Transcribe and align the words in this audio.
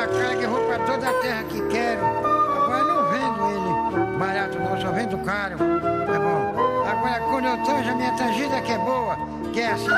Eu 0.00 0.06
boto 0.06 0.16
a 0.16 0.20
cara 0.22 0.36
que 0.36 0.46
vou 0.46 0.60
pra 0.66 0.78
toda 0.78 1.10
a 1.10 1.12
terra 1.20 1.42
que 1.44 1.60
quero. 1.68 2.04
Agora 2.06 2.84
não 2.84 3.10
vendo 3.10 3.50
ele 3.50 4.18
barato 4.18 4.58
não, 4.58 4.80
só 4.80 4.92
vendo 4.92 5.18
caro. 5.18 5.58
Tá 5.58 6.18
bom. 6.18 6.86
Agora 6.88 7.20
quando 7.20 7.44
eu 7.46 7.58
tanjo 7.64 7.90
a 7.90 7.94
minha 7.94 8.12
tangida 8.12 8.60
que 8.62 8.72
é 8.72 8.78
boa, 8.78 9.18
que 9.52 9.60
é 9.60 9.72
assim. 9.72 9.90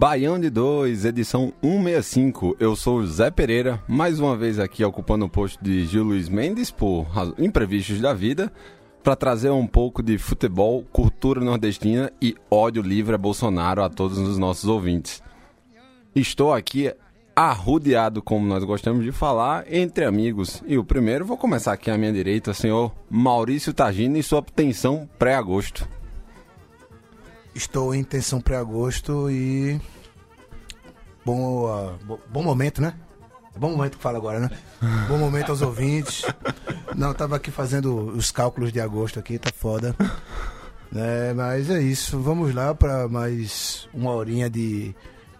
Baião 0.00 0.40
de 0.40 0.48
2, 0.48 1.04
edição 1.04 1.52
165. 1.62 2.56
Eu 2.58 2.74
sou 2.74 3.00
o 3.00 3.06
Zé 3.06 3.30
Pereira, 3.30 3.84
mais 3.86 4.18
uma 4.18 4.34
vez 4.34 4.58
aqui 4.58 4.82
ocupando 4.82 5.26
o 5.26 5.28
posto 5.28 5.62
de 5.62 5.84
Gil 5.84 6.04
Luiz 6.04 6.26
Mendes 6.26 6.70
por 6.70 7.06
imprevistos 7.38 8.00
da 8.00 8.14
vida, 8.14 8.50
para 9.04 9.14
trazer 9.14 9.50
um 9.50 9.66
pouco 9.66 10.02
de 10.02 10.16
futebol, 10.16 10.86
cultura 10.90 11.42
nordestina 11.42 12.10
e 12.18 12.34
ódio 12.50 12.82
livre 12.82 13.14
a 13.14 13.18
Bolsonaro 13.18 13.82
a 13.82 13.90
todos 13.90 14.16
os 14.16 14.38
nossos 14.38 14.64
ouvintes. 14.70 15.22
Estou 16.14 16.54
aqui 16.54 16.90
arrudeado, 17.36 18.22
como 18.22 18.46
nós 18.46 18.64
gostamos 18.64 19.04
de 19.04 19.12
falar, 19.12 19.70
entre 19.70 20.06
amigos. 20.06 20.62
E 20.66 20.78
o 20.78 20.84
primeiro, 20.84 21.26
vou 21.26 21.36
começar 21.36 21.74
aqui 21.74 21.90
à 21.90 21.98
minha 21.98 22.10
direita, 22.10 22.54
senhor 22.54 22.90
Maurício 23.10 23.74
Tagino 23.74 24.16
e 24.16 24.22
sua 24.22 24.40
tensão 24.40 25.06
pré-agosto. 25.18 25.86
Estou 27.54 27.94
em 27.94 28.02
tensão 28.04 28.40
pré-agosto 28.40 29.30
e. 29.30 29.80
Bom, 31.24 31.66
ah, 31.66 31.96
bo- 32.04 32.20
bom 32.30 32.42
momento, 32.42 32.80
né? 32.80 32.94
É 33.54 33.58
bom 33.58 33.70
momento 33.70 33.96
que 33.96 34.02
fala 34.02 34.16
agora, 34.18 34.38
né? 34.40 34.50
bom 35.08 35.18
momento 35.18 35.50
aos 35.50 35.60
ouvintes. 35.60 36.24
Não, 36.96 37.08
eu 37.08 37.14
tava 37.14 37.36
aqui 37.36 37.50
fazendo 37.50 37.94
os 38.10 38.30
cálculos 38.30 38.72
de 38.72 38.80
agosto 38.80 39.18
aqui, 39.18 39.38
tá 39.38 39.50
foda. 39.54 39.94
Né, 40.92 41.32
mas 41.34 41.70
é 41.70 41.80
isso, 41.80 42.18
vamos 42.18 42.52
lá 42.54 42.74
para 42.74 43.06
mais 43.08 43.88
uma 43.94 44.10
horinha 44.12 44.50
de, 44.50 44.92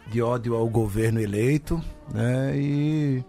de 0.07 0.23
ódio 0.23 0.55
ao 0.55 0.69
governo 0.69 1.21
eleito, 1.21 1.83
né? 2.13 2.53
E 2.57 3.25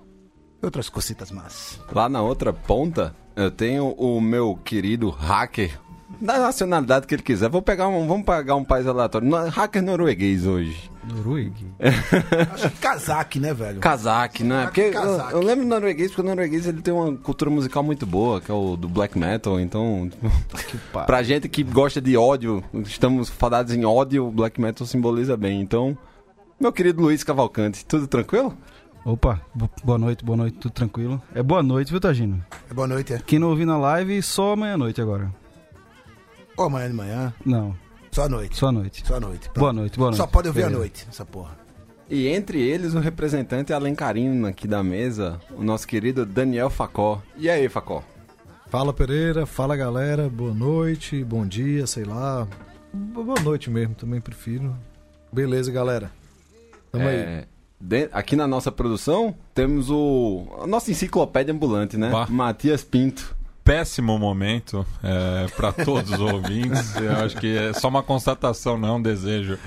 outras 0.62 0.88
cositas 0.90 1.32
más. 1.32 1.80
Lá 1.92 2.08
na 2.10 2.22
outra 2.22 2.52
ponta, 2.54 3.16
eu 3.36 3.50
tenho 3.50 3.88
o 3.94 4.20
meu 4.22 4.56
querido 4.56 5.10
hacker, 5.10 5.80
da 6.20 6.40
nacionalidade 6.40 7.08
que 7.08 7.16
ele 7.16 7.22
quiser. 7.24 7.50
Vou 7.50 7.62
pegar 7.62 7.88
um, 7.88 8.08
vamos 8.08 8.26
pegar 8.26 8.56
um 8.56 8.64
país 8.64 8.86
aleatório. 8.88 9.28
No- 9.28 9.48
Hacker 9.50 9.82
norueguês 9.82 10.46
hoje. 10.46 10.90
Noruega. 11.04 11.56
Acho 12.54 12.70
que 12.70 12.78
casaque, 12.78 13.40
né, 13.40 13.54
velho? 13.54 13.80
Kazakh, 13.80 14.42
né? 14.44 14.66
Porque 14.66 14.92
eu, 14.94 15.02
eu 15.32 15.40
lembro 15.42 15.64
do 15.66 15.70
norueguês, 15.70 16.10
porque 16.12 16.22
o 16.22 16.26
norueguês 16.26 16.68
ele 16.68 16.82
tem 16.82 16.94
uma 16.94 17.16
cultura 17.18 17.50
musical 17.50 17.82
muito 17.82 18.06
boa, 18.06 18.40
que 18.40 18.52
é 18.52 18.54
o 18.54 18.76
do 18.76 18.88
black 18.88 19.18
metal. 19.18 19.60
Então, 19.60 20.10
pra 21.08 21.24
gente 21.24 21.50
que 21.50 21.64
gosta 21.64 22.00
de 22.00 22.16
ódio, 22.16 22.64
estamos 22.84 23.30
fadados 23.30 23.74
em 23.74 23.84
ódio, 23.86 24.28
o 24.28 24.32
black 24.32 24.62
metal 24.62 24.86
simboliza 24.86 25.36
bem. 25.36 25.60
Então, 25.62 25.98
meu 26.60 26.72
querido 26.72 27.02
Luiz 27.02 27.24
Cavalcante, 27.24 27.84
tudo 27.86 28.06
tranquilo? 28.08 28.56
Opa, 29.04 29.42
bo- 29.56 29.68
boa 29.84 29.98
noite, 29.98 30.24
boa 30.24 30.38
noite, 30.38 30.58
tudo 30.60 30.72
tranquilo? 30.74 31.20
É 31.34 31.42
boa 31.42 31.64
noite, 31.64 31.90
viu, 31.90 32.00
Tagino? 32.00 32.46
É 32.70 32.74
boa 32.76 32.88
noite, 32.88 33.14
é. 33.14 33.18
Quem 33.26 33.40
não 33.40 33.50
ouviu 33.50 33.66
na 33.66 33.76
live, 33.78 34.22
só 34.22 34.54
amanhã-noite 34.54 35.02
agora. 35.02 35.34
Ou 36.58 36.66
amanhã 36.66 36.88
de 36.90 36.94
manhã, 36.96 37.34
Não, 37.46 37.76
só 38.12 38.24
à 38.26 38.30
noite. 38.30 38.58
só 38.58 38.68
à 38.68 38.72
noite. 38.72 39.04
Só 39.06 39.16
à 39.16 39.20
noite. 39.20 39.44
Pronto. 39.50 39.60
Boa 39.60 39.74
noite, 39.74 39.98
boa 39.98 40.10
noite. 40.12 40.18
Só 40.18 40.28
pode 40.28 40.48
ouvir 40.48 40.64
à 40.64 40.70
noite, 40.70 41.06
essa 41.10 41.26
porra. 41.26 41.60
E 42.10 42.28
entre 42.28 42.60
eles, 42.62 42.94
o 42.94 43.00
representante 43.00 43.72
alencarino 43.72 44.46
aqui 44.48 44.68
da 44.68 44.84
mesa, 44.84 45.40
o 45.52 45.64
nosso 45.64 45.88
querido 45.88 46.26
Daniel 46.26 46.70
Facó. 46.70 47.22
E 47.38 47.50
aí, 47.50 47.70
Facó? 47.70 48.04
Fala 48.68 48.94
Pereira, 48.94 49.46
fala 49.46 49.76
galera, 49.76 50.30
boa 50.30 50.54
noite, 50.54 51.24
bom 51.24 51.46
dia, 51.46 51.88
sei 51.88 52.04
lá. 52.04 52.48
Bo- 52.94 53.24
Boa 53.24 53.40
noite 53.42 53.70
mesmo, 53.70 53.96
também 53.96 54.20
prefiro. 54.20 54.76
Beleza, 55.32 55.72
galera. 55.72 56.12
Tamo 56.92 57.08
aí. 57.08 57.16
É, 57.16 57.46
de- 57.80 58.10
aqui 58.12 58.36
na 58.36 58.46
nossa 58.48 58.72
produção, 58.72 59.34
temos 59.56 59.90
o 59.90 60.46
a 60.62 60.68
nossa 60.68 60.92
enciclopédia 60.92 61.54
ambulante, 61.54 61.96
né? 61.98 62.10
Bah. 62.12 62.28
Matias 62.30 62.84
Pinto. 62.84 63.36
Péssimo 63.64 64.18
momento 64.18 64.86
é, 65.04 65.48
para 65.56 65.72
todos 65.72 66.12
os 66.12 66.20
ouvintes. 66.20 66.96
Eu 67.00 67.12
acho 67.26 67.38
que 67.38 67.58
é 67.58 67.74
só 67.74 67.88
uma 67.88 68.04
constatação, 68.04 68.78
não 68.78 68.90
é 68.90 68.92
um 68.94 69.02
desejo. 69.02 69.58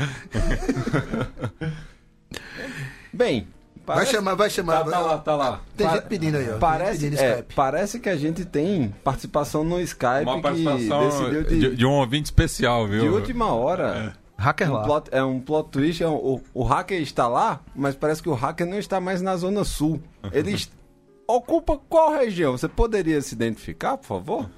Bem, 3.13 3.47
Vai 3.87 3.97
parece- 3.97 4.13
chamar, 4.13 4.35
vai 4.35 4.51
chamar. 4.51 4.83
Tá, 4.85 4.91
tá 4.91 4.99
lá, 5.01 5.19
tá 5.19 5.37
lá. 5.37 5.61
Tem 5.77 5.87
Pa- 5.87 5.95
gente 5.95 6.07
pedindo 6.07 6.37
aí, 6.39 6.51
ó. 6.51 6.59
Parece, 6.59 7.17
é, 7.19 7.45
parece 7.55 8.01
que 8.01 8.09
a 8.09 8.17
gente 8.17 8.45
tem 8.45 8.95
participação 9.05 9.63
no 9.63 9.81
Skype 9.81 10.25
Uma 10.25 10.37
que 10.37 10.43
participação 10.43 11.01
decidiu 11.05 11.45
de, 11.45 11.59
de, 11.71 11.77
de 11.77 11.87
um 11.87 11.93
ouvinte 11.93 12.25
especial, 12.27 12.87
viu? 12.89 13.03
de 13.03 13.09
última 13.09 13.53
hora. 13.53 14.15
Hacker 14.37 14.69
Um 14.71 14.75
lá. 14.75 14.83
plot- 14.83 15.09
é 15.13 15.23
um 15.23 15.39
plot 15.39 15.69
twist. 15.71 16.03
é 16.03 16.09
um- 16.09 16.15
o, 16.15 16.43
o 16.53 16.65
hacker 16.65 17.01
está 17.01 17.29
lá, 17.29 17.61
mas 17.77 17.95
parece 17.95 18.21
que 18.23 18.29
o 18.29 18.35
hacker 18.35 18.67
não 18.67 18.79
está 18.79 18.99
mais 19.01 19.23
na 19.23 19.37
Zona 19.37 19.63
Sul. 19.65 20.01
Ele 20.33 20.53
est- 20.55 20.73
ocupa 21.27 21.77
qual 21.77 22.13
região? 22.13 22.57
Você 22.57 22.69
poderia 22.69 23.21
se 23.21 23.35
identificar, 23.35 23.97
por 23.97 24.07
favor? 24.07 24.51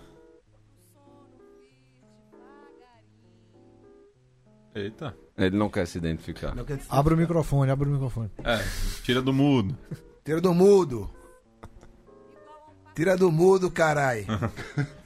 Eita. 4.74 5.16
Ele 5.38 5.56
não 5.56 5.68
quer 5.68 5.86
se 5.86 5.98
identificar. 5.98 6.54
Abre 6.88 7.14
o 7.14 7.16
microfone, 7.16 7.70
abre 7.70 7.88
o 7.88 7.92
microfone. 7.92 8.30
É, 8.44 8.58
tira 9.02 9.22
do 9.22 9.32
mudo. 9.32 9.76
Tira 10.24 10.40
do 10.40 10.52
mudo. 10.54 11.10
Tira 12.94 13.16
do 13.16 13.30
mudo, 13.30 13.70
carai. 13.70 14.26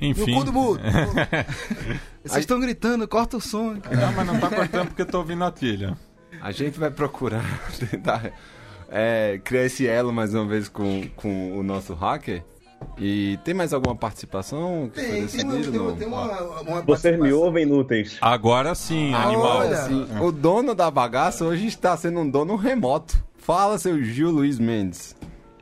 No 0.00 0.06
Enfim. 0.06 0.32
cu 0.32 0.44
do 0.44 0.52
mudo. 0.52 0.80
Vocês 2.24 2.38
estão 2.40 2.58
gritando, 2.58 3.06
corta 3.06 3.36
o 3.36 3.40
som. 3.40 3.74
Não, 3.74 4.12
mas 4.16 4.26
não 4.26 4.40
tá 4.40 4.48
cortando 4.48 4.86
porque 4.88 5.02
eu 5.02 5.06
tô 5.06 5.18
ouvindo 5.18 5.44
a 5.44 5.50
trilha. 5.50 5.94
A 6.40 6.50
gente 6.52 6.78
vai 6.78 6.90
procurar 6.90 7.44
tentar 7.90 8.32
é, 8.90 9.40
criar 9.44 9.64
esse 9.64 9.86
elo 9.86 10.12
mais 10.12 10.34
uma 10.34 10.46
vez 10.46 10.68
com, 10.68 11.04
com 11.16 11.58
o 11.58 11.62
nosso 11.62 11.94
hacker. 11.94 12.42
E 12.98 13.38
tem 13.44 13.52
mais 13.52 13.74
alguma 13.74 13.94
participação 13.94 14.90
que 14.92 15.00
foi 15.00 15.10
Tem, 15.10 15.26
tem, 15.26 15.62
tem, 15.62 15.78
uma, 15.78 15.86
não? 15.86 15.96
tem 15.96 16.08
uma, 16.08 16.82
Vocês 16.82 17.18
me 17.18 17.30
ouvem 17.32 17.64
inúteis. 17.64 18.16
Agora 18.20 18.74
sim, 18.74 19.12
animal. 19.14 19.58
Olha. 19.58 19.76
Sim, 19.76 20.06
o 20.20 20.32
dono 20.32 20.74
da 20.74 20.90
bagaça 20.90 21.44
hoje 21.44 21.66
está 21.66 21.96
sendo 21.96 22.20
um 22.20 22.30
dono 22.30 22.56
remoto. 22.56 23.22
Fala, 23.36 23.78
seu 23.78 24.02
Gil 24.02 24.30
Luiz 24.30 24.58
Mendes. 24.58 25.14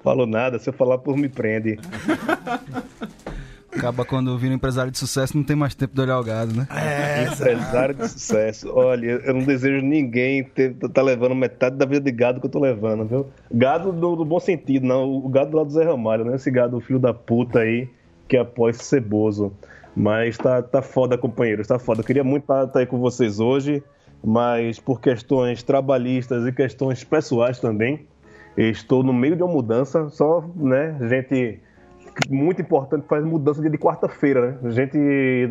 Falo 0.02 0.26
nada, 0.26 0.58
se 0.58 0.68
eu 0.68 0.72
falar 0.72 0.98
por 0.98 1.16
me 1.16 1.28
prende. 1.28 1.78
Acaba 3.78 4.04
quando 4.04 4.36
vira 4.36 4.52
um 4.52 4.56
empresário 4.56 4.90
de 4.90 4.98
sucesso, 4.98 5.36
não 5.36 5.44
tem 5.44 5.56
mais 5.56 5.74
tempo 5.74 5.94
de 5.94 6.00
olhar 6.00 6.18
o 6.18 6.24
gado, 6.24 6.54
né? 6.54 6.66
É, 6.70 7.24
Empresário 7.32 7.94
de 7.94 8.08
sucesso. 8.08 8.70
Olha, 8.74 9.06
eu 9.06 9.34
não 9.34 9.42
desejo 9.42 9.84
ninguém 9.84 10.44
ter, 10.44 10.74
tá 10.74 11.00
levando 11.00 11.34
metade 11.34 11.76
da 11.76 11.86
vida 11.86 12.00
de 12.00 12.10
gado 12.10 12.40
que 12.40 12.46
eu 12.46 12.50
tô 12.50 12.58
levando, 12.60 13.04
viu? 13.04 13.26
Gado 13.50 13.92
do, 13.92 14.16
do 14.16 14.24
bom 14.24 14.40
sentido, 14.40 14.86
não. 14.86 15.04
O 15.04 15.28
gado 15.28 15.52
do 15.52 15.56
lado 15.56 15.66
do 15.66 15.72
Zé 15.72 15.84
Ramalho, 15.84 16.24
né? 16.24 16.36
Esse 16.36 16.50
gado 16.50 16.80
filho 16.80 16.98
da 16.98 17.14
puta 17.14 17.60
aí 17.60 17.88
que 18.26 18.36
apoia 18.36 18.70
esse 18.70 18.84
ceboso. 18.84 19.52
Mas 19.96 20.36
tá, 20.36 20.62
tá 20.62 20.82
foda, 20.82 21.16
companheiros, 21.16 21.66
tá 21.66 21.78
foda. 21.78 22.00
Eu 22.00 22.04
queria 22.04 22.22
muito 22.22 22.42
estar 22.42 22.78
aí 22.78 22.86
com 22.86 22.98
vocês 22.98 23.40
hoje, 23.40 23.82
mas 24.22 24.78
por 24.78 25.00
questões 25.00 25.62
trabalhistas 25.62 26.46
e 26.46 26.52
questões 26.52 27.02
pessoais 27.02 27.58
também, 27.58 28.06
estou 28.56 29.02
no 29.02 29.12
meio 29.12 29.34
de 29.34 29.42
uma 29.42 29.52
mudança, 29.52 30.08
só, 30.10 30.44
né, 30.54 30.96
gente 31.08 31.60
muito 32.28 32.60
importante 32.62 33.06
faz 33.06 33.24
mudança 33.24 33.60
dia 33.60 33.70
de 33.70 33.78
quarta-feira, 33.78 34.52
né? 34.62 34.70
Gente 34.70 34.98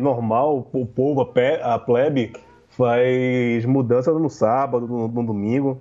normal, 0.00 0.68
o 0.72 0.86
povo, 0.86 1.20
a, 1.20 1.26
pe- 1.26 1.60
a 1.62 1.78
plebe, 1.78 2.32
faz 2.70 3.64
mudança 3.64 4.12
no 4.12 4.28
sábado, 4.28 4.86
no, 4.86 5.08
no 5.08 5.22
domingo. 5.24 5.80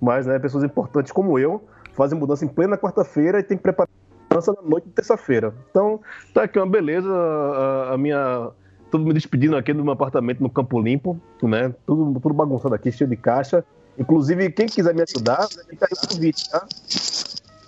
mas 0.00 0.26
né, 0.26 0.38
pessoas 0.38 0.64
importantes 0.64 1.12
como 1.12 1.38
eu 1.38 1.62
fazem 1.94 2.18
mudança 2.18 2.44
em 2.44 2.48
plena 2.48 2.76
quarta-feira 2.76 3.38
e 3.40 3.42
tem 3.42 3.56
que 3.56 3.62
preparar 3.62 3.88
mudança 4.30 4.52
na 4.52 4.68
noite 4.68 4.84
de 4.86 4.92
terça-feira. 4.92 5.54
Então, 5.70 6.00
tá 6.34 6.42
aqui 6.42 6.58
uma 6.58 6.66
beleza, 6.66 7.08
a, 7.10 7.94
a 7.94 7.98
minha. 7.98 8.50
Tudo 8.90 9.04
me 9.04 9.12
despedindo 9.14 9.56
aqui 9.56 9.72
do 9.72 9.82
meu 9.82 9.94
apartamento 9.94 10.40
no 10.42 10.48
Campo 10.50 10.80
Limpo, 10.80 11.18
né? 11.42 11.74
Tudo, 11.86 12.20
tudo 12.20 12.34
bagunçado 12.34 12.74
aqui, 12.74 12.92
cheio 12.92 13.08
de 13.08 13.16
caixa. 13.16 13.64
Inclusive, 13.98 14.50
quem 14.52 14.66
quiser 14.66 14.94
me 14.94 15.02
ajudar, 15.02 15.48
fica 15.68 15.86
aí 15.86 15.96
o 16.04 16.08
convite, 16.08 16.50
tá? 16.50 16.66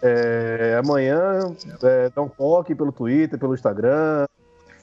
É, 0.03 0.77
amanhã, 0.83 1.51
é, 1.83 2.11
dá 2.15 2.23
um 2.23 2.29
toque 2.29 2.75
pelo 2.75 2.93
Twitter, 2.93 3.39
pelo 3.39 3.55
Instagram. 3.55 4.27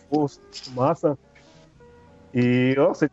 Força, 0.09 0.39
massa. 0.73 1.17
E, 2.33 2.73
nossa, 2.77 3.09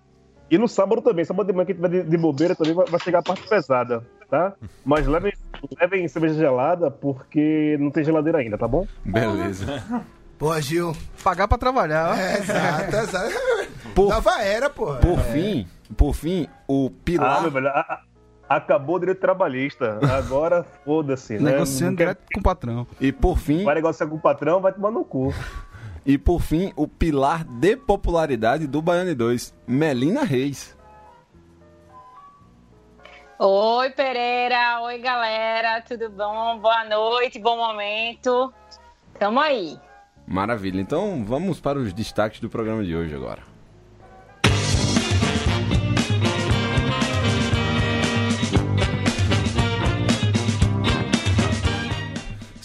e 0.50 0.58
no 0.58 0.66
sábado 0.68 1.00
também, 1.00 1.24
sábado 1.24 1.46
de 1.46 1.52
manhã 1.52 1.66
que 1.66 1.74
tiver 1.74 1.88
de, 1.88 2.02
de 2.02 2.16
bobeira 2.16 2.54
também 2.56 2.74
vai, 2.74 2.86
vai 2.86 3.00
chegar 3.00 3.20
a 3.20 3.22
parte 3.22 3.46
pesada, 3.48 4.04
tá? 4.28 4.52
Mas 4.84 5.06
levem, 5.06 5.32
levem 5.80 6.08
cerveja 6.08 6.34
gelada 6.34 6.90
porque 6.90 7.76
não 7.80 7.90
tem 7.90 8.04
geladeira 8.04 8.38
ainda, 8.38 8.58
tá 8.58 8.66
bom? 8.66 8.86
Beleza. 9.04 9.82
Pô, 10.38 10.60
Gil. 10.60 10.92
Pagar 11.22 11.46
pra 11.46 11.56
trabalhar, 11.56 12.10
ó. 12.10 12.14
É, 12.14 12.38
exato, 12.38 12.96
exato. 12.96 13.34
Por- 13.94 14.08
Dava 14.08 14.42
era, 14.42 14.68
pô. 14.68 14.96
Por 14.96 15.18
fim, 15.20 15.68
por 15.96 16.14
fim, 16.14 16.48
o 16.66 16.88
Ah, 16.88 17.00
pilar. 17.04 17.42
meu 17.42 17.50
velho, 17.52 17.68
a- 17.68 17.80
a- 17.80 18.00
acabou 18.56 18.96
o 18.96 18.98
direito 18.98 19.20
trabalhista. 19.20 19.98
Agora 20.16 20.64
foda-se, 20.84 21.38
né? 21.38 21.52
Negociando 21.52 21.96
quer- 21.96 22.04
direto 22.04 22.24
com 22.34 22.40
o 22.40 22.42
patrão. 22.42 22.86
E 23.00 23.12
por 23.12 23.38
fim, 23.38 23.64
Vai 23.64 23.74
negociar 23.76 24.06
com 24.06 24.16
o 24.16 24.20
patrão, 24.20 24.60
vai 24.60 24.72
tomar 24.72 24.90
no 24.90 25.04
cu. 25.04 25.32
e 26.06 26.16
por 26.18 26.40
fim, 26.40 26.72
o 26.76 26.86
pilar 26.88 27.44
de 27.44 27.76
popularidade 27.76 28.66
do 28.66 28.80
Baiane 28.82 29.14
2, 29.14 29.54
Melina 29.66 30.24
Reis. 30.24 30.76
Oi, 33.38 33.90
Pereira. 33.90 34.80
Oi, 34.82 34.98
galera. 34.98 35.80
Tudo 35.82 36.08
bom? 36.10 36.58
Boa 36.60 36.84
noite, 36.84 37.38
bom 37.40 37.56
momento. 37.56 38.52
Tamo 39.18 39.40
aí. 39.40 39.76
Maravilha. 40.26 40.80
Então, 40.80 41.24
vamos 41.24 41.60
para 41.60 41.78
os 41.78 41.92
destaques 41.92 42.38
do 42.40 42.48
programa 42.48 42.84
de 42.84 42.94
hoje 42.94 43.14
agora. 43.14 43.42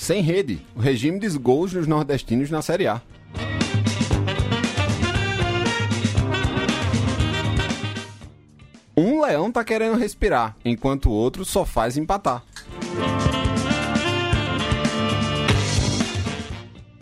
Sem 0.07 0.21
rede, 0.21 0.65
o 0.73 0.79
regime 0.79 1.19
dos 1.19 1.35
gols 1.35 1.73
dos 1.73 1.85
nordestinos 1.85 2.49
na 2.49 2.61
Série 2.61 2.87
A. 2.87 3.01
Um 8.95 9.21
leão 9.21 9.51
tá 9.51 9.65
querendo 9.65 9.97
respirar, 9.97 10.55
enquanto 10.63 11.09
o 11.09 11.11
outro 11.11 11.43
só 11.43 11.65
faz 11.65 11.97
empatar. 11.97 12.41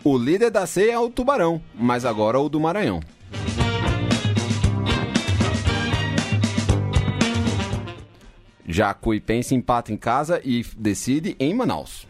O 0.03 0.17
líder 0.17 0.49
da 0.49 0.65
C 0.65 0.89
é 0.89 0.97
o 0.97 1.07
Tubarão, 1.07 1.61
mas 1.75 2.05
agora 2.05 2.39
o 2.39 2.49
do 2.49 2.59
Maranhão. 2.59 3.01
Já 8.67 8.95
Cuipense 8.95 9.53
empata 9.53 9.93
em 9.93 9.97
casa 9.97 10.41
e 10.43 10.65
decide 10.75 11.35
em 11.39 11.53
Manaus. 11.53 12.07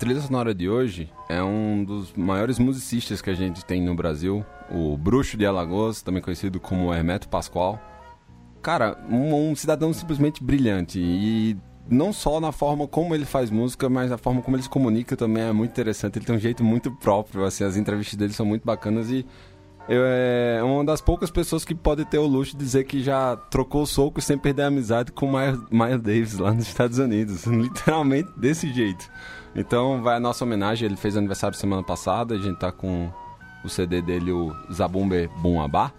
Trilha 0.00 0.20
sonora 0.22 0.54
de 0.54 0.66
hoje 0.66 1.12
é 1.28 1.42
um 1.42 1.84
dos 1.84 2.14
maiores 2.14 2.58
musicistas 2.58 3.20
que 3.20 3.28
a 3.28 3.34
gente 3.34 3.62
tem 3.66 3.82
no 3.82 3.94
Brasil, 3.94 4.42
o 4.70 4.96
Bruxo 4.96 5.36
de 5.36 5.44
Alagoas, 5.44 6.00
também 6.00 6.22
conhecido 6.22 6.58
como 6.58 6.92
Hermeto 6.92 7.28
Pascoal. 7.28 7.78
Cara, 8.62 8.96
um, 9.10 9.50
um 9.50 9.54
cidadão 9.54 9.92
simplesmente 9.92 10.42
brilhante 10.42 10.98
e 10.98 11.54
não 11.86 12.14
só 12.14 12.40
na 12.40 12.50
forma 12.50 12.88
como 12.88 13.14
ele 13.14 13.26
faz 13.26 13.50
música, 13.50 13.90
mas 13.90 14.08
na 14.08 14.16
forma 14.16 14.40
como 14.40 14.56
ele 14.56 14.62
se 14.62 14.70
comunica 14.70 15.14
também 15.18 15.42
é 15.42 15.52
muito 15.52 15.72
interessante. 15.72 16.18
Ele 16.18 16.24
tem 16.24 16.34
um 16.34 16.40
jeito 16.40 16.64
muito 16.64 16.90
próprio, 16.92 17.44
assim, 17.44 17.62
as 17.62 17.76
entrevistas 17.76 18.16
dele 18.16 18.32
são 18.32 18.46
muito 18.46 18.64
bacanas 18.64 19.10
e 19.10 19.26
eu, 19.86 20.02
é 20.06 20.62
uma 20.62 20.82
das 20.82 21.02
poucas 21.02 21.30
pessoas 21.30 21.62
que 21.62 21.74
pode 21.74 22.06
ter 22.06 22.16
o 22.16 22.26
luxo 22.26 22.52
de 22.52 22.64
dizer 22.64 22.84
que 22.84 23.02
já 23.02 23.36
trocou 23.36 23.84
soco 23.84 24.18
sem 24.22 24.38
perder 24.38 24.62
a 24.62 24.66
amizade 24.68 25.12
com 25.12 25.26
o 25.26 25.32
Miles 25.70 26.00
Davis 26.00 26.38
lá 26.38 26.54
nos 26.54 26.68
Estados 26.68 26.96
Unidos. 26.96 27.44
Literalmente 27.44 28.30
desse 28.38 28.72
jeito. 28.72 29.10
Então 29.54 30.02
vai 30.02 30.16
a 30.16 30.20
nossa 30.20 30.44
homenagem. 30.44 30.86
Ele 30.86 30.96
fez 30.96 31.16
aniversário 31.16 31.56
semana 31.56 31.82
passada. 31.82 32.34
A 32.34 32.38
gente 32.38 32.58
tá 32.58 32.70
com 32.70 33.10
o 33.64 33.68
CD 33.68 34.00
dele, 34.00 34.32
o 34.32 34.54
Zabumbe 34.72 35.28
Bum 35.42 35.60
Abá. 35.60 35.92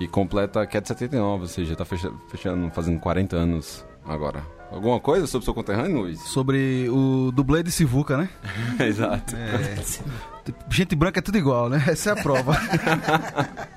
E 0.00 0.06
completa 0.06 0.66
que 0.66 0.76
é 0.76 0.80
de 0.80 0.88
79, 0.88 1.42
ou 1.42 1.48
seja, 1.48 1.74
tá 1.74 1.84
fecha- 1.84 2.12
fechando, 2.28 2.70
fazendo 2.70 3.00
40 3.00 3.34
anos 3.34 3.84
agora. 4.06 4.42
Alguma 4.70 5.00
coisa 5.00 5.26
sobre 5.26 5.42
o 5.42 5.44
seu 5.46 5.54
conterrâneo, 5.54 6.00
Luiz? 6.00 6.20
Sobre 6.20 6.86
o 6.90 7.30
dublê 7.32 7.62
de 7.62 7.70
Sivuca, 7.70 8.16
né? 8.18 8.28
Exato. 8.80 9.34
Gente 10.68 10.94
branca 10.94 11.20
é 11.20 11.22
tudo 11.22 11.38
igual, 11.38 11.68
né? 11.70 11.82
Essa 11.86 12.10
é 12.10 12.12
a 12.12 12.22
prova. 12.22 12.52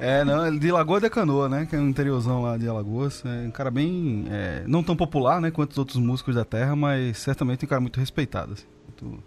é, 0.00 0.24
não, 0.24 0.46
ele 0.46 0.58
de 0.58 0.70
Lagoa 0.72 1.00
da 1.00 1.08
Canoa, 1.10 1.48
né? 1.48 1.66
Que 1.66 1.76
é 1.76 1.78
um 1.78 1.88
interiorzão 1.88 2.42
lá 2.42 2.56
de 2.56 2.68
Alagoas. 2.68 3.22
É 3.24 3.46
um 3.46 3.50
cara 3.50 3.70
bem. 3.70 4.26
é, 4.30 4.64
não 4.66 4.82
tão 4.82 4.96
popular, 4.96 5.40
né? 5.40 5.50
Quanto 5.50 5.72
os 5.72 5.78
outros 5.78 5.96
músicos 5.98 6.34
da 6.34 6.44
terra, 6.44 6.74
mas 6.76 7.18
certamente 7.18 7.64
um 7.64 7.68
cara 7.68 7.80
muito 7.80 7.98
respeitado. 8.00 8.52
assim. 8.54 8.64
Muito- 9.06 9.22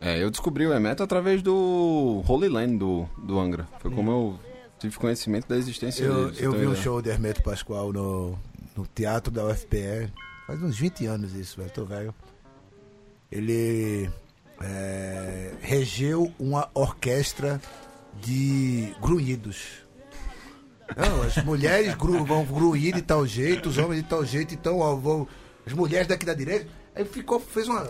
É, 0.00 0.22
eu 0.22 0.30
descobri 0.30 0.66
o 0.66 0.72
Emeto 0.74 1.02
através 1.02 1.42
do 1.42 2.22
Holy 2.28 2.48
Land 2.48 2.76
do, 2.78 3.08
do 3.18 3.38
Angra. 3.38 3.66
Foi 3.80 3.90
como 3.90 4.10
eu 4.10 4.38
tive 4.78 4.96
conhecimento 4.98 5.48
da 5.48 5.56
existência 5.56 6.04
Eu, 6.04 6.30
dele. 6.30 6.44
eu 6.46 6.52
vi 6.52 6.66
um 6.66 6.74
show 6.74 7.00
de 7.00 7.08
Hermeto 7.08 7.42
Pascoal 7.42 7.92
no, 7.92 8.38
no 8.76 8.86
teatro 8.94 9.32
da 9.32 9.44
UFPE. 9.46 10.12
Faz 10.46 10.62
uns 10.62 10.76
20 10.76 11.06
anos 11.06 11.34
isso, 11.34 11.56
velho. 11.56 11.70
Tô 11.70 11.84
velho. 11.84 12.14
Ele 13.32 14.08
é, 14.60 15.52
regeu 15.60 16.30
uma 16.38 16.68
orquestra 16.74 17.60
de 18.20 18.94
grunhidos. 19.00 19.84
Não, 20.96 21.22
as 21.22 21.36
mulheres 21.44 21.94
gru, 21.94 22.24
vão 22.24 22.44
grunhir 22.44 22.94
de 22.94 23.02
tal 23.02 23.26
jeito, 23.26 23.68
os 23.68 23.78
homens 23.78 24.02
de 24.02 24.08
tal 24.08 24.24
jeito, 24.24 24.54
então 24.54 24.78
ó, 24.78 24.94
vão, 24.94 25.26
as 25.66 25.72
mulheres 25.72 26.06
daqui 26.06 26.24
da 26.24 26.34
direita. 26.34 26.68
Aí 26.94 27.04
ficou, 27.04 27.40
fez 27.40 27.68
uma 27.68 27.86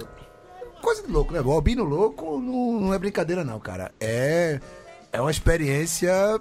coisa 0.81 1.03
de 1.03 1.13
louco, 1.13 1.33
né? 1.33 1.41
O 1.41 1.53
Albino 1.53 1.85
louco 1.85 2.41
não, 2.41 2.81
não 2.81 2.95
é 2.95 2.99
brincadeira, 2.99 3.45
não, 3.45 3.61
cara. 3.61 3.93
É, 4.01 4.61
é 5.13 5.21
uma 5.21 5.31
experiência 5.31 6.41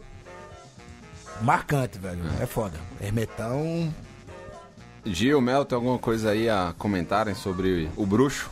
marcante, 1.41 1.99
velho. 1.99 2.21
É 2.39 2.45
foda. 2.45 2.77
Hermetão. 3.01 3.93
Gil, 5.05 5.39
Mel, 5.39 5.65
tem 5.65 5.75
alguma 5.75 5.99
coisa 5.99 6.31
aí 6.31 6.49
a 6.49 6.73
comentarem 6.77 7.35
sobre 7.35 7.89
o 7.95 8.05
bruxo? 8.05 8.49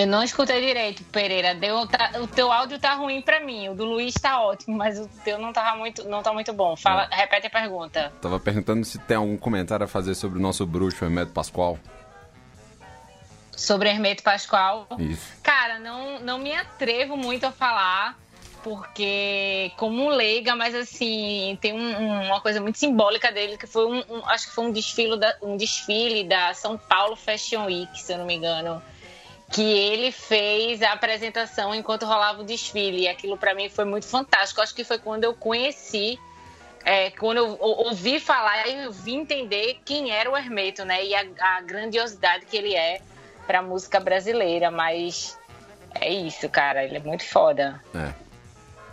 Eu 0.00 0.06
não 0.06 0.22
escutei 0.22 0.64
direito, 0.64 1.04
Pereira. 1.04 1.54
Deu, 1.54 1.86
tá- 1.86 2.12
o 2.22 2.26
teu 2.26 2.50
áudio 2.50 2.78
tá 2.78 2.94
ruim 2.94 3.20
pra 3.20 3.38
mim. 3.40 3.68
O 3.68 3.74
do 3.74 3.84
Luiz 3.84 4.14
tá 4.14 4.40
ótimo, 4.40 4.74
mas 4.76 4.98
o 4.98 5.06
teu 5.22 5.38
não 5.38 5.52
tá 5.52 5.74
muito, 5.76 6.04
não 6.08 6.22
tá 6.22 6.32
muito 6.32 6.54
bom. 6.54 6.74
Fala, 6.74 7.06
repete 7.10 7.48
a 7.48 7.50
pergunta. 7.50 8.10
Tava 8.22 8.40
perguntando 8.40 8.82
se 8.84 8.98
tem 9.00 9.18
algum 9.18 9.36
comentário 9.36 9.84
a 9.84 9.88
fazer 9.88 10.14
sobre 10.14 10.38
o 10.38 10.42
nosso 10.42 10.64
bruxo, 10.64 11.04
Hermeto 11.04 11.32
Pascoal. 11.32 11.78
Sobre 13.54 13.90
Hermeto 13.90 14.22
Pascoal. 14.22 14.86
Isso. 14.98 15.34
Cara, 15.42 15.78
não, 15.78 16.18
não 16.20 16.38
me 16.38 16.54
atrevo 16.54 17.14
muito 17.14 17.44
a 17.44 17.52
falar, 17.52 18.18
porque 18.62 19.70
como 19.76 20.08
leiga, 20.08 20.56
mas 20.56 20.74
assim, 20.74 21.58
tem 21.60 21.74
um- 21.74 21.98
um- 22.00 22.26
uma 22.28 22.40
coisa 22.40 22.58
muito 22.58 22.78
simbólica 22.78 23.30
dele, 23.30 23.58
que 23.58 23.66
foi 23.66 23.84
um, 23.84 23.98
um- 24.08 24.24
acho 24.30 24.48
que 24.48 24.54
foi 24.54 24.64
um 24.64 24.72
desfile, 24.72 25.18
da, 25.18 25.36
um 25.42 25.58
desfile 25.58 26.24
da 26.24 26.54
São 26.54 26.78
Paulo 26.78 27.16
Fashion 27.16 27.66
Week, 27.66 28.00
se 28.00 28.14
eu 28.14 28.16
não 28.18 28.24
me 28.24 28.34
engano. 28.36 28.82
Que 29.52 29.62
ele 29.62 30.12
fez 30.12 30.80
a 30.82 30.92
apresentação 30.92 31.74
enquanto 31.74 32.06
rolava 32.06 32.42
o 32.42 32.44
desfile. 32.44 33.02
E 33.02 33.08
aquilo 33.08 33.36
pra 33.36 33.54
mim 33.54 33.68
foi 33.68 33.84
muito 33.84 34.06
fantástico. 34.06 34.60
Acho 34.60 34.74
que 34.74 34.84
foi 34.84 34.98
quando 34.98 35.24
eu 35.24 35.34
conheci 35.34 36.18
é, 36.84 37.10
quando 37.10 37.38
eu 37.38 37.58
ou- 37.60 37.88
ouvi 37.88 38.18
falar, 38.20 38.66
eu 38.68 38.90
vi 38.90 39.14
entender 39.14 39.78
quem 39.84 40.10
era 40.10 40.30
o 40.30 40.36
Hermeto, 40.36 40.84
né? 40.84 41.04
E 41.04 41.14
a, 41.14 41.24
a 41.38 41.60
grandiosidade 41.60 42.46
que 42.46 42.56
ele 42.56 42.74
é 42.74 43.00
pra 43.46 43.60
música 43.60 43.98
brasileira. 44.00 44.70
Mas 44.70 45.38
é 45.94 46.08
isso, 46.10 46.48
cara. 46.48 46.84
Ele 46.84 46.96
é 46.96 47.00
muito 47.00 47.24
foda. 47.26 47.82
É. 47.94 48.29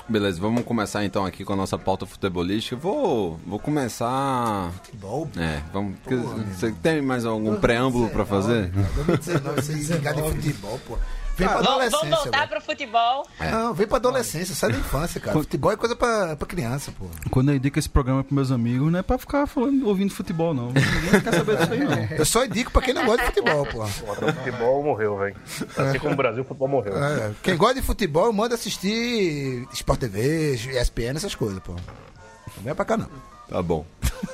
Beleza, 0.10 0.40
vamos 0.40 0.64
começar 0.64 1.04
então 1.04 1.26
aqui 1.26 1.44
com 1.44 1.52
a 1.52 1.56
nossa 1.56 1.78
pauta 1.78 2.06
futebolística. 2.06 2.78
Vou, 2.78 3.38
vou 3.46 3.60
começar. 3.60 4.72
Futebol? 4.84 5.30
É, 5.36 5.62
vamos. 5.74 5.96
Amigo. 6.08 6.46
Você 6.54 6.72
tem 6.72 7.02
mais 7.02 7.26
algum 7.26 7.58
preâmbulo 7.58 8.10
pra 8.10 8.26
fazer? 8.26 8.72
2019, 8.72 9.62
você 9.62 9.74
ligar 9.96 10.14
de 10.14 10.22
futebol, 10.32 10.80
pô. 10.88 10.98
Vem 11.38 11.48
pra 11.48 11.58
Vamos, 11.58 11.68
vamos 11.68 11.94
adolescência. 11.94 12.16
voltar 12.24 12.38
velho. 12.40 12.50
pro 12.50 12.62
futebol. 12.62 13.28
Não, 13.40 13.74
vem 13.74 13.88
pra 13.88 13.98
adolescência, 13.98 14.56
sai 14.56 14.72
da 14.72 14.78
infância, 14.80 15.22
cara. 15.22 15.38
Futebol 15.38 15.72
é 15.72 15.76
coisa 15.78 15.96
pra, 15.96 16.36
pra 16.36 16.48
criança, 16.48 16.92
pô. 16.98 17.06
Quando 17.30 17.50
eu 17.52 17.56
indico 17.56 17.78
esse 17.78 17.88
programa 17.88 18.24
pros 18.24 18.34
meus 18.36 18.52
amigos, 18.52 18.92
não 18.92 18.98
é 19.00 19.04
pra 19.04 19.18
ficar 19.20 19.46
falando, 19.46 19.88
ouvindo 19.88 20.12
futebol, 20.14 20.54
não. 20.54 20.68
Ninguém 20.68 21.22
quer 21.22 21.34
saber 21.34 21.58
disso 21.58 21.74
aí, 21.74 21.84
não. 21.84 22.18
Eu 22.18 22.26
só 22.26 22.44
indico 22.44 22.72
pra 22.72 22.82
quem 22.82 22.94
não 22.94 23.06
gosta 23.06 23.22
de 23.22 23.28
futebol, 23.28 23.66
pô. 23.68 23.84
O 23.84 23.88
futebol 24.34 24.84
morreu, 24.84 25.18
velho. 25.18 25.36
Assim 25.78 26.00
como 26.00 26.14
o 26.14 26.18
Brasil, 26.18 26.42
o 26.42 26.46
futebol 26.46 26.68
morreu. 26.68 26.98
É, 26.98 27.32
quem 27.44 27.56
gosta 27.56 27.76
de 27.76 27.82
futebol, 27.84 28.34
manda 28.34 28.56
assistir 28.56 29.68
Sport 29.74 30.00
TV, 30.00 30.56
ESPN, 30.56 31.16
essas 31.18 31.36
coisas, 31.36 31.60
pô. 31.60 31.74
Não 31.74 32.64
vem 32.64 32.74
pra 32.74 32.84
cá, 32.86 32.98
não. 32.98 33.08
Tá 33.48 33.62
bom. 33.62 33.86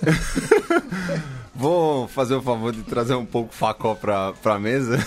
Vou 1.53 2.07
fazer 2.07 2.33
o 2.35 2.41
favor 2.41 2.71
de 2.71 2.81
trazer 2.83 3.13
um 3.13 3.25
pouco 3.25 3.53
Facó 3.53 3.93
pra, 3.93 4.33
pra 4.33 4.57
mesa. 4.57 4.97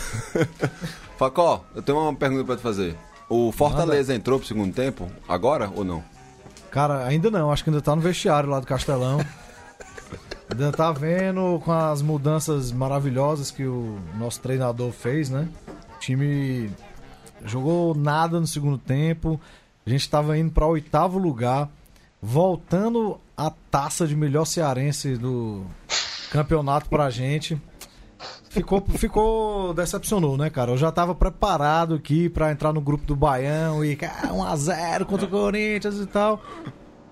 Facó, 1.16 1.64
eu 1.74 1.82
tenho 1.82 1.98
uma 1.98 2.14
pergunta 2.14 2.44
pra 2.44 2.56
te 2.56 2.62
fazer. 2.62 2.96
O 3.28 3.50
Fortaleza 3.50 4.14
entrou 4.14 4.38
pro 4.38 4.46
segundo 4.46 4.72
tempo, 4.72 5.10
agora 5.26 5.70
ou 5.74 5.84
não? 5.84 6.04
Cara, 6.70 7.06
ainda 7.06 7.30
não, 7.30 7.50
acho 7.50 7.64
que 7.64 7.70
ainda 7.70 7.82
tá 7.82 7.96
no 7.96 8.02
vestiário 8.02 8.50
lá 8.50 8.60
do 8.60 8.66
Castelão. 8.66 9.18
ainda 10.48 10.70
tá 10.72 10.92
vendo 10.92 11.60
com 11.64 11.72
as 11.72 12.02
mudanças 12.02 12.70
maravilhosas 12.70 13.50
que 13.50 13.64
o 13.64 13.98
nosso 14.18 14.40
treinador 14.40 14.92
fez, 14.92 15.30
né? 15.30 15.48
O 15.96 15.98
time 15.98 16.70
jogou 17.44 17.94
nada 17.94 18.38
no 18.38 18.46
segundo 18.46 18.78
tempo. 18.78 19.40
A 19.86 19.90
gente 19.90 20.08
tava 20.08 20.36
indo 20.38 20.52
pra 20.52 20.66
oitavo 20.66 21.18
lugar, 21.18 21.68
voltando 22.20 23.18
a 23.36 23.50
taça 23.70 24.06
de 24.06 24.14
melhor 24.14 24.44
cearense 24.44 25.16
do 25.16 25.64
campeonato 26.30 26.88
pra 26.88 27.10
gente. 27.10 27.60
Ficou, 28.48 28.80
ficou 28.80 29.74
decepcionou, 29.74 30.36
né, 30.36 30.48
cara? 30.48 30.70
Eu 30.70 30.76
já 30.78 30.90
tava 30.90 31.14
preparado 31.14 31.94
aqui 31.94 32.28
pra 32.28 32.50
entrar 32.50 32.72
no 32.72 32.80
grupo 32.80 33.04
do 33.04 33.14
Baião 33.14 33.84
e 33.84 33.94
cara, 33.96 34.28
1x0 34.28 35.04
contra 35.04 35.26
o 35.26 35.30
Corinthians 35.30 35.98
e 35.98 36.06
tal. 36.06 36.40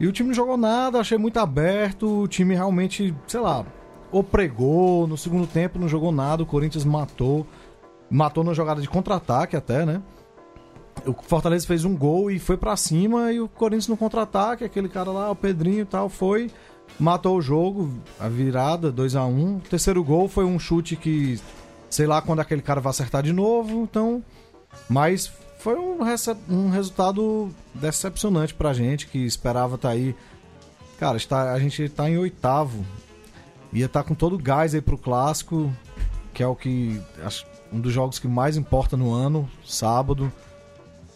E 0.00 0.06
o 0.06 0.12
time 0.12 0.28
não 0.28 0.34
jogou 0.34 0.56
nada, 0.56 0.98
achei 0.98 1.18
muito 1.18 1.38
aberto. 1.38 2.22
O 2.22 2.28
time 2.28 2.54
realmente, 2.54 3.14
sei 3.26 3.40
lá, 3.40 3.64
ou 4.10 4.22
pregou. 4.22 5.06
No 5.06 5.16
segundo 5.16 5.46
tempo 5.46 5.78
não 5.78 5.88
jogou 5.88 6.12
nada. 6.12 6.42
O 6.42 6.46
Corinthians 6.46 6.84
matou. 6.84 7.46
Matou 8.10 8.44
na 8.44 8.52
jogada 8.52 8.80
de 8.80 8.88
contra-ataque 8.88 9.56
até, 9.56 9.84
né? 9.84 10.00
O 11.06 11.12
Fortaleza 11.12 11.66
fez 11.66 11.84
um 11.84 11.96
gol 11.96 12.30
e 12.30 12.38
foi 12.38 12.56
pra 12.56 12.76
cima. 12.76 13.32
E 13.32 13.40
o 13.40 13.48
Corinthians 13.48 13.88
no 13.88 13.96
contra-ataque, 13.96 14.64
aquele 14.64 14.88
cara 14.88 15.10
lá, 15.10 15.30
o 15.30 15.36
Pedrinho 15.36 15.82
e 15.82 15.84
tal, 15.84 16.08
foi. 16.08 16.50
Matou 16.98 17.36
o 17.38 17.42
jogo, 17.42 17.92
a 18.20 18.28
virada, 18.28 18.92
2 18.92 19.16
a 19.16 19.24
1 19.24 19.56
O 19.56 19.60
terceiro 19.60 20.02
gol 20.04 20.28
foi 20.28 20.44
um 20.44 20.58
chute 20.58 20.94
que, 20.94 21.40
sei 21.90 22.06
lá 22.06 22.22
quando 22.22 22.40
aquele 22.40 22.62
cara 22.62 22.80
vai 22.80 22.90
acertar 22.90 23.22
de 23.22 23.32
novo. 23.32 23.82
Então, 23.82 24.22
mas 24.88 25.30
foi 25.58 25.74
um, 25.76 25.98
um 26.48 26.70
resultado 26.70 27.50
decepcionante 27.74 28.54
pra 28.54 28.72
gente, 28.72 29.06
que 29.08 29.18
esperava 29.18 29.74
estar 29.74 29.88
aí. 29.90 30.14
Cara, 30.98 31.16
está, 31.16 31.52
a 31.52 31.58
gente 31.58 31.88
tá 31.88 32.08
em 32.08 32.16
oitavo. 32.16 32.84
Ia 33.72 33.86
estar 33.86 34.04
com 34.04 34.14
todo 34.14 34.36
o 34.36 34.38
gás 34.38 34.72
aí 34.74 34.80
pro 34.80 34.96
clássico, 34.96 35.72
que 36.32 36.42
é 36.42 36.46
o 36.46 36.54
que. 36.54 37.00
acho- 37.24 37.44
um 37.72 37.80
dos 37.80 37.92
jogos 37.92 38.20
que 38.20 38.28
mais 38.28 38.56
importa 38.56 38.96
no 38.96 39.12
ano, 39.12 39.50
sábado. 39.64 40.32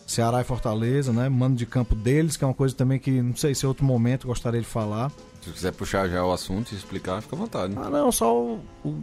Ceará 0.04 0.40
e 0.40 0.44
Fortaleza, 0.44 1.12
né? 1.12 1.28
Mano 1.28 1.54
de 1.54 1.66
campo 1.66 1.94
deles, 1.94 2.37
que 2.37 2.42
é 2.42 2.46
uma 2.48 2.54
coisa 2.54 2.75
também 2.75 2.98
que 2.98 3.22
não 3.22 3.37
sei 3.37 3.54
se 3.54 3.64
em 3.64 3.68
outro 3.68 3.84
momento 3.84 4.26
gostaria 4.26 4.60
de 4.60 4.66
falar. 4.66 5.12
Se 5.48 5.54
quiser 5.54 5.72
puxar 5.72 6.08
já 6.08 6.22
o 6.24 6.30
assunto 6.30 6.72
e 6.72 6.76
explicar, 6.76 7.22
fica 7.22 7.34
à 7.34 7.38
vontade. 7.38 7.74
Ah, 7.76 7.88
não, 7.88 8.12
só 8.12 8.58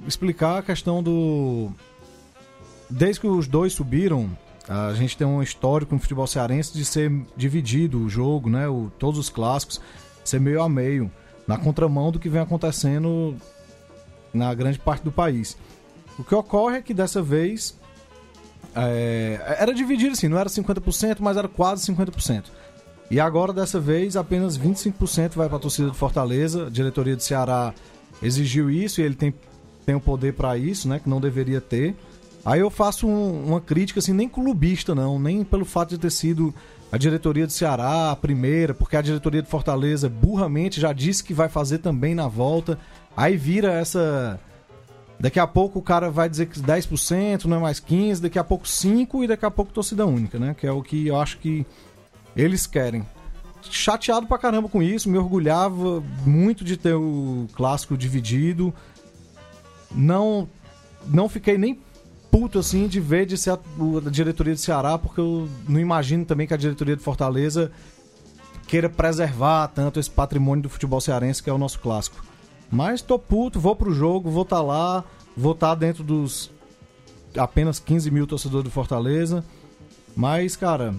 explicar 0.08 0.60
a 0.60 0.62
questão 0.62 1.02
do. 1.02 1.72
Desde 2.88 3.20
que 3.20 3.28
os 3.28 3.48
dois 3.48 3.74
subiram, 3.74 4.30
a 4.70 4.94
gente 4.94 5.18
tem 5.18 5.26
um 5.26 5.42
histórico 5.42 5.96
no 5.96 6.00
futebol 6.00 6.28
cearense 6.28 6.72
de 6.74 6.86
ser 6.86 7.12
dividido 7.36 8.00
o 8.00 8.08
jogo, 8.08 8.48
né? 8.48 8.68
O, 8.68 8.92
todos 9.00 9.20
os 9.20 9.28
clássicos, 9.28 9.82
ser 10.24 10.40
meio 10.40 10.62
a 10.62 10.70
meio, 10.70 11.12
na 11.48 11.58
contramão 11.58 12.12
do 12.12 12.20
que 12.20 12.30
vem 12.30 12.42
acontecendo 12.42 13.36
na 14.32 14.54
grande 14.54 14.78
parte 14.78 15.04
do 15.04 15.12
país. 15.12 15.58
O 16.20 16.24
que 16.24 16.36
ocorre 16.36 16.78
é 16.78 16.82
que 16.82 16.94
dessa 16.94 17.24
vez 17.24 17.76
é, 18.76 19.58
era 19.58 19.74
dividido 19.74 20.12
assim, 20.12 20.28
não 20.28 20.38
era 20.38 20.50
50%, 20.50 21.18
mas 21.22 21.38
era 21.38 21.48
quase 21.48 21.92
50%. 21.92 22.46
E 23.10 23.20
agora, 23.20 23.54
dessa 23.54 23.80
vez, 23.80 24.16
apenas 24.18 24.58
25% 24.58 25.36
vai 25.36 25.48
para 25.48 25.58
a 25.58 25.60
torcida 25.60 25.90
do 25.90 25.94
Fortaleza. 25.94 26.68
A 26.68 26.70
diretoria 26.70 27.16
do 27.16 27.22
Ceará 27.22 27.74
exigiu 28.22 28.70
isso 28.70 29.00
e 29.00 29.04
ele 29.04 29.16
tem, 29.16 29.34
tem 29.86 29.96
o 29.96 30.00
poder 30.00 30.34
para 30.34 30.58
isso, 30.58 30.88
né? 30.88 31.00
Que 31.00 31.10
não 31.10 31.22
deveria 31.22 31.62
ter. 31.62 31.96
Aí 32.44 32.60
eu 32.60 32.70
faço 32.70 33.08
um- 33.08 33.46
uma 33.46 33.62
crítica, 33.62 34.00
assim, 34.00 34.14
nem 34.14 34.28
clubista, 34.28 34.96
não. 34.96 35.20
Nem 35.20 35.44
pelo 35.44 35.66
fato 35.66 35.90
de 35.90 35.98
ter 36.00 36.12
sido 36.12 36.54
a 36.92 36.98
diretoria 36.98 37.46
do 37.46 37.52
Ceará 37.52 38.12
a 38.12 38.16
primeira, 38.16 38.74
porque 38.74 38.96
a 38.98 39.02
diretoria 39.02 39.42
do 39.42 39.48
Fortaleza 39.48 40.08
burramente 40.10 40.80
já 40.82 40.94
disse 40.94 41.24
que 41.24 41.34
vai 41.34 41.50
fazer 41.50 41.80
também 41.80 42.16
na 42.16 42.28
volta. 42.28 42.78
Aí 43.16 43.38
vira 43.38 43.72
essa. 43.74 44.40
Daqui 45.20 45.40
a 45.40 45.48
pouco 45.48 45.80
o 45.80 45.82
cara 45.82 46.10
vai 46.10 46.28
dizer 46.28 46.48
que 46.48 46.60
10%, 46.60 47.46
não 47.46 47.58
é 47.58 47.60
mais 47.60 47.80
15%, 47.80 48.22
daqui 48.22 48.38
a 48.38 48.44
pouco 48.44 48.68
5% 48.68 49.24
e 49.24 49.28
daqui 49.28 49.46
a 49.46 49.52
pouco 49.52 49.72
torcida 49.72 50.06
única, 50.06 50.38
né? 50.38 50.56
Que 50.58 50.68
é 50.68 50.72
o 50.72 50.82
que 50.82 51.08
eu 51.08 51.20
acho 51.20 51.38
que 51.40 51.66
eles 52.36 52.68
querem. 52.68 53.06
Chateado 53.62 54.28
pra 54.28 54.38
caramba 54.38 54.70
com 54.70 54.82
isso, 54.82 55.10
me 55.10 55.18
orgulhava 55.18 56.04
muito 56.26 56.64
de 56.64 56.78
ter 56.78 56.94
o 56.94 57.48
clássico 57.54 57.98
dividido. 57.98 58.74
Não 59.92 60.48
não 61.08 61.30
fiquei 61.30 61.58
nem 61.58 61.80
puto 62.32 62.60
assim 62.60 62.88
de 62.88 63.00
ver 63.00 63.26
de 63.26 63.38
ser 63.38 63.52
a, 63.52 63.60
a 64.06 64.10
diretoria 64.10 64.54
do 64.54 64.60
Ceará, 64.60 64.98
porque 64.98 65.20
eu 65.20 65.48
não 65.68 65.80
imagino 65.80 66.26
também 66.26 66.46
que 66.46 66.54
a 66.54 66.58
diretoria 66.58 66.96
de 66.96 67.02
Fortaleza 67.02 67.72
queira 68.68 68.90
preservar 68.90 69.68
tanto 69.68 70.00
esse 70.00 70.10
patrimônio 70.10 70.64
do 70.64 70.70
futebol 70.70 71.00
cearense 71.00 71.42
que 71.42 71.50
é 71.50 71.54
o 71.54 71.58
nosso 71.58 71.80
clássico. 71.80 72.24
Mas 72.70 73.02
tô 73.02 73.18
puto, 73.18 73.60
vou 73.60 73.76
pro 73.76 73.94
jogo, 73.94 74.30
vou 74.30 74.44
estar 74.44 74.62
lá, 74.62 75.04
vou 75.38 75.54
estar 75.54 75.76
dentro 75.76 76.04
dos 76.04 76.52
apenas 77.38 77.80
15 77.80 78.12
mil 78.12 78.28
torcedores 78.28 78.66
do 78.66 78.72
Fortaleza. 78.72 79.44
Mas, 80.16 80.56
cara, 80.56 80.96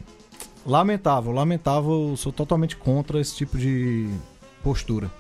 lamentável, 0.67 1.33
lamentável, 1.33 2.15
sou 2.17 2.33
totalmente 2.33 2.77
contra 2.77 3.21
esse 3.21 3.37
tipo 3.37 3.57
de 3.57 4.09
postura. 4.63 5.11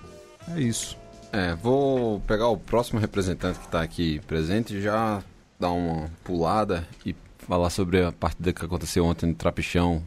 É 0.55 0.61
isso. 0.61 0.97
É, 1.33 1.55
vou 1.55 2.21
pegar 2.21 2.49
o 2.49 2.57
próximo 2.57 2.99
representante 2.99 3.59
que 3.59 3.67
está 3.67 3.83
aqui 3.83 4.21
presente 4.27 4.75
e 4.75 4.83
já 4.83 5.23
dar 5.59 5.71
uma 5.71 6.11
pulada 6.25 6.87
e 7.05 7.15
falar 7.39 7.71
sobre 7.71 8.03
a 8.03 8.13
partida 8.13 8.53
que 8.53 8.65
aconteceu 8.65 9.05
ontem 9.05 9.27
no 9.27 9.35
Trapichão. 9.35 10.03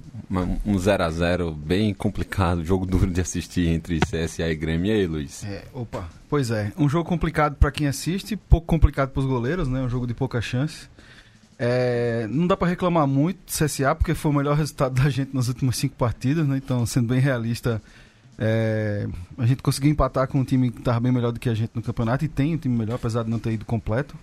Um 0.66 0.78
0 0.78 1.04
a 1.04 1.10
0 1.10 1.52
bem 1.52 1.94
complicado, 1.94 2.64
jogo 2.64 2.86
duro 2.86 3.08
de 3.08 3.22
assistir 3.22 3.68
entre 3.68 4.00
CSA 4.00 4.48
e 4.50 4.56
Grêmio. 4.56 4.88
E 4.88 4.92
aí, 4.92 5.08
Luiz? 5.08 5.44
É, 5.44 5.64
opa. 5.74 6.08
Pois 6.30 6.52
é, 6.52 6.72
um 6.78 6.88
jogo 6.88 7.10
complicado 7.10 7.56
pra 7.56 7.72
quem 7.72 7.88
assiste, 7.88 8.36
pouco 8.36 8.68
complicado 8.68 9.10
pros 9.10 9.26
goleiros, 9.26 9.68
né? 9.68 9.82
Um 9.82 9.90
jogo 9.90 10.06
de 10.06 10.14
pouca 10.14 10.40
chance. 10.42 10.88
É, 11.62 12.26
não 12.30 12.48
dá 12.48 12.56
pra 12.56 12.70
reclamar 12.70 13.06
muito 13.06 13.40
do 13.46 13.52
CSA, 13.52 13.94
porque 13.94 14.16
foi 14.16 14.32
o 14.32 14.34
melhor 14.34 14.56
resultado 14.56 14.94
da 14.94 15.10
gente 15.10 15.36
nas 15.36 15.50
últimas 15.50 15.76
cinco 15.76 15.96
partidas, 15.96 16.48
né? 16.48 16.56
Então, 16.56 16.86
sendo 16.86 17.10
bem 17.10 17.20
realista, 17.20 17.82
é, 18.38 19.06
a 19.38 19.46
gente 19.46 19.62
conseguiu 19.62 19.92
empatar 19.92 20.26
com 20.30 20.40
um 20.40 20.46
time 20.46 20.72
que 20.72 20.82
tava 20.82 21.02
bem 21.02 21.12
melhor 21.12 21.34
do 21.34 21.40
que 21.40 21.50
a 21.50 21.54
gente 21.54 21.72
no 21.76 21.82
campeonato, 21.82 22.24
e 22.24 22.30
tem 22.30 22.56
um 22.56 22.58
time 22.58 22.78
melhor, 22.78 22.96
apesar 22.96 23.24
de 23.24 23.30
não 23.30 23.40
ter 23.40 23.52
ido 23.52 23.66
completo. 23.66 24.16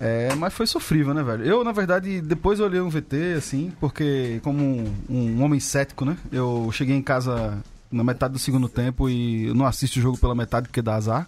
É, 0.00 0.34
mas 0.34 0.54
foi 0.54 0.66
sofrível, 0.66 1.12
né, 1.12 1.22
velho? 1.22 1.44
Eu, 1.44 1.62
na 1.62 1.72
verdade, 1.72 2.22
depois 2.22 2.58
olhei 2.58 2.80
um 2.80 2.88
VT, 2.88 3.34
assim, 3.36 3.70
porque 3.78 4.40
como 4.42 4.62
um, 4.62 4.94
um 5.10 5.42
homem 5.42 5.60
cético, 5.60 6.06
né? 6.06 6.16
Eu 6.32 6.70
cheguei 6.72 6.96
em 6.96 7.02
casa 7.02 7.62
na 7.90 8.02
metade 8.02 8.32
do 8.32 8.38
segundo 8.38 8.68
tempo 8.68 9.08
e 9.08 9.52
não 9.54 9.66
assisto 9.66 9.98
o 9.98 10.02
jogo 10.02 10.18
pela 10.18 10.34
metade 10.34 10.68
porque 10.68 10.82
dá 10.82 10.94
azar. 10.94 11.26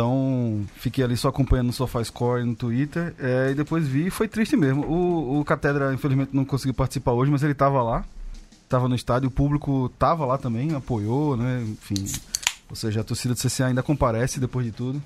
Então, 0.00 0.66
fiquei 0.76 1.04
ali 1.04 1.14
só 1.14 1.28
acompanhando 1.28 1.66
no 1.66 1.72
SofaScore 1.74 2.40
e 2.40 2.46
no 2.46 2.54
Twitter. 2.54 3.14
é, 3.18 3.50
e 3.50 3.54
depois 3.54 3.86
vi 3.86 4.06
e 4.06 4.10
foi 4.10 4.26
triste 4.26 4.56
mesmo. 4.56 4.82
O, 4.86 5.40
o 5.40 5.44
Catedra, 5.44 5.92
infelizmente, 5.92 6.34
não 6.34 6.42
conseguiu 6.42 6.72
participar 6.72 7.12
hoje, 7.12 7.30
mas 7.30 7.42
ele 7.42 7.52
tava 7.52 7.82
lá. 7.82 8.02
Tava 8.66 8.88
no 8.88 8.94
estádio, 8.94 9.28
o 9.28 9.30
público 9.30 9.90
tava 9.98 10.24
lá 10.24 10.38
também, 10.38 10.74
apoiou, 10.74 11.36
né? 11.36 11.62
Enfim. 11.68 12.06
Ou 12.70 12.74
seja, 12.76 13.02
a 13.02 13.04
torcida 13.04 13.34
do 13.34 13.40
CCA 13.40 13.66
ainda 13.66 13.82
comparece 13.82 14.40
depois 14.40 14.64
de 14.64 14.72
tudo. 14.72 15.02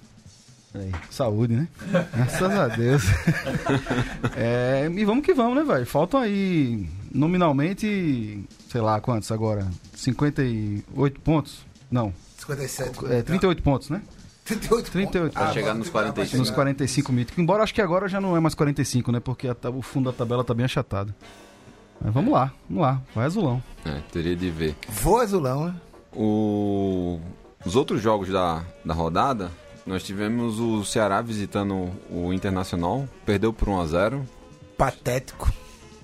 Aí, 0.73 0.93
saúde, 1.11 1.57
né? 1.57 1.69
Graças 2.15 2.53
a 2.53 2.69
Deus. 2.69 3.03
É, 4.37 4.89
e 4.95 5.05
vamos 5.05 5.25
que 5.25 5.35
vamos, 5.35 5.57
né, 5.57 5.65
velho? 5.65 5.87
Faltam 5.87 6.21
aí, 6.21 6.89
nominalmente, 7.13 8.45
sei 8.69 8.81
lá 8.81 9.01
quantos 9.01 9.33
agora? 9.33 9.67
58 9.97 11.21
pontos? 11.21 11.65
Não, 11.91 12.13
57. 12.39 13.07
é 13.13 13.23
38 13.23 13.63
pontos, 13.63 13.91
né? 13.91 14.01
38. 14.45 14.91
38. 14.91 15.33
Pra 15.33 15.53
chegar 15.53 15.75
nos 15.75 15.89
45. 15.89 16.37
Nos 16.39 16.51
45 16.51 17.13
míticos. 17.13 17.39
Embora 17.43 17.63
acho 17.63 17.73
que 17.75 17.81
agora 17.81 18.07
já 18.09 18.21
não 18.21 18.37
é 18.37 18.41
mais 18.41 18.55
45, 18.55 19.11
né? 19.11 19.21
Porque 19.21 19.49
a 19.49 19.57
o 19.71 19.81
fundo 19.83 20.11
da 20.11 20.17
tabela 20.17 20.45
tá 20.45 20.53
bem 20.53 20.65
achatado. 20.65 21.15
Mas 22.01 22.13
vamos 22.13 22.33
lá, 22.33 22.53
vamos 22.69 22.83
lá. 22.83 23.01
Vai 23.15 23.25
azulão. 23.27 23.63
É, 23.87 24.01
teria 24.13 24.37
de 24.37 24.51
ver. 24.51 24.77
Vou 24.89 25.19
azulão, 25.21 25.67
né? 25.67 25.75
O- 26.13 27.19
Os 27.65 27.75
outros 27.77 28.03
jogos 28.03 28.29
da, 28.29 28.63
da 28.85 28.93
rodada, 28.93 29.51
nós 29.87 30.03
tivemos 30.03 30.61
o 30.61 30.85
Ceará 30.85 31.23
visitando 31.23 31.91
o 32.11 32.33
Internacional, 32.33 33.09
perdeu 33.25 33.53
por 33.53 33.69
1x0. 33.69 34.21
Patético. 34.77 35.51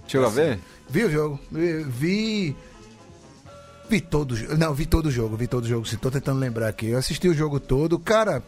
Chegou 0.09 0.27
a 0.27 0.31
ver? 0.31 0.59
Vi 0.89 1.05
o 1.05 1.11
jogo. 1.11 1.39
Vi. 1.53 2.57
Vi, 3.91 4.01
todo 4.01 4.33
o 4.33 4.37
jogo. 4.37 4.57
Não, 4.57 4.73
vi 4.73 4.87
todo 4.87 5.07
o 5.07 5.11
jogo. 5.11 5.37
Vi 5.37 5.47
todo 5.49 5.65
o 5.65 5.69
jogo. 5.69 5.87
Tô 5.99 6.11
tentando 6.11 6.39
lembrar 6.39 6.69
aqui. 6.69 6.87
Eu 6.87 6.99
assisti 6.99 7.29
o 7.29 7.35
jogo 7.35 7.59
todo. 7.59 7.99
Cara, 7.99 8.43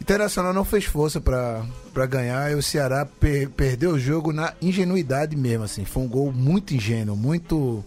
Internacional 0.00 0.52
não 0.52 0.64
fez 0.64 0.84
força 0.84 1.20
pra 1.20 2.06
ganhar. 2.06 2.50
E 2.50 2.54
o 2.54 2.62
Ceará 2.62 3.04
per- 3.06 3.50
perdeu 3.50 3.92
o 3.92 3.98
jogo 3.98 4.32
na 4.32 4.52
ingenuidade 4.60 5.36
mesmo, 5.36 5.64
assim. 5.64 5.84
Foi 5.84 6.02
um 6.02 6.08
gol 6.08 6.32
muito 6.32 6.74
ingênuo, 6.74 7.16
muito. 7.16 7.84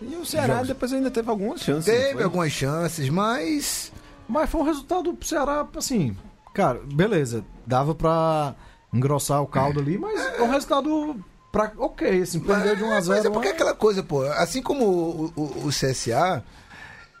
E 0.00 0.14
o 0.16 0.24
Ceará 0.26 0.54
Jogos. 0.54 0.68
depois 0.68 0.92
ainda 0.92 1.10
teve 1.10 1.28
algumas 1.30 1.60
chances. 1.60 1.84
Teve 1.86 2.22
algumas 2.22 2.52
chances, 2.52 3.08
mas. 3.08 3.92
Mas 4.28 4.50
foi 4.50 4.60
um 4.60 4.64
resultado 4.64 5.14
pro 5.14 5.26
Ceará, 5.28 5.66
assim, 5.76 6.16
cara, 6.52 6.80
beleza, 6.92 7.44
dava 7.64 7.94
pra 7.94 8.54
engrossar 8.92 9.40
o 9.40 9.46
caldo 9.46 9.78
ali, 9.78 9.96
mas 9.98 10.18
é 10.20 10.42
um 10.42 10.50
resultado 10.50 11.16
pra, 11.50 11.72
ok, 11.78 12.22
assim, 12.22 12.40
perdeu 12.40 12.76
de 12.76 12.82
1 12.84 12.92
a 12.92 13.00
0 13.00 13.16
Mas 13.16 13.24
é 13.24 13.30
porque 13.30 13.48
é 13.48 13.52
aquela 13.52 13.74
coisa, 13.74 14.02
pô. 14.02 14.22
Assim 14.22 14.62
como 14.62 14.84
o, 14.84 15.32
o, 15.36 15.66
o 15.66 15.68
CSA, 15.68 16.44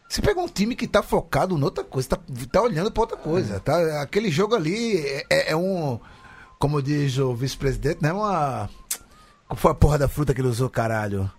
você 0.08 0.22
pega 0.22 0.40
um 0.40 0.48
time 0.48 0.76
que 0.76 0.86
tá 0.86 1.02
focado 1.02 1.58
noutra 1.58 1.82
coisa, 1.82 2.08
tá, 2.08 2.18
tá 2.50 2.62
olhando 2.62 2.90
pra 2.90 3.02
outra 3.02 3.16
coisa. 3.16 3.58
Tá? 3.60 4.02
Aquele 4.02 4.30
jogo 4.30 4.54
ali 4.54 4.98
é, 5.30 5.52
é 5.52 5.56
um. 5.56 5.98
Como 6.58 6.80
diz 6.80 7.18
o 7.18 7.34
vice-presidente, 7.34 7.98
não 8.00 8.10
é 8.10 8.12
uma. 8.12 8.70
Qual 9.48 9.56
foi 9.56 9.70
a 9.70 9.74
porra 9.74 9.98
da 9.98 10.08
fruta 10.08 10.32
que 10.32 10.40
ele 10.40 10.48
usou, 10.48 10.70
caralho? 10.70 11.30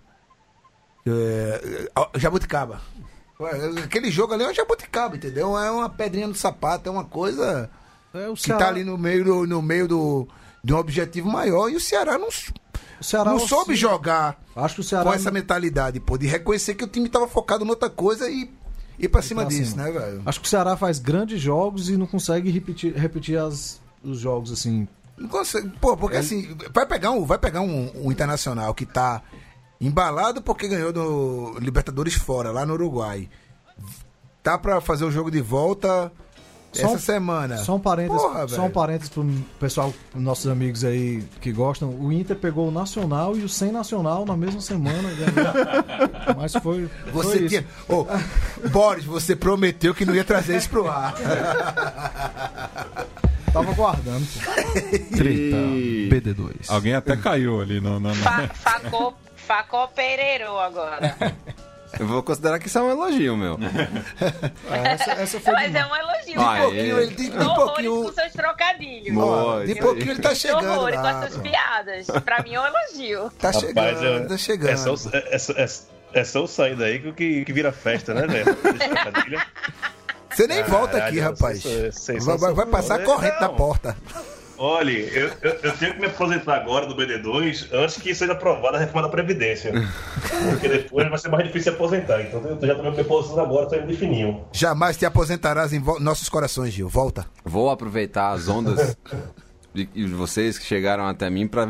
É, 1.06 1.88
é, 1.96 2.18
jabuticaba. 2.18 2.80
Aquele 3.84 4.10
jogo 4.10 4.34
ali 4.34 4.44
é 4.44 4.48
um 4.48 4.54
jabuticaba, 4.54 5.16
entendeu? 5.16 5.56
É 5.56 5.70
uma 5.70 5.88
pedrinha 5.88 6.26
no 6.26 6.34
sapato, 6.34 6.88
é 6.88 6.92
uma 6.92 7.04
coisa 7.04 7.70
É, 8.12 8.28
o 8.28 8.34
que 8.34 8.42
Ceará, 8.42 8.64
tá 8.64 8.68
ali 8.68 8.82
no 8.82 8.98
meio, 8.98 9.24
do, 9.24 9.46
no 9.46 9.62
meio 9.62 9.86
do, 9.86 10.28
de 10.62 10.74
um 10.74 10.76
objetivo 10.76 11.30
maior 11.30 11.68
e 11.70 11.76
o 11.76 11.80
Ceará 11.80 12.18
não, 12.18 12.28
Ceará 13.00 13.30
não 13.30 13.38
soube 13.38 13.72
oscila. 13.72 13.92
jogar 13.92 14.40
Acho 14.54 14.76
que 14.76 14.80
o 14.80 14.84
Ceará 14.84 15.04
com 15.04 15.12
essa 15.12 15.30
mentalidade, 15.30 16.00
pô, 16.00 16.18
de 16.18 16.26
reconhecer 16.26 16.74
que 16.74 16.84
o 16.84 16.88
time 16.88 17.08
tava 17.08 17.28
focado 17.28 17.64
noutra 17.64 17.88
coisa 17.88 18.28
e 18.28 18.50
ir 18.98 19.08
pra 19.08 19.22
cima 19.22 19.42
pra 19.42 19.48
disso, 19.50 19.72
cima. 19.72 19.84
né, 19.84 19.90
velho? 19.92 20.22
Acho 20.26 20.40
que 20.40 20.46
o 20.46 20.48
Ceará 20.48 20.76
faz 20.76 20.98
grandes 20.98 21.40
jogos 21.40 21.88
e 21.88 21.96
não 21.96 22.06
consegue 22.06 22.50
repetir, 22.50 22.94
repetir 22.94 23.38
as, 23.38 23.80
os 24.02 24.18
jogos 24.18 24.50
assim. 24.52 24.88
Não 25.16 25.28
consegue, 25.28 25.68
pô, 25.80 25.96
porque 25.96 26.16
assim, 26.16 26.56
vai 26.72 26.86
pegar 26.86 27.10
um, 27.10 27.24
vai 27.24 27.38
pegar 27.38 27.60
um, 27.60 27.90
um 28.06 28.10
internacional 28.12 28.72
que 28.74 28.86
tá 28.86 29.22
embalado 29.80 30.42
porque 30.42 30.66
ganhou 30.68 30.92
do 30.92 31.56
Libertadores 31.60 32.14
fora, 32.14 32.50
lá 32.50 32.64
no 32.66 32.74
Uruguai. 32.74 33.28
Tá 34.42 34.56
pra 34.58 34.80
fazer 34.80 35.04
o 35.04 35.10
jogo 35.10 35.30
de 35.30 35.40
volta 35.40 36.10
Só 36.72 36.82
essa 36.86 36.94
um- 36.96 36.98
semana. 36.98 37.56
Só 37.58 37.76
um 37.76 37.80
parênteses, 37.80 38.20
Porra, 38.22 38.46
só 38.48 38.62
um 38.66 38.70
parênteses 38.70 39.08
pro 39.08 39.24
pessoal, 39.58 39.92
nossos 40.14 40.46
amigos 40.48 40.84
aí 40.84 41.22
que 41.40 41.50
gostam. 41.50 41.88
O 41.90 42.12
Inter 42.12 42.36
pegou 42.36 42.68
o 42.68 42.70
Nacional 42.70 43.36
e 43.36 43.42
o 43.42 43.48
Sem 43.48 43.72
Nacional 43.72 44.26
na 44.26 44.36
mesma 44.36 44.60
semana. 44.60 45.08
ganhou. 45.14 46.36
Mas 46.36 46.52
foi. 46.52 46.88
foi 47.10 47.12
Você 47.12 47.38
isso. 47.38 47.48
tinha. 47.48 47.66
Ô, 47.88 48.06
Boris, 48.70 49.04
você 49.04 49.34
prometeu 49.34 49.94
que 49.94 50.04
não 50.04 50.14
ia 50.14 50.24
trazer 50.24 50.56
isso 50.58 50.68
pro 50.68 50.88
ar. 50.88 51.14
Tava 53.52 53.72
guardando. 53.72 54.26
pô. 54.26 55.16
Treta. 55.16 55.56
BD2. 56.10 56.50
Alguém 56.68 56.94
até 56.94 57.16
caiu 57.16 57.60
ali 57.62 57.80
no. 57.80 57.98
no- 57.98 58.10
no- 58.10 58.14
Fa 58.14 58.46
facou, 58.52 59.14
facou 59.36 59.88
Pereirou 59.88 60.60
agora. 60.60 61.16
Eu 61.98 62.06
vou 62.06 62.22
considerar 62.22 62.58
que 62.58 62.66
isso 62.66 62.78
é 62.78 62.82
um 62.82 62.90
elogio, 62.90 63.36
meu. 63.36 63.58
Essa, 64.70 65.12
essa 65.12 65.40
foi 65.40 65.52
Mas 65.52 65.74
é 65.74 65.84
um 65.86 65.96
elogio. 65.96 66.40
Ah, 66.40 66.54
De 66.56 66.60
pouquinho, 66.62 66.98
é. 66.98 67.02
ele, 67.02 67.14
de, 67.14 67.30
de 67.30 67.38
Horrores 67.38 67.56
pouquinho. 67.64 68.02
com 68.04 68.12
seus 68.12 68.32
trocadilhos. 68.32 69.14
Boa, 69.14 69.66
de 69.66 69.74
pouquinho 69.76 70.10
ele 70.12 70.20
tá 70.20 70.34
chegando. 70.34 70.66
Horrores 70.70 70.96
com 70.96 71.02
lá, 71.02 71.24
essas 71.24 71.36
pô. 71.36 71.42
piadas. 71.42 72.06
Pra 72.24 72.42
mim 72.42 72.54
é 72.54 72.60
um 72.60 72.66
elogio. 72.66 73.30
Tá 73.38 73.50
Rapaz, 73.50 73.66
chegando, 73.66 74.24
é, 74.24 74.28
tá 74.28 74.36
chegando. 74.36 74.70
é 74.70 74.76
só, 74.76 74.94
é, 75.12 75.34
é, 75.34 75.38
só- 75.38 75.52
é, 76.12 76.24
só 76.24 76.38
eu 76.40 76.46
sair 76.46 76.76
daí 76.76 77.12
que, 77.12 77.44
que, 77.44 77.52
vira 77.52 77.72
festa, 77.72 78.12
né, 78.14 78.26
velho? 78.26 78.56
Você 80.30 80.46
nem 80.46 80.62
volta 80.64 80.98
aqui, 80.98 81.18
rapaz. 81.18 81.62
Vai, 82.24 82.36
vai- 82.38 82.52
vai 82.54 82.66
passar 82.66 83.02
corrente 83.02 83.40
na 83.40 83.48
porta. 83.48 83.96
Olha, 84.58 84.90
eu, 84.90 85.30
eu, 85.40 85.52
eu 85.62 85.76
tenho 85.76 85.94
que 85.94 86.00
me 86.00 86.06
aposentar 86.06 86.56
agora 86.56 86.84
do 86.86 86.96
BD2 86.96 87.68
antes 87.72 87.96
que 87.96 88.12
seja 88.14 88.32
aprovada 88.32 88.76
a 88.76 88.80
reforma 88.80 89.02
da 89.02 89.08
Previdência. 89.08 89.72
Porque 90.50 90.68
depois 90.68 91.08
vai 91.08 91.18
ser 91.18 91.28
mais 91.28 91.44
difícil 91.44 91.70
se 91.72 91.76
aposentar. 91.76 92.20
Então 92.22 92.40
eu 92.42 92.66
já 92.66 92.74
tô 92.74 92.82
me 92.82 93.00
aposentando 93.00 93.40
agora, 93.40 93.66
tô 93.68 93.76
indo 93.76 93.96
fininho. 93.96 94.44
Jamais 94.52 94.96
te 94.96 95.06
aposentarás 95.06 95.72
em 95.72 95.78
vo- 95.78 96.00
nossos 96.00 96.28
corações, 96.28 96.72
Gil. 96.74 96.88
Volta. 96.88 97.24
Vou 97.44 97.70
aproveitar 97.70 98.30
as 98.32 98.48
ondas 98.48 98.96
de, 99.72 99.86
de 99.86 100.06
vocês 100.06 100.58
que 100.58 100.64
chegaram 100.64 101.06
até 101.06 101.30
mim 101.30 101.46
para 101.46 101.68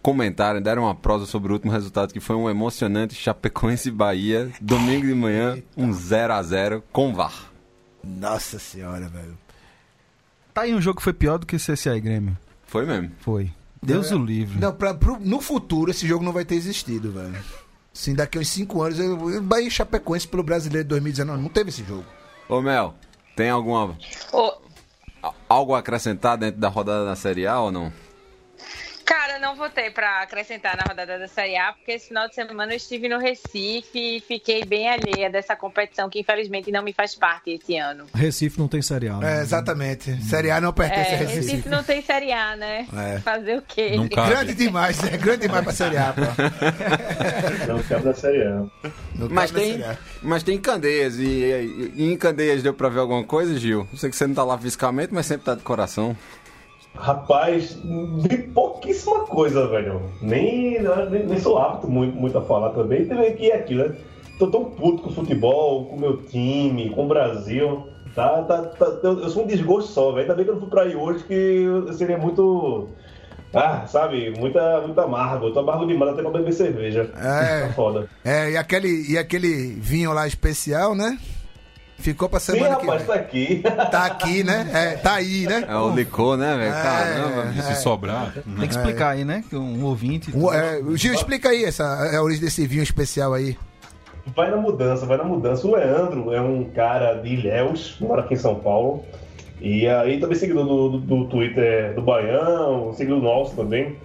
comentarem, 0.00 0.62
deram 0.62 0.84
uma 0.84 0.94
prosa 0.94 1.26
sobre 1.26 1.50
o 1.52 1.54
último 1.54 1.70
resultado, 1.72 2.12
que 2.12 2.20
foi 2.20 2.36
um 2.36 2.48
emocionante 2.48 3.14
Chapecoense 3.14 3.88
e 3.88 3.92
Bahia, 3.92 4.50
domingo 4.60 5.06
de 5.06 5.14
manhã, 5.14 5.58
um 5.76 5.92
0 5.92 6.32
a 6.32 6.42
0 6.42 6.82
com 6.90 7.12
VAR. 7.12 7.50
Nossa 8.02 8.58
senhora, 8.58 9.08
velho. 9.08 9.36
Tá 10.54 10.62
aí 10.62 10.74
um 10.74 10.80
jogo 10.80 10.96
que 10.98 11.02
foi 11.04 11.12
pior 11.12 11.38
do 11.38 11.46
que 11.46 11.56
CSA 11.56 11.96
e 11.96 12.00
Grêmio. 12.00 12.36
Foi 12.66 12.84
mesmo. 12.86 13.10
Foi. 13.20 13.50
Deus 13.82 14.10
o 14.10 14.18
livre. 14.18 14.58
Não, 14.60 14.72
pra, 14.72 14.92
pro- 14.92 15.18
no 15.20 15.40
futuro 15.40 15.90
esse 15.90 16.06
jogo 16.06 16.24
não 16.24 16.32
vai 16.32 16.44
ter 16.44 16.54
existido, 16.54 17.10
velho. 17.12 17.34
Sim, 17.92 18.14
daqui 18.14 18.36
a 18.38 18.40
uns 18.40 18.48
5 18.48 18.82
anos, 18.82 18.98
eu, 18.98 19.42
Bahia 19.42 19.66
e 19.68 19.70
Chapecoense 19.70 20.28
pelo 20.28 20.42
Brasileiro 20.42 20.84
de 20.84 20.88
2019, 20.90 21.42
não 21.42 21.48
teve 21.48 21.70
esse 21.70 21.82
jogo. 21.84 22.04
Ô 22.48 22.60
Mel, 22.60 22.94
tem 23.34 23.48
alguma 23.50 23.96
Ô, 24.32 24.52
algo 25.48 25.74
a 25.74 25.78
acrescentar 25.78 26.36
dentro 26.36 26.60
da 26.60 26.68
rodada 26.68 27.04
da 27.06 27.16
Série 27.16 27.46
A 27.46 27.58
ou 27.60 27.72
não? 27.72 27.92
Cara, 29.10 29.34
eu 29.38 29.40
não 29.40 29.56
votei 29.56 29.90
pra 29.90 30.22
acrescentar 30.22 30.76
na 30.76 30.84
rodada 30.88 31.18
da 31.18 31.26
Série 31.26 31.56
A, 31.56 31.72
porque 31.72 31.90
esse 31.90 32.06
final 32.08 32.28
de 32.28 32.34
semana 32.36 32.72
eu 32.72 32.76
estive 32.76 33.08
no 33.08 33.18
Recife 33.18 33.82
e 33.92 34.20
fiquei 34.20 34.64
bem 34.64 34.88
alheia 34.88 35.28
dessa 35.28 35.56
competição 35.56 36.08
que 36.08 36.20
infelizmente 36.20 36.70
não 36.70 36.80
me 36.80 36.92
faz 36.92 37.16
parte 37.16 37.50
esse 37.50 37.76
ano. 37.76 38.06
Recife 38.14 38.56
não 38.60 38.68
tem 38.68 38.80
Série 38.80 39.08
A. 39.08 39.16
né? 39.16 39.38
É, 39.38 39.42
exatamente. 39.42 40.22
Série 40.22 40.52
A 40.52 40.60
não 40.60 40.72
pertence 40.72 41.10
É, 41.10 41.14
a 41.14 41.18
Recife. 41.18 41.36
Recife 41.40 41.68
não 41.68 41.82
tem 41.82 42.00
Série 42.02 42.30
A, 42.32 42.54
né? 42.54 42.86
É. 42.96 43.18
Fazer 43.18 43.58
o 43.58 43.62
quê? 43.62 43.96
Não 43.96 44.08
cabe. 44.08 44.30
Grande 44.30 44.54
demais, 44.54 45.02
é 45.02 45.16
grande 45.16 45.40
demais 45.42 45.64
pra 45.64 45.72
Série 45.72 45.96
A, 45.96 46.12
pô. 46.12 46.20
Não 47.66 47.82
cabe 47.82 48.04
da 48.04 48.14
Série 48.14 48.42
A. 48.44 48.64
Não 49.16 49.28
Mas 49.28 49.50
tem, 49.50 49.84
mas 50.22 50.42
tem 50.44 50.56
Candeias 50.58 51.18
e, 51.18 51.24
e- 51.24 51.92
e 51.96 52.12
em 52.12 52.16
Candeias 52.16 52.62
deu 52.62 52.72
pra 52.72 52.88
ver 52.88 53.00
alguma 53.00 53.24
coisa, 53.24 53.58
Gil? 53.58 53.88
Eu 53.92 53.98
sei 53.98 54.08
que 54.08 54.16
você 54.16 54.26
não 54.26 54.34
tá 54.34 54.44
lá 54.44 54.56
fisicamente, 54.56 55.12
mas 55.12 55.26
sempre 55.26 55.44
tá 55.46 55.54
de 55.56 55.62
coração. 55.62 56.16
Rapaz, 56.94 57.78
vi 58.18 58.38
pouquíssima 58.38 59.20
coisa, 59.20 59.66
velho. 59.68 60.02
Nem, 60.20 60.82
nem, 61.10 61.26
nem 61.26 61.40
sou 61.40 61.58
apto 61.58 61.88
muito, 61.88 62.16
muito 62.16 62.36
a 62.36 62.42
falar 62.42 62.70
também. 62.70 63.06
Também 63.06 63.34
que 63.34 63.50
é 63.50 63.56
aquilo, 63.56 63.88
né? 63.88 63.96
Tô 64.38 64.46
tão 64.48 64.64
puto 64.64 65.02
com 65.02 65.10
o 65.10 65.12
futebol, 65.12 65.86
com 65.86 65.96
o 65.96 66.00
meu 66.00 66.16
time, 66.18 66.90
com 66.90 67.04
o 67.04 67.08
Brasil. 67.08 67.86
Tá, 68.14 68.42
tá, 68.42 68.62
tá, 68.62 68.86
eu, 69.02 69.20
eu 69.20 69.30
sou 69.30 69.44
um 69.44 69.46
desgosto 69.46 69.92
só, 69.92 70.12
velho. 70.12 70.22
Ainda 70.22 70.34
bem 70.34 70.44
que 70.44 70.50
eu 70.50 70.54
não 70.54 70.60
fui 70.60 70.70
pra 70.70 70.82
aí 70.82 70.96
hoje, 70.96 71.24
que 71.24 71.34
eu 71.34 71.92
seria 71.92 72.18
muito. 72.18 72.88
Ah, 73.54 73.86
sabe, 73.86 74.32
muita, 74.38 74.80
muito 74.82 75.00
amargo. 75.00 75.46
Eu 75.46 75.52
tô 75.52 75.60
amargo 75.60 75.86
demais 75.86 76.12
até 76.12 76.22
pra 76.22 76.30
beber 76.30 76.52
cerveja. 76.52 77.10
É. 77.16 77.66
Tá 77.66 77.72
foda. 77.74 78.08
É, 78.24 78.50
e 78.50 78.56
aquele, 78.56 79.10
e 79.10 79.18
aquele 79.18 79.74
vinho 79.74 80.12
lá 80.12 80.26
especial, 80.26 80.94
né? 80.94 81.18
Ficou 82.00 82.28
pra 82.28 82.40
Sim, 82.40 82.52
semana 82.52 82.76
que 82.76 82.86
rapaz, 82.86 83.02
vem. 83.02 83.06
tá 83.08 83.14
aqui. 83.20 83.62
Tá 83.90 84.04
aqui, 84.06 84.42
né? 84.44 84.70
É, 84.72 84.96
tá 84.96 85.14
aí, 85.14 85.46
né? 85.46 85.64
É 85.68 85.76
o 85.76 85.94
licor, 85.94 86.36
né, 86.36 86.56
velho? 86.56 86.72
É. 86.74 86.82
Caramba. 86.82 87.52
E 87.56 87.62
se 87.62 87.82
sobrar. 87.82 88.32
Tem 88.34 88.68
que 88.68 88.74
explicar 88.74 89.10
aí, 89.10 89.24
né? 89.24 89.44
Que 89.48 89.56
um 89.56 89.84
ouvinte. 89.84 90.30
O- 90.34 90.52
é, 90.52 90.80
Gil, 90.94 91.12
explica 91.14 91.50
aí 91.50 91.64
essa, 91.64 91.84
a 91.84 92.22
origem 92.22 92.42
desse 92.44 92.66
vinho 92.66 92.82
especial 92.82 93.34
aí. 93.34 93.56
Vai 94.34 94.50
na 94.50 94.56
mudança, 94.56 95.06
vai 95.06 95.16
na 95.18 95.24
mudança. 95.24 95.66
O 95.66 95.74
Leandro 95.74 96.32
é 96.32 96.40
um 96.40 96.64
cara 96.64 97.14
de 97.14 97.28
Ilhéus, 97.34 97.96
mora 98.00 98.22
aqui 98.22 98.34
em 98.34 98.38
São 98.38 98.54
Paulo. 98.54 99.04
E 99.60 99.86
aí 99.86 100.18
também 100.18 100.36
seguidor 100.38 100.64
do, 100.64 100.88
do, 100.90 100.98
do 101.00 101.24
Twitter 101.26 101.94
do 101.94 102.00
Baião, 102.02 102.92
seguidor 102.94 103.20
nosso 103.20 103.54
também. 103.56 103.96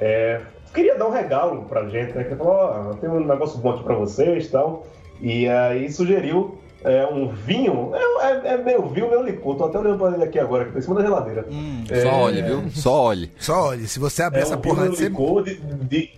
É, 0.00 0.40
queria 0.72 0.96
dar 0.96 1.06
um 1.06 1.10
regalo 1.12 1.62
pra 1.68 1.88
gente, 1.88 2.12
né? 2.12 2.22
Que 2.24 2.36
falou, 2.36 2.52
ó, 2.54 2.94
tem 2.94 3.10
um 3.10 3.24
negócio 3.26 3.58
bom 3.58 3.70
aqui 3.70 3.82
pra 3.82 3.94
vocês 3.94 4.46
e 4.46 4.48
tal. 4.48 4.86
E 5.20 5.48
aí 5.48 5.90
sugeriu 5.90 6.58
é, 6.84 7.06
um 7.06 7.28
vinho. 7.28 7.92
É, 7.94 8.26
é, 8.26 8.54
é 8.54 8.58
meio 8.58 8.86
vinho, 8.88 9.08
meio 9.08 9.22
licor. 9.22 9.56
Tô 9.56 9.64
até 9.64 9.78
olhando 9.78 9.98
pra 9.98 10.14
ele 10.14 10.24
aqui 10.24 10.38
agora, 10.38 10.64
que 10.64 10.72
tá 10.72 10.78
em 10.78 10.82
cima 10.82 10.96
da 10.96 11.02
geladeira. 11.02 11.46
É, 11.90 12.00
Só 12.00 12.10
olhe, 12.10 12.42
viu? 12.42 12.70
Só 12.70 13.02
olhe. 13.04 13.30
Só 13.38 13.68
olha, 13.68 13.86
se 13.86 13.98
você 13.98 14.22
abrir 14.22 14.40
é 14.40 14.42
essa 14.42 14.56
um 14.56 14.60
porra 14.60 14.84
vinho 14.84 14.96
de 14.96 15.04
licor 15.04 15.42
de, 15.42 15.54
de, 15.54 16.10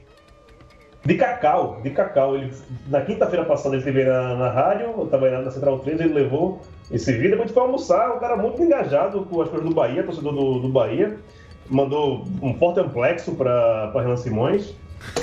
de 1.05 1.15
cacau, 1.15 1.81
de 1.83 1.91
cacau. 1.91 2.37
Ele, 2.37 2.53
na 2.89 3.01
quinta-feira 3.03 3.45
passada 3.45 3.75
ele 3.75 3.79
esteve 3.79 4.05
na, 4.05 4.35
na 4.37 4.51
rádio, 4.51 4.95
eu 4.99 5.07
tava 5.07 5.31
na, 5.31 5.43
na 5.43 5.51
Central 5.51 5.79
3, 5.81 6.01
ele 6.01 6.15
levou 6.15 6.61
esse 6.91 7.13
vídeo, 7.13 7.31
depois 7.31 7.43
a 7.43 7.47
gente 7.47 7.55
foi 7.55 7.63
almoçar, 7.63 8.15
um 8.15 8.19
cara 8.19 8.37
muito 8.37 8.63
engajado 8.63 9.25
com 9.25 9.41
as 9.41 9.49
coisas 9.49 9.69
do 9.69 9.75
Bahia, 9.75 10.03
torcedor 10.03 10.33
do, 10.33 10.61
do 10.61 10.69
Bahia, 10.69 11.17
mandou 11.69 12.25
um 12.43 12.55
forte 12.55 12.81
amplexo 12.81 13.33
para 13.33 13.91
Renan 13.95 14.17
Simões. 14.17 14.75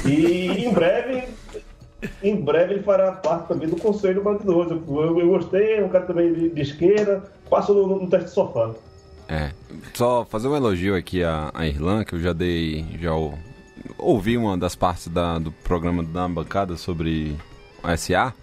E 0.05 0.65
em 0.65 0.71
breve, 0.71 1.23
em 2.23 2.35
breve 2.41 2.73
ele 2.75 2.83
fará 2.83 3.11
parte 3.11 3.47
também 3.47 3.67
do 3.67 3.75
conselho 3.77 4.15
do 4.15 4.23
Banco 4.23 4.43
12. 4.45 4.71
Eu, 4.87 5.19
eu, 5.19 5.27
gostei, 5.27 5.75
é 5.75 5.83
um 5.83 5.89
cara 5.89 6.05
também 6.05 6.33
de, 6.33 6.49
de 6.49 6.61
esquerda, 6.61 7.23
passo 7.49 7.73
no, 7.73 7.99
no 8.01 8.09
teste 8.09 8.27
de 8.27 8.33
sofá. 8.33 8.71
É, 9.29 9.51
só 9.93 10.25
fazer 10.25 10.47
um 10.47 10.55
elogio 10.55 10.95
aqui 10.95 11.23
à, 11.23 11.51
à 11.53 11.65
Irlã, 11.65 12.03
que 12.03 12.13
eu 12.13 12.19
já 12.19 12.33
dei, 12.33 12.85
já 12.99 13.13
ou- 13.13 13.33
ouvi 13.97 14.37
uma 14.37 14.57
das 14.57 14.75
partes 14.75 15.07
da- 15.07 15.39
do 15.39 15.51
programa 15.51 16.03
da 16.03 16.27
bancada 16.27 16.75
sobre 16.75 17.35
o 17.83 17.87
SA, 17.97 18.33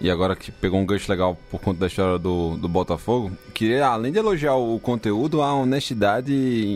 e 0.00 0.10
agora 0.10 0.36
que 0.36 0.52
pegou 0.52 0.78
um 0.78 0.86
gancho 0.86 1.10
legal 1.10 1.36
por 1.50 1.60
conta 1.60 1.80
da 1.80 1.86
história 1.86 2.18
do, 2.18 2.56
do 2.56 2.68
Botafogo, 2.68 3.32
queria, 3.54 3.86
além 3.86 4.12
de 4.12 4.18
elogiar 4.18 4.54
o 4.54 4.78
conteúdo, 4.78 5.40
a 5.42 5.52
honestidade 5.54 6.32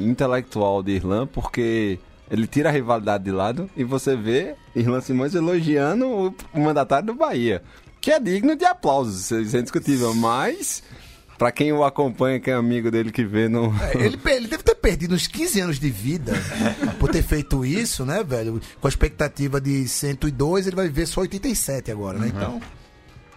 intelectual 0.07 0.83
de 0.83 0.93
Irlã, 0.93 1.27
porque 1.27 1.99
ele 2.33 2.47
tira 2.47 2.71
a 2.71 2.73
rivalidade 2.73 3.25
de 3.25 3.31
lado 3.31 3.69
e 3.77 3.85
você 3.85 4.17
vê 4.17 4.55
Irlã 4.75 5.03
Simões 5.03 5.35
elogiando 5.35 6.35
o, 6.55 6.59
mandatário 6.59 7.09
do 7.09 7.15
Bahia, 7.15 7.63
que 8.01 8.11
é 8.11 8.19
digno 8.19 8.57
de 8.57 8.65
aplausos, 8.65 9.31
isso 9.31 9.55
é 9.55 9.61
indiscutível, 9.61 10.15
mas... 10.15 10.83
Pra 11.37 11.51
quem 11.51 11.73
o 11.73 11.83
acompanha, 11.83 12.39
que 12.39 12.51
é 12.51 12.55
amigo 12.55 12.89
dele 12.89 13.11
que 13.11 13.25
vê 13.25 13.49
no. 13.49 13.75
É, 13.81 13.97
Ele, 13.97 14.17
ele 14.27 14.47
deve 14.47 14.63
ter 14.63 14.77
perdido 14.77 15.13
uns 15.13 15.27
15 15.27 15.61
anos 15.61 15.81
de 15.81 15.91
vida 15.91 16.35
por 17.01 17.11
ter 17.11 17.23
feito 17.23 17.65
isso, 17.65 18.05
né, 18.05 18.23
velho? 18.23 18.61
Com 18.81 18.87
a 18.87 18.89
expectativa 18.89 19.61
de 19.61 19.89
102, 19.89 20.69
ele 20.69 20.77
vai 20.77 20.87
viver 20.87 21.05
só 21.07 21.23
87 21.23 21.91
agora, 21.91 22.17
né? 22.17 22.29
Então, 22.29 22.61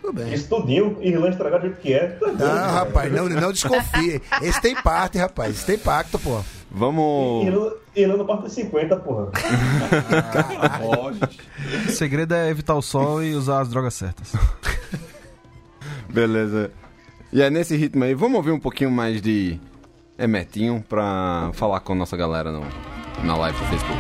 tudo 0.02 0.14
bem. 0.14 0.32
Isso 0.32 0.48
tudinho, 0.48 0.98
Irlanda 1.02 1.30
estragado 1.30 1.64
do 1.64 1.68
jeito 1.70 1.82
que 1.82 1.94
é. 1.94 2.08
Tá 2.10 2.28
doido, 2.28 2.46
Não, 2.46 2.74
rapaz, 2.74 3.12
não, 3.12 3.28
não 3.28 3.52
desconfie. 3.52 4.22
Esse 4.44 4.62
tem 4.62 4.76
parte, 4.76 5.18
rapaz. 5.18 5.56
Esse 5.56 5.66
tem 5.66 5.78
pacto, 5.80 6.20
pô. 6.20 6.44
Vamos. 6.76 7.48
Irlanda 7.96 8.26
parte 8.26 8.44
dos 8.44 8.54
50, 8.54 8.98
porra. 8.98 9.32
O 11.88 11.92
segredo 11.92 12.36
é 12.36 12.50
evitar 12.50 12.76
o 12.76 12.82
sol 12.82 13.24
e 13.24 13.34
usar 13.34 13.62
as 13.62 13.70
drogas 13.70 13.94
certas. 13.94 14.34
Beleza. 16.10 16.72
E 17.32 17.42
é 17.42 17.50
nesse 17.50 17.78
ritmo 17.78 18.04
aí, 18.04 18.14
vamos 18.14 18.36
ouvir 18.38 18.52
um 18.52 18.60
pouquinho 18.60 18.92
mais 18.92 19.22
de 19.22 19.58
Emetinho 20.18 20.84
pra 20.88 21.52
falar 21.54 21.80
com 21.80 21.94
a 21.94 21.96
nossa 21.96 22.18
galera 22.18 22.52
no, 22.52 22.66
na 23.24 23.38
live 23.38 23.58
do 23.58 23.66
Facebook. 23.66 24.00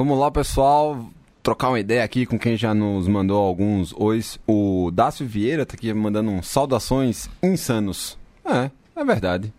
Vamos 0.00 0.18
lá, 0.18 0.30
pessoal. 0.30 1.10
Trocar 1.42 1.68
uma 1.68 1.78
ideia 1.78 2.02
aqui 2.02 2.24
com 2.24 2.38
quem 2.38 2.56
já 2.56 2.72
nos 2.72 3.06
mandou 3.06 3.38
alguns 3.38 3.92
ois. 3.94 4.40
O 4.46 4.90
Dácio 4.90 5.26
Vieira 5.26 5.66
tá 5.66 5.74
aqui 5.74 5.92
mandando 5.92 6.30
um 6.30 6.42
saudações 6.42 7.28
insanos. 7.42 8.16
É, 8.42 8.70
é 8.96 9.04
verdade. 9.04 9.52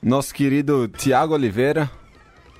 Nosso 0.00 0.32
querido 0.32 0.86
Tiago 0.86 1.34
Oliveira, 1.34 1.90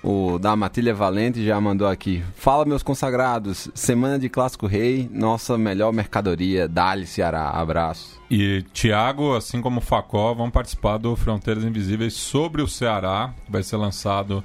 o 0.03 0.41
da 0.41 0.57
Matilha 0.57 0.93
Valente, 0.93 1.47
já 1.47 1.61
mandou 1.61 1.87
aqui. 1.87 2.25
Fala, 2.35 2.65
meus 2.65 2.83
consagrados. 2.83 3.71
Semana 3.73 4.19
de 4.19 4.29
Clássico 4.29 4.67
Rei, 4.67 5.09
nossa 5.13 5.57
melhor 5.57 5.93
mercadoria. 5.93 6.67
Dali 6.67 7.07
Ceará. 7.07 7.51
Abraço. 7.51 8.21
E 8.29 8.65
Thiago, 8.75 9.37
assim 9.37 9.63
como 9.63 9.81
Facó, 9.81 10.35
vão 10.35 10.51
participar 10.51 10.99
do 10.99 11.15
Fronteiras 11.15 11.63
Invisíveis 11.63 12.15
sobre 12.15 12.61
o 12.61 12.67
Ceará, 12.67 13.33
que 13.45 13.53
vai 13.53 13.63
ser 13.63 13.77
lançado, 13.77 14.43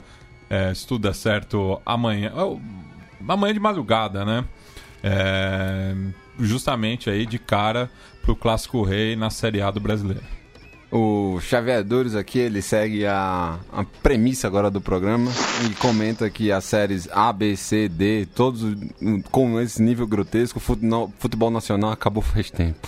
é, 0.52 0.74
se 0.74 0.86
tudo 0.86 1.04
der 1.04 1.16
certo, 1.16 1.82
amanhã. 1.86 2.32
oh, 2.36 2.60
amanhã 3.28 3.54
de 3.54 3.60
madrugada, 3.60 4.26
né? 4.26 4.44
É, 5.04 5.96
justamente 6.40 7.10
aí 7.10 7.26
de 7.26 7.40
cara 7.40 7.90
pro 8.22 8.36
Clássico 8.36 8.84
Rei 8.84 9.16
na 9.16 9.30
Série 9.30 9.62
A 9.62 9.72
do 9.72 9.80
Brasileiro. 9.80 10.24
O 10.92 11.40
Xavier 11.40 11.84
Dures 11.86 12.16
aqui, 12.16 12.38
ele 12.38 12.62
segue 12.62 13.06
a, 13.06 13.58
a 13.72 13.86
premissa 14.04 14.46
agora 14.46 14.70
do 14.70 14.82
programa 14.82 15.32
e 15.66 15.74
comenta 15.76 16.30
que 16.30 16.52
as 16.52 16.66
séries 16.66 17.08
A, 17.14 17.32
B, 17.32 17.56
C, 17.56 17.88
D, 17.88 18.28
todos 18.36 18.76
com 19.32 19.58
esse 19.62 19.82
nível 19.82 20.06
grotesco, 20.06 20.60
o 20.60 20.62
fut- 20.62 20.84
no- 20.86 21.12
futebol 21.18 21.50
nacional 21.50 21.92
acabou 21.92 22.22
faz 22.22 22.52
tempo. 22.52 22.88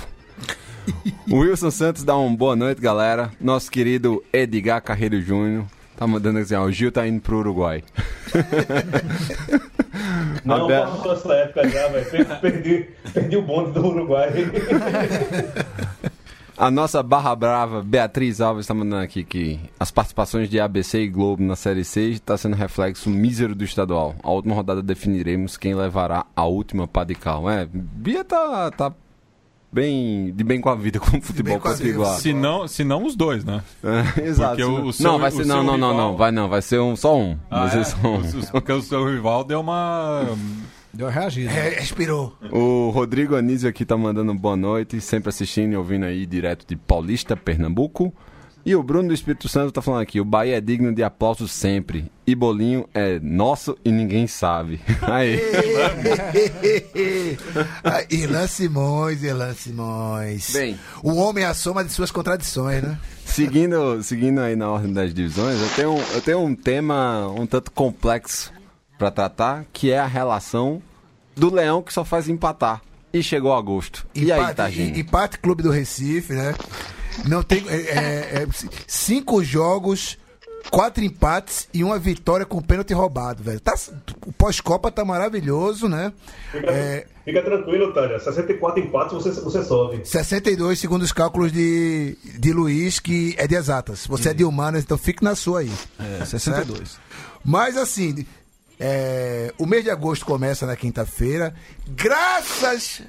O 1.32 1.38
Wilson 1.38 1.72
Santos 1.72 2.04
dá 2.04 2.14
uma 2.18 2.36
boa 2.36 2.58
noite, 2.58 2.82
galera. 2.82 3.32
Nosso 3.40 3.72
querido 3.72 4.22
Edgar 4.34 4.82
Carreiro 4.82 5.22
Júnior 5.22 5.64
tá 5.96 6.08
mandando 6.08 6.40
assim, 6.40 6.56
ó, 6.56 6.64
o 6.64 6.72
Gil 6.72 6.92
tá 6.92 7.08
indo 7.08 7.22
pro 7.22 7.38
Uruguai. 7.40 7.84
Não, 10.44 10.66
Abel- 10.66 10.86
passou 10.88 11.14
essa 11.14 11.34
época 11.34 11.70
já, 11.70 11.88
velho. 11.88 12.06
Per- 12.10 12.40
Perdi, 12.42 12.88
perdi 13.14 13.38
o 13.38 13.42
bonde 13.42 13.72
do 13.72 13.86
Uruguai. 13.88 14.30
A 16.56 16.70
nossa 16.70 17.02
barra 17.02 17.36
brava, 17.36 17.82
Beatriz 17.82 18.40
Alves, 18.40 18.66
está 18.66 18.74
mandando 18.74 19.02
aqui 19.04 19.24
que 19.24 19.60
as 19.80 19.90
participações 19.92 20.50
de 20.50 20.60
ABC 20.60 21.00
e 21.02 21.08
Globo 21.08 21.42
na 21.42 21.56
Série 21.56 21.84
C 21.84 22.10
está 22.10 22.38
sendo 22.38 22.56
reflexo 22.56 23.10
mísero 23.10 23.56
do 23.56 23.64
estadual. 23.64 24.16
A 24.22 24.32
última 24.32 24.54
rodada 24.54 24.82
definiremos 24.82 25.58
quem 25.58 25.74
levará 25.74 26.26
a 26.36 26.46
última 26.46 26.88
pá 26.88 27.04
de 27.04 27.16
cal. 27.16 27.50
É, 27.50 27.68
Bia 27.72 28.24
tá, 28.24 28.70
tá 28.72 28.94
bem 29.74 30.32
de 30.34 30.44
bem 30.44 30.62
com 30.62 30.70
a 30.70 30.76
vida 30.76 31.00
com 31.02 31.18
o 31.18 31.22
futebol 31.22 31.60
potiguar. 31.60 32.18
Se 32.20 32.32
não, 32.32 32.68
se 32.68 32.84
não 32.84 33.06
os 33.06 33.16
dois, 33.16 33.44
né? 33.44 33.62
É, 33.84 34.22
exato. 34.28 34.62
O- 34.64 34.86
o 34.88 34.94
seu- 34.94 35.04
não, 35.12 35.20
vai 35.20 35.32
ser 35.32 35.42
o 35.42 35.46
não, 35.46 35.64
não, 35.64 35.78
não, 35.78 35.90
rival- 35.92 35.98
não, 36.12 36.18
vai 36.18 36.32
não, 36.32 36.48
vai 36.50 36.62
ser 36.62 36.80
um 36.80 36.96
só 36.96 37.18
um. 37.18 37.38
Ah, 37.50 37.62
vai 37.66 37.70
ser 37.72 37.80
é? 37.80 37.84
só 37.84 38.08
um. 38.08 38.18
Os- 38.20 38.50
Porque 38.52 38.72
o 38.72 38.82
seu 38.82 39.06
rival 39.10 39.44
deu 39.44 39.60
uma. 39.60 40.26
Deu 40.94 41.08
uma 41.08 41.12
reagida. 41.12 41.52
É, 41.52 41.70
respirou. 41.80 42.38
O 42.52 42.92
Rodrigo 42.92 43.36
Anísio 43.36 43.68
aqui 43.68 43.84
tá 43.84 43.98
mandando 43.98 44.32
boa 44.36 44.56
noite, 44.56 45.02
sempre 45.02 45.30
assistindo 45.30 45.74
e 45.74 45.76
ouvindo 45.76 46.06
aí 46.06 46.24
direto 46.26 46.68
de 46.68 46.76
Paulista, 46.76 47.36
Pernambuco. 47.36 48.14
E 48.66 48.74
o 48.76 48.84
Bruno 48.84 49.10
do 49.10 49.14
Espírito 49.14 49.50
Santo 49.50 49.74
tá 49.74 49.82
falando 49.82 50.02
aqui, 50.04 50.22
o 50.22 50.26
Bahia 50.26 50.58
é 50.58 50.62
digno 50.62 50.94
de 50.94 51.04
aplausos 51.04 51.52
sempre. 51.52 52.10
E 52.26 52.34
Bolinho 52.34 52.88
é 52.94 53.20
nosso 53.20 53.78
e 53.84 53.92
ninguém 53.92 54.26
sabe. 54.26 54.80
Aí. 55.02 55.38
Irlan 58.10 58.48
Simões, 58.48 59.22
Irlan 59.24 59.54
Simões. 59.54 60.52
Bem. 60.54 60.80
O 61.04 61.16
homem 61.16 61.44
é 61.44 61.48
a 61.48 61.54
soma 61.54 61.84
de 61.84 61.92
suas 61.92 62.12
contradições, 62.12 62.82
né? 62.84 62.98
seguindo, 63.26 64.02
seguindo 64.04 64.40
aí 64.42 64.56
na 64.56 64.70
ordem 64.70 64.94
das 64.94 65.12
divisões, 65.14 65.60
eu 65.60 65.70
tenho, 65.70 65.98
eu 66.14 66.22
tenho 66.22 66.40
um 66.40 66.54
tema 66.54 67.28
um 67.30 67.48
tanto 67.48 67.72
complexo 67.72 68.52
pra 68.98 69.10
tratar, 69.10 69.66
que 69.74 69.92
é 69.92 69.98
a 70.00 70.06
relação 70.06 70.82
do 71.36 71.52
Leão 71.54 71.82
que 71.82 71.92
só 71.92 72.06
faz 72.06 72.30
empatar. 72.30 72.82
E 73.12 73.22
chegou 73.24 73.54
agosto. 73.54 74.06
E 74.16 74.32
aí, 74.32 74.40
Empate- 74.40 74.56
Tadinho? 74.56 74.96
e- 74.96 75.00
Empate 75.02 75.40
Clube 75.40 75.62
do 75.64 75.72
Recife, 75.72 76.34
né? 76.34 76.54
Não 77.26 77.44
tem. 77.44 77.64
é, 77.70 77.76
é, 77.76 78.44
é, 78.44 78.48
cinco 78.88 79.44
jogos, 79.44 80.18
quatro 80.70 81.04
empates 81.04 81.68
e 81.74 81.84
uma 81.84 82.00
vitória 82.00 82.46
com 82.46 82.62
pênalti 82.62 82.94
roubado, 82.94 83.44
velho. 83.44 83.60
Tá, 83.60 83.76
o 84.26 84.32
pós-Copa 84.34 84.92
tá 84.92 85.06
maravilhoso, 85.06 85.88
né? 85.88 86.12
Fica, 86.52 86.72
É, 86.72 87.06
fica 87.24 87.42
tranquilo, 87.44 87.94
Tânia. 87.94 88.20
64 88.20 88.84
empates 88.84 89.14
você, 89.14 89.32
você 89.42 89.64
sobe. 89.64 90.02
62, 90.04 90.80
segundo 90.80 91.04
os 91.04 91.12
cálculos 91.12 91.52
de, 91.52 92.18
de 92.40 92.54
Luiz, 92.54 93.00
que 93.00 93.36
é 93.38 93.48
de 93.48 93.56
exatas. 93.56 94.08
Você 94.08 94.30
é 94.30 94.34
de 94.34 94.44
humanas, 94.44 94.84
então 94.84 94.98
fique 94.98 95.24
na 95.24 95.36
sua 95.36 95.62
aí. 95.62 95.72
É, 96.22 96.26
62. 96.26 96.98
Mas 97.46 97.78
assim, 97.78 98.26
é, 98.80 99.54
o 99.58 99.66
mês 99.66 99.84
de 99.84 99.90
agosto 99.90 100.26
começa 100.26 100.66
na 100.66 100.76
quinta-feira. 100.76 101.54
Graças 101.88 103.02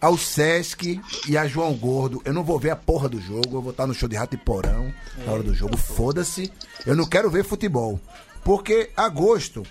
ao 0.00 0.16
Sesc 0.16 1.00
e 1.28 1.36
a 1.36 1.46
João 1.46 1.74
Gordo, 1.74 2.22
eu 2.24 2.32
não 2.32 2.42
vou 2.42 2.58
ver 2.58 2.70
a 2.70 2.76
porra 2.76 3.08
do 3.08 3.20
jogo. 3.20 3.56
Eu 3.56 3.62
vou 3.62 3.70
estar 3.70 3.86
no 3.86 3.94
show 3.94 4.08
de 4.08 4.16
Rato 4.16 4.34
e 4.34 4.38
Porão 4.38 4.92
na 5.26 5.32
hora 5.32 5.42
do 5.42 5.54
jogo. 5.54 5.76
Foda-se. 5.76 6.50
Eu 6.86 6.96
não 6.96 7.04
quero 7.06 7.30
ver 7.30 7.44
futebol. 7.44 8.00
Porque 8.42 8.90
agosto 8.96 9.62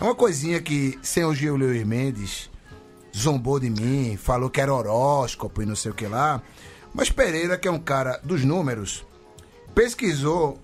é 0.00 0.04
uma 0.04 0.14
coisinha 0.14 0.60
que, 0.60 0.98
sem 1.02 1.24
o 1.24 1.34
Gil 1.34 1.56
Luiz 1.56 1.84
Mendes, 1.86 2.50
zombou 3.16 3.58
de 3.58 3.70
mim, 3.70 4.16
falou 4.16 4.50
que 4.50 4.60
era 4.60 4.72
horóscopo 4.74 5.62
e 5.62 5.66
não 5.66 5.74
sei 5.74 5.90
o 5.90 5.94
que 5.94 6.06
lá. 6.06 6.42
Mas 6.94 7.10
Pereira, 7.10 7.56
que 7.56 7.66
é 7.66 7.70
um 7.70 7.78
cara 7.78 8.20
dos 8.22 8.44
números, 8.44 9.04
pesquisou 9.74 10.58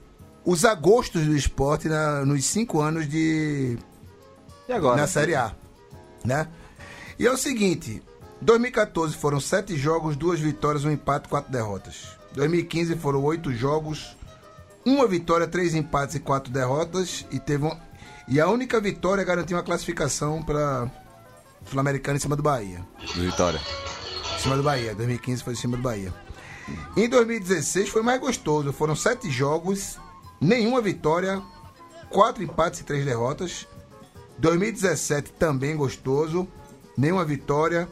os 0.45 0.65
agostos 0.65 1.25
do 1.25 1.35
esporte 1.37 1.89
na- 1.89 2.25
nos 2.25 2.45
cinco 2.45 2.81
anos 2.81 3.09
de 3.09 3.79
E 4.69 4.73
agora? 4.73 4.97
na 5.01 5.07
Série 5.07 5.35
A, 5.35 5.55
né? 6.25 6.49
E 7.19 7.27
é 7.27 7.31
o 7.31 7.37
seguinte, 7.37 8.03
2014 8.45 9.17
foram 9.17 9.41
sete 9.41 9.75
jogos, 9.75 10.17
duas 10.17 10.39
vitórias, 10.39 10.85
um 10.85 10.91
empate, 10.91 11.29
quatro 11.29 11.51
derrotas. 11.51 12.19
2015 12.35 12.95
foram 12.97 13.23
oito 13.25 13.51
jogos, 13.51 14.15
uma 14.85 15.07
vitória, 15.07 15.47
três 15.47 15.75
empates 15.75 16.17
e 16.17 16.21
quatro 16.21 16.53
derrotas 16.53 17.25
e 17.31 17.39
teve 17.39 17.65
um... 17.65 17.75
E 18.29 18.39
a 18.39 18.49
única 18.49 18.79
vitória 18.81 19.25
garantiu 19.25 19.57
uma 19.57 19.63
classificação 19.63 20.43
para 20.43 20.91
Sul-Americana 21.71 22.19
em 22.19 22.21
cima 22.21 22.37
do 22.37 22.43
Bahia. 22.43 22.85
Vitória. 23.15 23.61
Em 24.37 24.39
cima 24.39 24.57
do 24.59 24.63
Bahia. 24.63 24.95
2015 24.95 25.43
foi 25.43 25.53
em 25.55 25.57
cima 25.57 25.77
do 25.79 25.83
Bahia. 25.83 26.13
Em 26.95 27.09
2016 27.09 27.89
foi 27.89 28.03
mais 28.03 28.21
gostoso. 28.21 28.75
Foram 28.75 28.95
sete 28.95 29.31
jogos, 29.31 29.99
nenhuma 30.39 30.83
vitória, 30.83 31.43
quatro 32.11 32.43
empates 32.43 32.81
e 32.81 32.85
três 32.85 33.07
derrotas. 33.07 33.67
2017 34.37 35.33
também 35.33 35.77
gostoso, 35.77 36.47
nenhuma 36.97 37.25
vitória, 37.25 37.89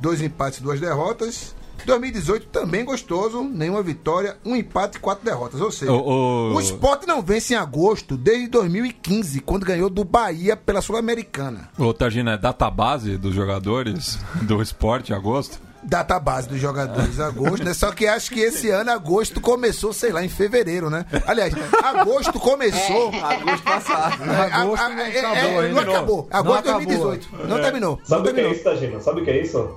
dois 0.00 0.20
empates 0.22 0.58
e 0.58 0.62
duas 0.62 0.80
derrotas. 0.80 1.54
2018 1.86 2.48
também 2.48 2.84
gostoso, 2.84 3.42
nenhuma 3.42 3.82
vitória, 3.82 4.36
um 4.44 4.54
empate 4.54 4.98
e 4.98 5.00
quatro 5.00 5.24
derrotas. 5.24 5.62
Ou 5.62 5.72
seja, 5.72 5.90
O- 5.90 6.50
o- 6.50 6.54
o 6.54 6.60
esporte 6.60 7.06
não 7.06 7.22
vence 7.22 7.54
em 7.54 7.56
agosto 7.56 8.18
desde 8.18 8.48
2015, 8.48 9.40
quando 9.40 9.64
ganhou 9.64 9.88
do 9.88 10.04
Bahia 10.04 10.54
pela 10.56 10.82
Sul-Americana. 10.82 11.70
Ô, 11.78 11.94
Targina, 11.94 12.32
é 12.34 12.36
database 12.36 13.16
dos 13.16 13.34
jogadores 13.34 14.18
do 14.42 14.60
esporte 14.60 15.12
em 15.12 15.16
agosto? 15.16 15.58
Database 15.82 16.46
dos 16.50 16.60
jogadores 16.60 17.18
agosto, 17.18 17.64
né? 17.64 17.72
Só 17.72 17.90
que 17.92 18.06
acho 18.06 18.30
que 18.30 18.40
esse 18.40 18.68
ano 18.70 18.90
agosto 18.90 19.40
começou, 19.40 19.94
sei 19.94 20.12
lá, 20.12 20.22
em 20.22 20.28
fevereiro, 20.28 20.90
né? 20.90 21.06
Aliás, 21.26 21.54
agosto 21.82 22.38
começou. 22.38 23.08
Agosto 23.14 23.62
passado. 23.64 24.22
É, 24.30 24.52
Agosto 24.52 24.82
a- 24.82 24.88
não 24.90 24.98
a- 24.98 25.08
é, 25.08 25.18
acabou 25.20 25.62
é, 25.62 25.68
não 25.70 25.80
acabou. 25.80 26.28
Não 26.30 26.38
Agosto 26.38 26.62
de 26.64 26.68
acabou. 26.68 26.86
2018. 26.86 27.48
Não 27.48 27.62
terminou. 27.62 27.96
Não 27.98 28.04
Sabe 28.06 28.28
o 28.28 28.34
que 28.34 28.40
é 28.40 28.52
isso, 28.52 28.64
Tagina? 28.64 29.00
Sabe 29.00 29.20
o 29.22 29.24
que 29.24 29.30
é 29.30 29.40
isso? 29.42 29.74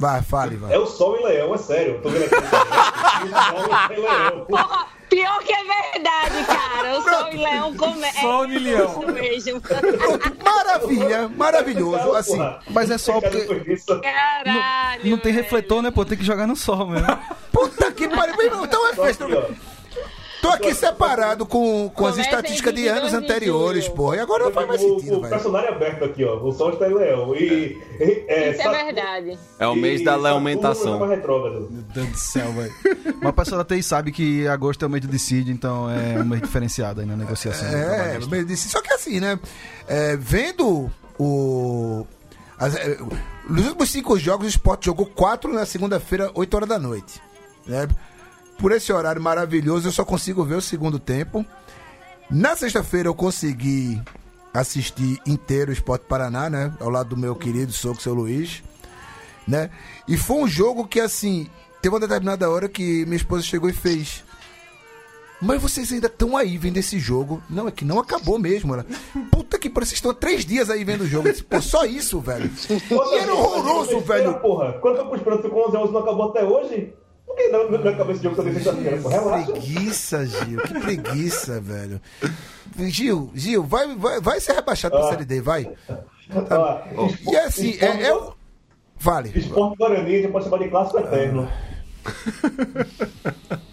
Vai, 0.00 0.22
fale, 0.22 0.56
vai. 0.56 0.72
É 0.72 0.78
o 0.78 0.86
Sol 0.86 1.20
e 1.20 1.24
Leão, 1.24 1.54
é 1.54 1.58
sério. 1.58 2.00
Tô 2.02 2.08
vendo 2.08 2.24
aqui. 2.24 2.34
o 2.34 3.28
Sol 3.28 3.92
e 3.92 4.00
Leão. 4.00 4.46
Porra, 4.46 4.86
pior 5.10 5.38
que 5.40 5.52
é 5.52 5.62
verdade, 5.92 6.46
cara. 6.46 6.98
O 6.98 7.02
Sol 7.02 7.28
e 7.30 7.36
Leão 7.36 7.76
come... 7.76 8.12
Sol 8.18 8.46
e 8.46 8.56
é 8.56 8.58
Leão. 8.58 8.86
isso 8.88 9.12
mesmo. 9.12 9.62
Maravilha, 10.42 11.28
maravilhoso. 11.28 12.12
Assim, 12.14 12.38
Mas 12.70 12.90
é 12.90 12.96
só 12.96 13.20
porque 13.20 13.44
Caralho. 14.00 15.10
não 15.10 15.18
tem 15.18 15.32
velho. 15.34 15.44
refletor, 15.44 15.82
né, 15.82 15.90
pô? 15.90 16.02
Tem 16.02 16.16
que 16.16 16.24
jogar 16.24 16.46
no 16.46 16.56
sol 16.56 16.86
mesmo. 16.86 17.18
puta 17.52 17.92
que 17.92 18.08
pariu. 18.08 18.34
Então 18.64 18.88
é 18.88 18.94
festa. 18.94 19.26
Tô 20.40 20.48
aqui 20.48 20.74
separado 20.74 21.44
com, 21.44 21.90
com 21.90 22.06
as 22.06 22.16
estatísticas 22.16 22.72
de 22.74 22.82
22 22.82 23.02
anos 23.02 23.14
anteriores, 23.14 23.88
pô. 23.88 24.14
E 24.14 24.18
agora 24.18 24.44
não 24.44 24.52
faz 24.52 24.66
mais 24.68 24.80
o, 24.82 24.88
sentido, 24.98 25.16
o 25.18 25.20
velho. 25.20 25.30
personagem 25.34 25.68
aberto 25.68 26.04
aqui, 26.04 26.24
ó. 26.24 26.36
O 26.42 26.52
Sol 26.52 26.70
está 26.70 26.88
em 26.88 26.94
Leão. 26.94 27.34
E. 27.34 27.44
e- 28.00 28.24
é, 28.26 28.50
Isso 28.52 28.62
é 28.62 28.84
verdade. 28.84 29.38
É 29.58 29.66
o 29.66 29.74
mês 29.74 30.02
da 30.02 30.16
e 30.16 30.20
leumentação. 30.20 31.04
é. 31.12 31.16
Meu 31.16 31.82
Deus 31.94 32.08
do 32.08 32.16
céu, 32.18 32.52
velho. 32.52 32.72
Mas 33.20 33.28
a 33.28 33.32
pessoa 33.32 33.64
da 33.64 33.74
TI 33.76 33.82
sabe 33.82 34.12
que 34.12 34.46
agosto 34.48 34.82
é 34.82 34.86
o 34.86 34.90
mês 34.90 35.04
do 35.04 35.08
decídio, 35.10 35.52
então 35.52 35.90
é 35.90 36.18
um 36.20 36.24
mês 36.24 36.40
diferenciado 36.40 37.00
aí 37.00 37.06
na 37.06 37.16
negociação. 37.16 37.68
do 37.68 37.76
É, 37.76 37.84
trabalhista. 37.96 38.30
mas 38.30 38.46
disse- 38.46 38.68
só 38.70 38.80
que 38.80 38.92
assim, 38.92 39.20
né? 39.20 39.38
é, 39.86 40.16
vendo 40.16 40.90
o. 41.18 42.06
as- 42.58 42.74
é, 42.76 42.98
nos 43.48 43.66
últimos 43.66 43.90
cinco 43.90 44.18
jogos, 44.18 44.46
o 44.46 44.48
Sport 44.50 44.86
jogou 44.86 45.06
quatro 45.06 45.52
na 45.52 45.66
segunda-feira, 45.66 46.30
8 46.34 46.54
horas 46.54 46.68
da 46.68 46.78
noite. 46.78 47.20
né? 47.66 47.86
Por 48.60 48.72
esse 48.72 48.92
horário 48.92 49.22
maravilhoso, 49.22 49.88
eu 49.88 49.92
só 49.92 50.04
consigo 50.04 50.44
ver 50.44 50.56
o 50.56 50.60
segundo 50.60 50.98
tempo. 50.98 51.46
Na 52.30 52.54
sexta-feira, 52.54 53.08
eu 53.08 53.14
consegui 53.14 53.98
assistir 54.52 55.18
inteiro 55.26 55.70
o 55.70 55.72
Sport 55.72 56.02
Paraná, 56.02 56.50
né? 56.50 56.70
Ao 56.78 56.90
lado 56.90 57.08
do 57.10 57.16
meu 57.16 57.34
querido 57.34 57.72
Soco, 57.72 58.02
seu 58.02 58.12
Luiz. 58.12 58.62
Né? 59.48 59.70
E 60.06 60.18
foi 60.18 60.36
um 60.36 60.46
jogo 60.46 60.86
que, 60.86 61.00
assim, 61.00 61.48
teve 61.80 61.94
uma 61.94 62.00
determinada 62.00 62.50
hora 62.50 62.68
que 62.68 63.06
minha 63.06 63.16
esposa 63.16 63.42
chegou 63.42 63.70
e 63.70 63.72
fez. 63.72 64.22
Mas 65.40 65.62
vocês 65.62 65.90
ainda 65.90 66.08
estão 66.08 66.36
aí 66.36 66.58
vendo 66.58 66.76
esse 66.76 66.98
jogo. 66.98 67.42
Não, 67.48 67.66
é 67.66 67.70
que 67.70 67.84
não 67.84 67.98
acabou 67.98 68.38
mesmo. 68.38 68.74
Ela, 68.74 68.84
Puta 69.32 69.58
que 69.58 69.70
pariu, 69.70 69.86
vocês 69.86 69.96
estão 69.96 70.12
três 70.12 70.44
dias 70.44 70.68
aí 70.68 70.84
vendo 70.84 71.04
o 71.04 71.06
jogo. 71.06 71.28
Eu 71.28 71.32
disse, 71.32 71.44
Pô, 71.44 71.62
só 71.62 71.86
isso, 71.86 72.20
velho. 72.20 72.50
E 72.78 73.18
era 73.18 73.34
horroroso, 73.34 74.00
velho. 74.00 74.38
Porra, 74.40 74.74
quanto 74.74 74.98
tempo 74.98 75.16
esperando 75.16 75.48
com 75.48 75.68
11 75.68 75.76
anos 75.78 75.92
não 75.92 76.00
acabou 76.00 76.28
até 76.28 76.44
hoje? 76.44 76.92
Por 77.30 77.36
que 77.36 77.48
não, 77.48 77.70
não 77.70 77.90
acabou 77.90 78.12
esse 78.12 78.22
jogo 78.24 78.34
também 78.34 78.54
sexta-feira? 78.54 78.96
Relaxa. 79.08 79.52
Preguiça, 79.52 80.26
Gil. 80.26 80.60
Que 80.62 80.80
preguiça, 80.80 81.60
velho. 81.60 82.00
Gil, 82.76 83.30
Gil, 83.34 83.62
vai, 83.62 83.94
vai, 83.96 84.20
vai 84.20 84.40
ser 84.40 84.54
rebaixado 84.54 84.96
pra 84.96 85.06
Ah. 85.06 85.10
Série 85.10 85.24
D, 85.24 85.40
vai. 85.40 85.70
Ó, 86.50 87.08
E 87.32 87.36
assim, 87.36 87.78
é, 87.80 88.02
é 88.08 88.14
o. 88.14 88.32
Vale. 88.98 89.30
Esporte 89.34 89.76
Guarani, 89.78 90.22
gente 90.22 90.32
pode 90.32 90.44
chamar 90.46 90.58
de 90.58 90.68
clássico 90.70 90.98
eterno. 90.98 91.48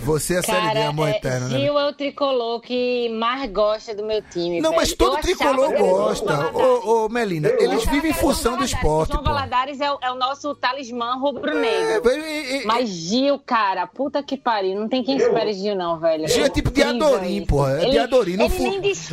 Você 0.00 0.34
é 0.34 0.38
a 0.38 0.42
Série 0.42 0.66
Cara, 0.66 0.88
amor 0.88 1.08
é, 1.08 1.16
eterno, 1.16 1.48
né? 1.48 1.58
Gil 1.58 1.78
é 1.78 1.88
o 1.88 1.92
tricolor 1.92 2.60
que 2.60 3.08
mais 3.08 3.50
gosta 3.50 3.94
do 3.94 4.04
meu 4.04 4.22
time. 4.22 4.60
Não, 4.60 4.70
velho. 4.70 4.80
mas 4.82 4.92
todo 4.92 5.16
Eu 5.16 5.22
tricolor 5.22 5.72
gosta. 5.76 6.50
Ô, 6.56 7.06
ô, 7.06 7.08
Melina, 7.08 7.48
Eu 7.48 7.72
eles 7.72 7.84
vivem 7.86 8.10
em 8.10 8.14
função 8.14 8.56
do 8.56 8.64
esporte, 8.64 9.12
João. 9.12 9.24
Valadares 9.24 9.80
é, 9.80 9.90
o- 9.90 9.98
é 10.02 10.12
o 10.12 10.14
nosso 10.14 10.54
talismã 10.54 11.12
É, 11.14 11.18
rubro-negro. 11.18 12.10
e- 12.12 12.64
Mas 12.66 12.88
Gil, 12.88 13.38
cara, 13.38 13.86
puta 13.86 14.22
que 14.22 14.36
pariu. 14.36 14.78
Não 14.78 14.88
tem 14.88 15.02
quem 15.02 15.16
espere 15.16 15.52
Gil, 15.54 15.74
não, 15.74 15.98
velho. 15.98 16.28
Gil 16.28 16.44
é 16.44 16.48
tipo 16.48 16.70
de 16.70 16.82
Adorim, 16.82 17.44
porra. 17.46 17.82
É 17.82 17.90
de 17.90 17.98
Adorim. 17.98 18.36
No, 18.36 18.48
fu- 18.50 18.62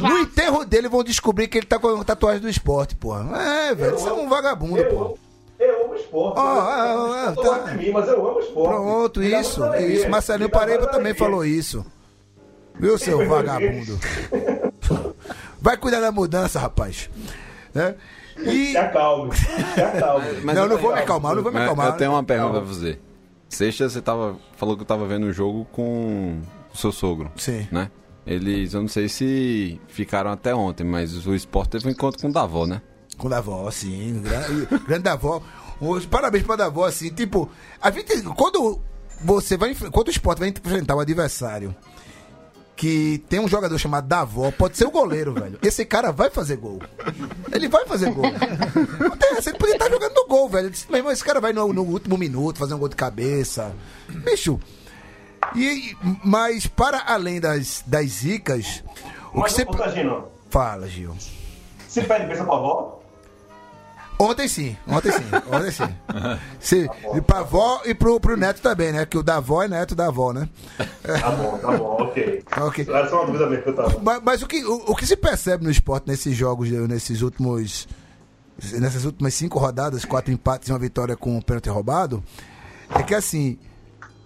no 0.02 0.20
enterro 0.20 0.66
dele 0.66 0.88
vão 0.90 1.04
descobrir 1.04 1.48
que 1.48 1.58
ele 1.58 1.66
tá 1.66 1.80
com 1.80 1.88
a 2.00 2.04
tatuagem 2.04 2.42
do 2.42 2.50
esporte, 2.50 2.96
porra. 2.96 3.26
É, 3.70 3.74
velho, 3.76 3.96
isso 3.96 4.08
é 4.08 4.14
um 4.14 4.28
vagabundo, 4.30 4.84
porra. 4.86 5.14
Eu, 5.64 5.86
amo 5.86 5.96
esporte. 5.96 6.40
Ah, 6.40 6.94
eu, 6.94 7.14
ah, 7.14 7.26
eu 7.28 7.36
tô 7.36 7.42
tá. 7.56 7.60
de 7.72 7.78
mim, 7.78 7.92
mas 7.92 8.08
eu 8.08 8.28
amo 8.28 8.40
esporte. 8.40 8.70
Pronto, 8.70 9.18
Obrigado 9.20 9.42
isso, 9.42 9.76
isso. 9.76 10.10
Marcelinho 10.10 10.48
Obrigado 10.48 10.68
Pareba 10.68 10.88
também 10.92 11.14
falou 11.14 11.46
isso. 11.46 11.86
Viu, 12.80 12.98
seu 12.98 13.26
vagabundo? 13.28 14.00
Vai 15.62 15.78
cuidar 15.78 16.00
da 16.02 16.12
mudança, 16.12 16.60
rapaz. 16.60 17.10
Né? 17.74 17.96
E. 18.38 18.72
Se 18.72 18.78
acalme. 18.78 19.36
Se 19.36 19.82
acalme. 19.82 20.28
Mas 20.44 20.56
não, 20.56 20.64
eu- 20.64 20.70
não 20.70 20.78
vou 20.78 20.94
me 20.94 21.00
acalmar, 21.00 21.36
não 21.36 21.44
vou 21.44 21.52
me 21.52 21.60
acalmar. 21.60 21.88
eu 21.88 21.94
tenho 21.94 22.12
uma 22.12 22.24
pergunta 22.24 22.60
pra 22.60 22.68
fazer. 22.68 23.00
Sexta 23.48 23.88
você 23.88 24.02
tava, 24.02 24.36
falou 24.58 24.76
que 24.76 24.84
tava 24.84 25.06
vendo 25.06 25.28
o 25.28 25.32
jogo 25.34 25.66
com 25.72 26.40
o 26.74 26.78
seu 26.78 26.92
sogro, 26.92 27.32
Sim. 27.36 27.68
né? 27.72 27.92
Eles, 28.26 28.74
eu 28.74 28.82
não 28.82 28.88
sei 28.88 29.08
se 29.08 29.80
ficaram 29.88 30.32
até 30.32 30.56
ontem, 30.56 30.84
mas 30.84 31.28
o 31.28 31.36
Sport 31.36 31.70
teve 31.70 31.88
um 31.88 31.92
encontro 31.92 32.20
com 32.20 32.30
o 32.30 32.32
Davó, 32.32 32.66
né? 32.66 32.82
Com 33.18 33.28
o 33.28 33.30
Davó, 33.30 33.70
sim. 33.72 34.22
Grande, 34.22 34.66
grande 34.86 35.04
Davó. 35.04 35.42
Os 35.80 36.06
parabéns 36.06 36.44
pra 36.44 36.56
Davó, 36.56 36.86
assim. 36.86 37.10
Tipo, 37.10 37.50
a 37.82 37.92
gente, 37.92 38.22
quando 38.36 38.80
você 39.22 39.58
vai. 39.58 39.76
Quando 39.76 40.08
o 40.08 40.12
esporte 40.12 40.40
vai 40.40 40.50
enfrentar 40.50 40.96
o 40.96 41.00
adversário 41.00 41.76
que 42.76 43.24
tem 43.30 43.40
um 43.40 43.48
jogador 43.48 43.78
chamado 43.78 44.08
Davó, 44.08 44.52
pode 44.52 44.76
ser 44.78 44.86
o 44.86 44.92
goleiro, 44.92 45.32
velho. 45.34 45.60
Esse 45.62 45.86
cara 45.86 46.12
vai 46.12 46.30
fazer 46.30 46.58
gol. 46.58 46.82
Ele 47.52 47.68
vai 47.70 47.86
fazer 47.86 48.12
gol. 48.12 48.26
Não 49.00 49.16
tem 49.16 49.38
essa, 49.38 49.52
ele 49.52 49.60
podia 49.60 49.76
estar 49.76 49.90
jogando 49.90 50.14
no 50.16 50.28
gol, 50.28 50.50
velho. 50.50 50.70
Disse, 50.72 50.88
Meu 50.90 50.98
irmão, 50.98 51.12
esse 51.12 51.24
cara 51.24 51.40
vai 51.40 51.54
no, 51.54 51.72
no 51.72 51.84
último 51.84 52.18
minuto 52.18 52.58
fazer 52.58 52.74
um 52.74 52.80
gol 52.80 52.90
de 52.90 52.96
cabeça. 52.96 53.74
Bicho. 54.10 54.60
E, 55.56 55.96
mas, 56.24 56.66
para 56.66 57.04
além 57.06 57.40
das, 57.40 57.84
das 57.86 58.10
zicas, 58.10 58.84
o 59.30 59.34
que 59.36 59.40
Mas, 59.42 59.52
você. 59.54 59.62
ô, 59.64 59.66
Tagino, 59.72 60.28
Fala, 60.50 60.88
Gil. 60.88 61.14
se 61.88 62.02
pede 62.02 62.28
pensa 62.28 62.44
pra 62.44 62.56
avó? 62.56 63.03
Ontem 64.24 64.48
sim, 64.48 64.78
ontem 64.88 65.12
sim, 65.12 65.24
ontem 65.52 65.72
sim. 65.72 65.96
sim 66.60 66.88
e 67.14 67.22
pra 67.22 67.40
avó 67.40 67.82
e 67.84 67.94
pro, 67.94 68.20
pro 68.22 68.38
neto 68.38 68.62
também, 68.62 68.94
né? 68.94 69.06
Que 69.06 69.18
o 69.18 69.24
da 69.24 69.36
avó 69.36 69.62
é 69.64 69.68
neto 69.68 69.94
da 69.94 70.08
avó, 70.08 70.32
né? 70.32 70.48
Tá 71.04 71.32
bom, 71.32 71.58
tá 71.58 71.72
bom, 71.78 71.98
ok. 72.00 72.44
Ok. 72.62 72.88
Era 72.88 73.10
só 73.10 73.18
uma 73.18 73.26
dúvida 73.26 73.48
mesmo 73.48 73.64
que 73.64 73.70
eu 73.70 73.76
tava. 73.76 74.00
Mas, 74.02 74.22
mas 74.24 74.42
o, 74.42 74.48
que, 74.48 74.64
o, 74.64 74.76
o 74.88 74.96
que 74.96 75.06
se 75.06 75.18
percebe 75.18 75.66
no 75.66 75.70
esporte 75.70 76.08
nesses 76.08 76.36
jogos, 76.36 76.70
nesses 76.70 77.22
últimos. 77.22 77.88
Nessas 78.74 79.04
últimas 79.04 79.34
cinco 79.34 79.60
rodadas, 79.60 80.06
quatro 80.06 80.32
empates 80.32 80.70
e 80.70 80.72
uma 80.72 80.80
vitória 80.80 81.18
com 81.18 81.38
o 81.38 81.44
pênalti 81.44 81.70
roubado, 81.70 82.24
é 82.90 83.04
que 83.04 83.14
assim. 83.14 83.60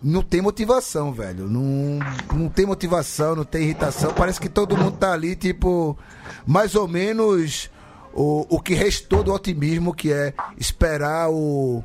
Não 0.04 0.22
tem 0.22 0.42
motivação, 0.42 1.12
velho. 1.12 1.50
Não, 1.50 1.98
não 2.32 2.50
tem 2.50 2.68
motivação, 2.68 3.36
não 3.36 3.44
tem 3.44 3.64
irritação. 3.64 4.14
Parece 4.14 4.40
que 4.40 4.48
todo 4.48 4.78
mundo 4.78 4.96
tá 4.96 5.12
ali, 5.12 5.36
tipo, 5.36 5.98
mais 6.46 6.76
ou 6.76 6.88
menos 6.88 7.72
o, 8.18 8.46
o 8.56 8.60
que 8.60 8.74
restou 8.74 9.24
do 9.24 9.32
otimismo, 9.32 9.94
que 9.94 10.12
é 10.12 10.34
esperar 10.58 11.30
o, 11.30 11.84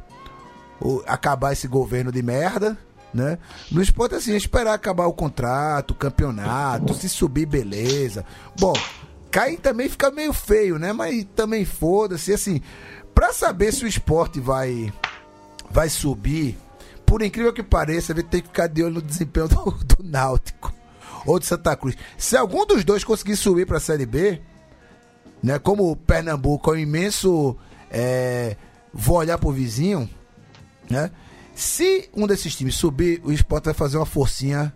o- 0.80 1.02
acabar 1.06 1.52
esse 1.52 1.68
governo 1.68 2.10
de 2.10 2.22
merda, 2.22 2.76
né? 3.12 3.38
No 3.70 3.82
esporte, 3.82 4.14
assim, 4.14 4.32
é 4.32 4.36
esperar 4.36 4.72
acabar 4.72 5.06
o 5.06 5.12
contrato, 5.12 5.90
o 5.90 5.94
campeonato, 5.94 6.94
se 6.94 7.08
subir, 7.08 7.44
beleza. 7.44 8.24
Bom, 8.58 8.72
cair 9.30 9.58
também 9.58 9.88
fica 9.90 10.10
meio 10.10 10.32
feio, 10.32 10.78
né? 10.78 10.92
Mas 10.94 11.26
também 11.36 11.66
foda-se, 11.66 12.32
assim, 12.32 12.62
pra 13.14 13.32
saber 13.34 13.70
se 13.72 13.84
o 13.84 13.88
esporte 13.88 14.40
vai, 14.40 14.90
vai 15.70 15.90
subir, 15.90 16.56
por 17.04 17.20
incrível 17.20 17.52
que 17.52 17.62
pareça, 17.62 18.14
a 18.14 18.16
tem 18.16 18.40
que 18.40 18.48
ficar 18.48 18.68
de 18.68 18.82
olho 18.82 18.94
no 18.94 19.02
desempenho 19.02 19.48
do, 19.48 19.70
do 19.70 20.02
Náutico 20.02 20.72
ou 21.26 21.38
do 21.38 21.44
Santa 21.44 21.76
Cruz. 21.76 21.94
Se 22.16 22.38
algum 22.38 22.64
dos 22.64 22.82
dois 22.84 23.04
conseguir 23.04 23.36
subir 23.36 23.66
pra 23.66 23.78
Série 23.78 24.06
B, 24.06 24.40
né? 25.42 25.58
Como 25.58 25.90
o 25.90 25.96
Pernambuco 25.96 26.70
é 26.70 26.74
um 26.74 26.78
imenso. 26.78 27.56
é, 27.90 28.56
vou 28.92 29.16
olhar 29.16 29.38
pro 29.38 29.50
vizinho, 29.50 30.08
né? 30.88 31.10
Se 31.54 32.08
um 32.14 32.26
desses 32.26 32.54
times 32.54 32.74
subir, 32.74 33.20
o 33.24 33.32
esporte 33.32 33.66
vai 33.66 33.74
fazer 33.74 33.96
uma 33.98 34.06
forcinha 34.06 34.72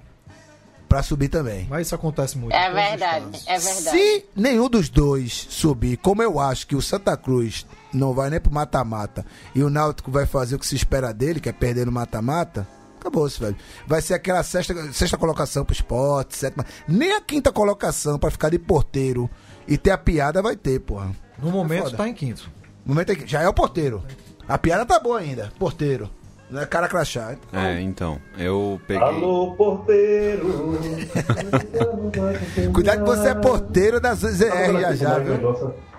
pra 0.89 1.03
subir 1.03 1.29
também. 1.29 1.67
Mas 1.69 1.87
isso 1.87 1.95
acontece 1.95 2.37
muito. 2.39 2.55
É 2.55 2.71
verdade, 2.73 3.43
é 3.47 3.59
verdade. 3.59 3.99
Se 3.99 4.25
nenhum 4.35 4.69
dos 4.69 4.89
dois 4.89 5.47
subir, 5.51 5.97
como 5.97 6.23
eu 6.23 6.39
acho 6.39 6.67
que 6.67 6.77
o 6.77 6.83
Santa 6.83 7.17
Cruz 7.17 7.67
não 7.93 8.13
vai 8.13 8.31
nem 8.31 8.41
pro 8.41 8.53
mata-mata 8.53 9.25
e 9.55 9.63
o 9.63 9.71
Náutico 9.71 10.11
vai 10.11 10.27
fazer 10.27 10.57
o 10.57 10.59
que 10.59 10.67
se 10.67 10.77
espera 10.77 11.13
dele, 11.13 11.41
que 11.41 11.49
é 11.49 11.53
perder 11.53 11.87
no 11.87 11.93
mata-mata, 11.93 12.69
acabou-se, 13.01 13.41
velho. 13.41 13.57
Vai 13.87 14.03
ser 14.03 14.15
aquela 14.15 14.43
sexta, 14.43 14.93
sexta 14.93 15.17
colocação 15.17 15.65
pro 15.65 15.75
esporte, 15.75 16.37
sétima. 16.37 16.65
Nem 16.87 17.13
a 17.13 17.21
quinta 17.21 17.51
colocação 17.51 18.19
pra 18.19 18.31
ficar 18.31 18.51
de 18.51 18.59
porteiro 18.59 19.31
e 19.67 19.77
ter 19.77 19.91
a 19.91 19.99
piada 19.99 20.43
vai 20.43 20.57
ter, 20.57 20.81
porra. 20.81 21.11
No 21.39 21.51
momento 21.51 21.85
foda. 21.85 21.97
tá 21.97 22.09
em 22.09 22.15
quinto. 22.15 22.51
No 22.85 22.95
momento 22.95 23.13
é 23.13 23.27
já 23.27 23.43
é 23.43 23.49
o 23.49 23.55
porteiro. 23.55 24.05
A 24.49 24.57
piada 24.57 24.87
tá 24.87 24.99
boa 24.99 25.19
ainda, 25.19 25.53
porteiro. 25.59 26.11
Não 26.49 26.63
é 26.63 26.67
cara 26.67 26.89
crachá. 26.89 27.37
É, 27.53 27.81
então, 27.81 28.21
eu 28.39 28.81
peguei. 28.87 29.03
Alô, 29.03 29.53
porteiro. 29.57 30.79
Cuidado 32.73 32.99
que 33.01 33.05
você 33.11 33.31
é 33.31 33.35
porteiro 33.35 34.01
da 34.01 34.15
ZR 34.15 34.81
já 34.81 34.95
já, 34.95 35.19
viu? 35.19 35.35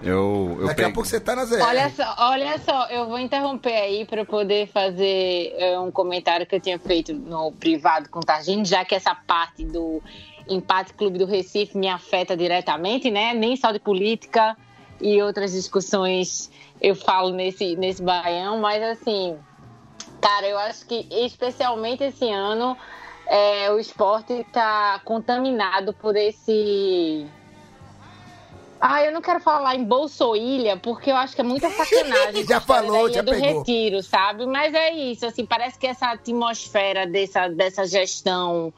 Eu, 0.01 0.57
eu 0.61 0.67
Daqui 0.67 0.71
a 0.71 0.75
peguei. 0.75 0.93
pouco 0.93 1.07
você 1.09 1.19
tá 1.19 1.35
na 1.35 1.43
ZR. 1.43 1.61
Olha 1.61 1.89
só, 1.89 2.15
olha 2.19 2.57
só, 2.59 2.87
eu 2.87 3.07
vou 3.07 3.19
interromper 3.19 3.73
aí 3.73 4.05
para 4.05 4.23
poder 4.23 4.67
fazer 4.67 5.53
é, 5.57 5.77
um 5.79 5.91
comentário 5.91 6.45
que 6.45 6.55
eu 6.55 6.59
tinha 6.61 6.79
feito 6.79 7.13
no 7.13 7.51
privado 7.51 8.07
com 8.09 8.19
o 8.19 8.23
Targino, 8.23 8.63
já 8.63 8.85
que 8.85 8.95
essa 8.95 9.13
parte 9.15 9.65
do 9.65 10.01
empate 10.47 10.93
Clube 10.93 11.17
do 11.17 11.25
Recife 11.25 11.77
me 11.77 11.89
afeta 11.89 12.37
diretamente, 12.37 13.11
né? 13.11 13.33
Nem 13.33 13.57
só 13.57 13.71
de 13.73 13.79
política 13.79 14.55
e 15.01 15.21
outras 15.21 15.51
discussões 15.51 16.49
eu 16.79 16.95
falo 16.95 17.31
nesse, 17.31 17.75
nesse 17.75 18.01
baião, 18.01 18.59
mas 18.59 18.81
assim, 18.83 19.35
cara, 20.21 20.47
eu 20.47 20.57
acho 20.57 20.85
que 20.85 21.07
especialmente 21.11 22.03
esse 22.03 22.29
ano 22.29 22.77
é, 23.27 23.71
o 23.71 23.79
esporte 23.79 24.33
está 24.33 24.99
contaminado 25.03 25.93
por 25.93 26.15
esse 26.15 27.27
ah, 28.79 29.03
eu 29.03 29.11
não 29.11 29.21
quero 29.21 29.39
falar 29.39 29.75
em 29.75 29.83
Bolsoilha, 29.83 30.77
porque 30.77 31.11
eu 31.11 31.15
acho 31.15 31.33
que 31.33 31.41
é 31.41 31.43
muita 31.43 31.69
sacanagem. 31.69 32.45
Já 32.47 32.61
falou, 32.61 33.11
já 33.11 33.21
do 33.21 33.31
pegou. 33.31 33.59
Retiro, 33.59 34.03
sabe? 34.03 34.45
Mas 34.45 34.73
é 34.73 34.93
isso, 34.93 35.25
assim, 35.25 35.45
parece 35.45 35.79
que 35.79 35.87
essa 35.87 36.11
atmosfera 36.11 37.07
dessa, 37.07 37.47
dessa 37.47 37.87
gestão 37.87 38.71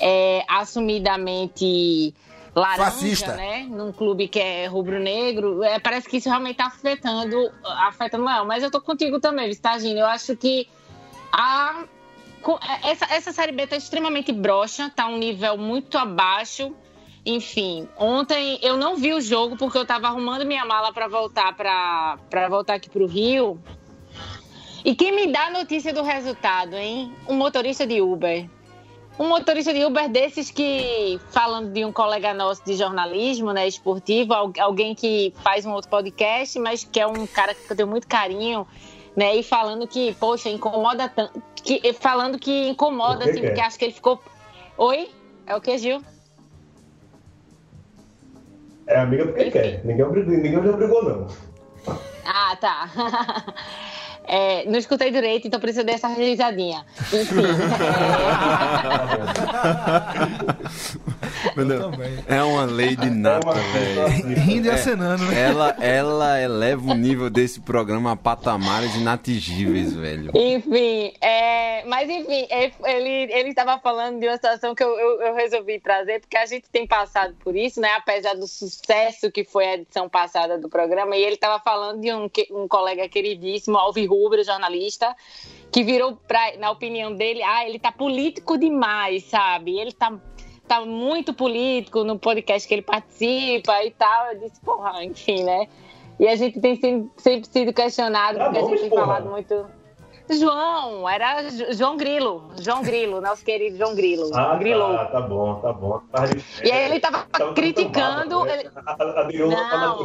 é, 0.00 0.44
assumidamente 0.48 2.14
laranja, 2.54 2.90
Fascista. 2.90 3.34
né? 3.34 3.66
Num 3.68 3.92
clube 3.92 4.28
que 4.28 4.38
é 4.38 4.66
rubro-negro, 4.66 5.62
é, 5.64 5.78
parece 5.78 6.08
que 6.08 6.18
isso 6.18 6.28
realmente 6.28 6.56
tá 6.56 6.66
afetando, 6.66 7.50
afetando 7.64 8.24
o 8.24 8.26
Léo. 8.26 8.46
Mas 8.46 8.62
eu 8.62 8.70
tô 8.70 8.80
contigo 8.80 9.18
também, 9.20 9.48
Vistagino. 9.48 9.98
Eu 9.98 10.06
acho 10.06 10.36
que 10.36 10.68
a, 11.32 11.84
co- 12.42 12.58
essa, 12.82 13.06
essa 13.06 13.32
Série 13.32 13.52
B 13.52 13.66
tá 13.66 13.76
extremamente 13.76 14.32
broxa, 14.32 14.90
tá 14.94 15.06
um 15.06 15.18
nível 15.18 15.56
muito 15.56 15.96
abaixo. 15.98 16.74
Enfim, 17.24 17.86
ontem 17.98 18.58
eu 18.62 18.76
não 18.78 18.96
vi 18.96 19.12
o 19.12 19.20
jogo 19.20 19.56
porque 19.56 19.76
eu 19.76 19.84
tava 19.84 20.06
arrumando 20.06 20.46
minha 20.46 20.64
mala 20.64 20.92
para 20.92 21.06
voltar 21.06 21.54
para 21.54 22.48
voltar 22.48 22.74
aqui 22.74 22.88
pro 22.88 23.06
Rio. 23.06 23.60
E 24.82 24.94
quem 24.94 25.12
me 25.12 25.26
dá 25.26 25.48
a 25.48 25.50
notícia 25.50 25.92
do 25.92 26.02
resultado, 26.02 26.74
hein? 26.74 27.12
Um 27.28 27.34
motorista 27.34 27.86
de 27.86 28.00
Uber. 28.00 28.48
Um 29.18 29.28
motorista 29.28 29.74
de 29.74 29.84
Uber 29.84 30.08
desses 30.08 30.50
que, 30.50 31.20
falando 31.30 31.70
de 31.74 31.84
um 31.84 31.92
colega 31.92 32.32
nosso 32.32 32.64
de 32.64 32.74
jornalismo, 32.74 33.52
né, 33.52 33.68
esportivo, 33.68 34.32
al- 34.32 34.52
alguém 34.58 34.94
que 34.94 35.34
faz 35.44 35.66
um 35.66 35.72
outro 35.72 35.90
podcast, 35.90 36.58
mas 36.58 36.82
que 36.84 36.98
é 36.98 37.06
um 37.06 37.26
cara 37.26 37.54
que 37.54 37.70
eu 37.70 37.76
tenho 37.76 37.88
muito 37.88 38.08
carinho, 38.08 38.66
né, 39.16 39.36
e 39.36 39.42
falando 39.42 39.86
que, 39.86 40.14
poxa, 40.14 40.48
incomoda 40.48 41.08
tanto, 41.08 41.42
que, 41.56 41.92
falando 41.94 42.38
que 42.38 42.68
incomoda, 42.68 43.24
que 43.24 43.30
assim, 43.30 43.40
que 43.40 43.46
é? 43.46 43.48
porque 43.50 43.60
acho 43.60 43.78
que 43.78 43.84
ele 43.86 43.94
ficou... 43.94 44.22
Oi? 44.78 45.10
É 45.46 45.54
o 45.56 45.60
que, 45.60 45.76
Gil? 45.78 46.02
É 48.86 48.98
amiga 48.98 49.24
porque 49.26 49.42
Enfim. 49.42 49.50
quer. 49.50 49.84
Ninguém, 49.84 50.06
ninguém 50.26 50.52
já 50.52 50.72
brigou, 50.72 51.04
não. 51.04 51.26
Ah, 52.24 52.56
tá. 52.56 52.90
É, 54.24 54.64
não 54.66 54.78
escutei 54.78 55.10
direito, 55.10 55.46
então 55.46 55.58
por 55.58 55.68
isso 55.68 55.80
eu 55.80 55.84
dei 55.84 55.94
essa 55.94 56.08
risadinha. 56.08 56.84
Enfim. 57.12 57.42
É 62.28 62.42
uma 62.42 62.64
lei 62.64 62.96
de 62.96 63.10
nata, 63.10 63.52
velho. 63.52 64.38
Rindo 64.40 64.66
e 64.68 64.70
É. 64.70 64.74
acenando, 64.74 65.24
né? 65.24 65.40
Ela, 65.40 65.76
ela 65.80 66.40
eleva 66.40 66.90
o 66.90 66.94
nível 66.94 67.30
desse 67.30 67.60
programa 67.60 68.12
a 68.12 68.16
patamares 68.16 68.94
inatingíveis, 68.94 69.94
velho. 69.94 70.30
Enfim, 70.34 71.12
é, 71.20 71.84
mas 71.86 72.08
enfim, 72.08 72.46
é, 72.50 72.70
ele 72.84 73.32
ele 73.32 73.48
estava 73.50 73.78
falando 73.80 74.20
de 74.20 74.26
uma 74.26 74.36
situação 74.36 74.74
que 74.74 74.82
eu, 74.82 74.98
eu, 74.98 75.22
eu 75.22 75.34
resolvi 75.34 75.80
trazer, 75.80 76.20
porque 76.20 76.36
a 76.36 76.46
gente 76.46 76.68
tem 76.70 76.86
passado 76.86 77.34
por 77.42 77.56
isso, 77.56 77.80
né? 77.80 77.90
Apesar 77.96 78.34
do 78.34 78.46
sucesso 78.46 79.30
que 79.30 79.44
foi 79.44 79.66
a 79.66 79.74
edição 79.74 80.08
passada 80.08 80.58
do 80.58 80.68
programa, 80.68 81.16
e 81.16 81.22
ele 81.22 81.34
estava 81.34 81.60
falando 81.60 82.00
de 82.00 82.12
um, 82.12 82.30
um 82.52 82.68
colega 82.68 83.08
queridíssimo, 83.08 83.76
Alvi 83.76 84.06
Rubro, 84.10 84.42
jornalista, 84.44 85.14
que 85.72 85.82
virou, 85.84 86.16
pra, 86.28 86.56
na 86.58 86.70
opinião 86.70 87.14
dele, 87.14 87.42
ah, 87.42 87.66
ele 87.66 87.78
tá 87.78 87.92
político 87.92 88.58
demais, 88.58 89.24
sabe? 89.24 89.78
Ele 89.78 89.92
tá, 89.92 90.12
tá 90.68 90.80
muito 90.84 91.32
político 91.32 92.02
no 92.04 92.18
podcast 92.18 92.66
que 92.66 92.74
ele 92.74 92.82
participa 92.82 93.84
e 93.84 93.90
tal. 93.92 94.32
Eu 94.32 94.40
disse, 94.40 94.60
porra, 94.60 95.04
enfim, 95.04 95.44
né? 95.44 95.66
E 96.18 96.28
a 96.28 96.36
gente 96.36 96.60
tem 96.60 96.78
sempre, 96.78 97.10
sempre 97.16 97.48
sido 97.48 97.72
questionado, 97.72 98.38
Ah, 98.40 98.44
porque 98.44 98.58
a 98.58 98.60
gente 98.60 98.68
vamos, 98.68 98.80
tem 98.82 98.90
porra. 98.90 99.06
falado 99.06 99.30
muito. 99.30 99.66
João, 100.32 101.08
era 101.08 101.42
Jo- 101.50 101.72
João 101.72 101.96
Grilo. 101.96 102.50
João 102.60 102.82
Grilo, 102.82 103.20
nosso 103.20 103.44
querido 103.44 103.76
João 103.76 103.96
Grilo. 103.96 104.30
Ah, 104.32 104.54
Grilou. 104.56 104.94
tá, 104.94 105.04
tá 105.06 105.20
bom, 105.22 105.54
tá 105.56 105.72
bom. 105.72 106.00
Tá 106.12 106.24
E 106.62 106.70
aí 106.70 106.84
ele 106.88 107.00
tava 107.00 107.24
Tava 107.32 107.52
criticando. 107.52 108.44
né? 108.44 108.60
Ele, 108.60 108.70
Aderiu 108.86 109.50
ao 109.50 110.04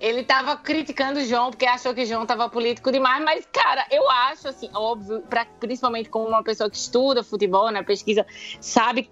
Ele 0.00 0.22
tava 0.22 0.56
criticando 0.56 1.20
o 1.20 1.24
João 1.24 1.50
porque 1.50 1.66
achou 1.66 1.92
que 1.94 2.02
o 2.02 2.06
João 2.06 2.24
tava 2.24 2.48
político 2.48 2.92
demais, 2.92 3.22
mas, 3.24 3.46
cara, 3.52 3.84
eu 3.90 4.08
acho, 4.10 4.48
assim, 4.48 4.70
óbvio, 4.74 5.20
pra, 5.22 5.44
principalmente 5.44 6.08
como 6.08 6.28
uma 6.28 6.42
pessoa 6.42 6.70
que 6.70 6.76
estuda 6.76 7.22
futebol, 7.22 7.70
né, 7.70 7.82
pesquisa, 7.82 8.26
sabe 8.60 9.04
que 9.04 9.10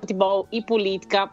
futebol 0.00 0.48
e 0.50 0.62
política 0.62 1.30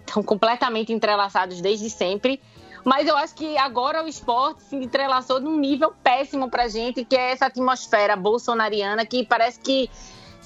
estão 0.00 0.22
completamente 0.22 0.92
entrelaçados 0.92 1.60
desde 1.60 1.88
sempre. 1.88 2.40
Mas 2.84 3.08
eu 3.08 3.16
acho 3.16 3.34
que 3.34 3.58
agora 3.58 4.04
o 4.04 4.06
esporte 4.06 4.62
se 4.62 4.76
entrelaçou 4.76 5.40
num 5.40 5.58
nível 5.58 5.92
péssimo 6.04 6.48
pra 6.48 6.68
gente, 6.68 7.04
que 7.04 7.16
é 7.16 7.32
essa 7.32 7.46
atmosfera 7.46 8.14
bolsonariana 8.14 9.04
que 9.04 9.26
parece 9.26 9.58
que, 9.58 9.90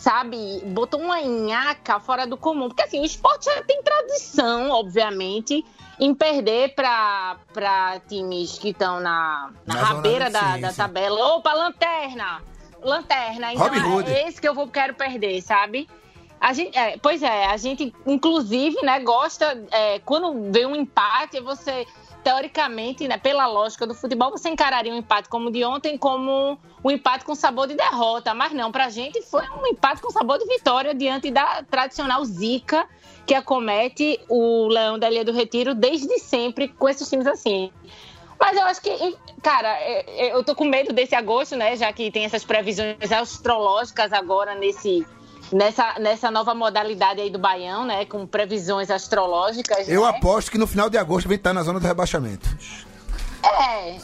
sabe, 0.00 0.62
botou 0.64 0.98
uma 0.98 1.20
nhaca 1.20 2.00
fora 2.00 2.26
do 2.26 2.36
comum. 2.36 2.68
Porque 2.68 2.82
assim, 2.82 3.00
o 3.00 3.04
esporte 3.04 3.44
já 3.44 3.62
tem 3.62 3.82
tradição, 3.82 4.70
obviamente, 4.70 5.64
em 5.98 6.14
perder 6.14 6.74
pra 6.74 8.00
times 8.08 8.58
que 8.58 8.70
estão 8.70 8.98
na, 8.98 9.50
na, 9.66 9.74
Na 9.74 9.82
rabeira 9.82 10.30
da, 10.30 10.56
da 10.56 10.72
tabela. 10.72 11.36
Opa, 11.36 11.52
lanterna! 11.52 12.42
Lanterna. 12.82 13.52
Então 13.52 13.90
Robin 13.90 14.10
é 14.10 14.26
esse 14.26 14.40
que 14.40 14.48
eu 14.48 14.54
vou 14.54 14.66
quero 14.66 14.94
perder, 14.94 15.42
sabe? 15.42 15.86
A 16.40 16.54
gente, 16.54 16.76
é, 16.78 16.96
pois 16.96 17.22
é, 17.22 17.44
a 17.44 17.56
gente, 17.58 17.94
inclusive, 18.06 18.80
né, 18.82 19.00
gosta. 19.00 19.62
é, 19.70 19.98
quando 19.98 20.50
vê 20.50 20.64
um 20.64 20.74
empate, 20.74 21.38
você, 21.40 21.86
teoricamente, 22.22 23.08
né, 23.08 23.18
pela 23.18 23.46
lógica 23.46 23.86
do 23.86 23.94
futebol, 23.94 24.30
você 24.30 24.48
encararia 24.48 24.92
um 24.92 24.96
empate 24.96 25.28
como 25.28 25.48
o 25.48 25.52
de 25.52 25.64
ontem 25.64 25.96
como 25.96 26.58
um 26.84 26.90
empate 26.90 27.24
com 27.24 27.34
sabor 27.34 27.66
de 27.66 27.74
derrota. 27.74 28.34
Mas 28.34 28.52
não, 28.52 28.70
pra 28.70 28.88
gente 28.88 29.22
foi 29.22 29.42
um 29.50 29.66
empate 29.66 30.00
com 30.00 30.10
sabor 30.10 30.38
de 30.38 30.46
vitória 30.46 30.94
diante 30.94 31.30
da 31.30 31.62
tradicional 31.62 32.24
zica 32.24 32.86
que 33.26 33.34
acomete 33.34 34.18
o 34.28 34.66
Leão 34.68 34.98
da 34.98 35.10
Ilha 35.10 35.24
do 35.24 35.32
Retiro 35.32 35.74
desde 35.74 36.18
sempre 36.18 36.68
com 36.68 36.88
esses 36.88 37.08
times 37.08 37.26
assim. 37.26 37.70
Mas 38.38 38.56
eu 38.56 38.64
acho 38.64 38.80
que, 38.80 39.16
cara, 39.42 39.68
é- 39.80 40.28
é- 40.28 40.34
eu 40.34 40.42
tô 40.42 40.54
com 40.54 40.64
medo 40.64 40.94
desse 40.94 41.14
agosto, 41.14 41.54
né? 41.56 41.76
Já 41.76 41.92
que 41.92 42.10
tem 42.10 42.24
essas 42.24 42.42
previsões 42.42 43.12
astrológicas 43.12 44.12
agora 44.14 44.54
nesse, 44.54 45.06
nessa, 45.52 45.98
nessa 45.98 46.30
nova 46.30 46.54
modalidade 46.54 47.20
aí 47.20 47.30
do 47.30 47.38
Baião, 47.38 47.84
né? 47.84 48.04
Com 48.04 48.26
previsões 48.26 48.90
astrológicas. 48.90 49.88
Eu 49.88 50.02
né? 50.02 50.08
aposto 50.08 50.50
que 50.50 50.58
no 50.58 50.66
final 50.66 50.88
de 50.88 50.98
agosto 50.98 51.28
vem 51.28 51.36
estar 51.36 51.52
na 51.52 51.62
zona 51.62 51.80
do 51.80 51.86
rebaixamento. 51.86 52.48
É. 53.42 53.96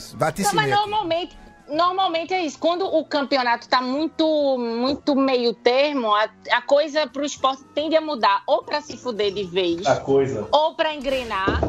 Não, 0.42 0.54
mas 0.54 0.70
normalmente, 0.70 1.38
normalmente 1.68 2.35
é 2.35 2.44
isso. 2.44 2.59
Quando 2.59 2.87
o 2.87 3.04
campeonato 3.04 3.68
tá 3.68 3.80
muito, 3.80 4.56
muito 4.59 5.14
meio 5.14 5.52
termo, 5.52 6.14
a, 6.14 6.28
a 6.53 6.62
coisa 6.62 7.07
pro 7.07 7.24
esporte 7.24 7.64
tende 7.74 7.97
a 7.97 8.01
mudar. 8.01 8.42
Ou 8.47 8.62
pra 8.62 8.80
se 8.80 8.97
fuder 8.97 9.32
de 9.32 9.44
vez. 9.44 9.86
A 9.86 9.97
coisa. 9.97 10.49
ou 10.51 10.74
pra 10.74 10.94
engrenar. 10.94 11.61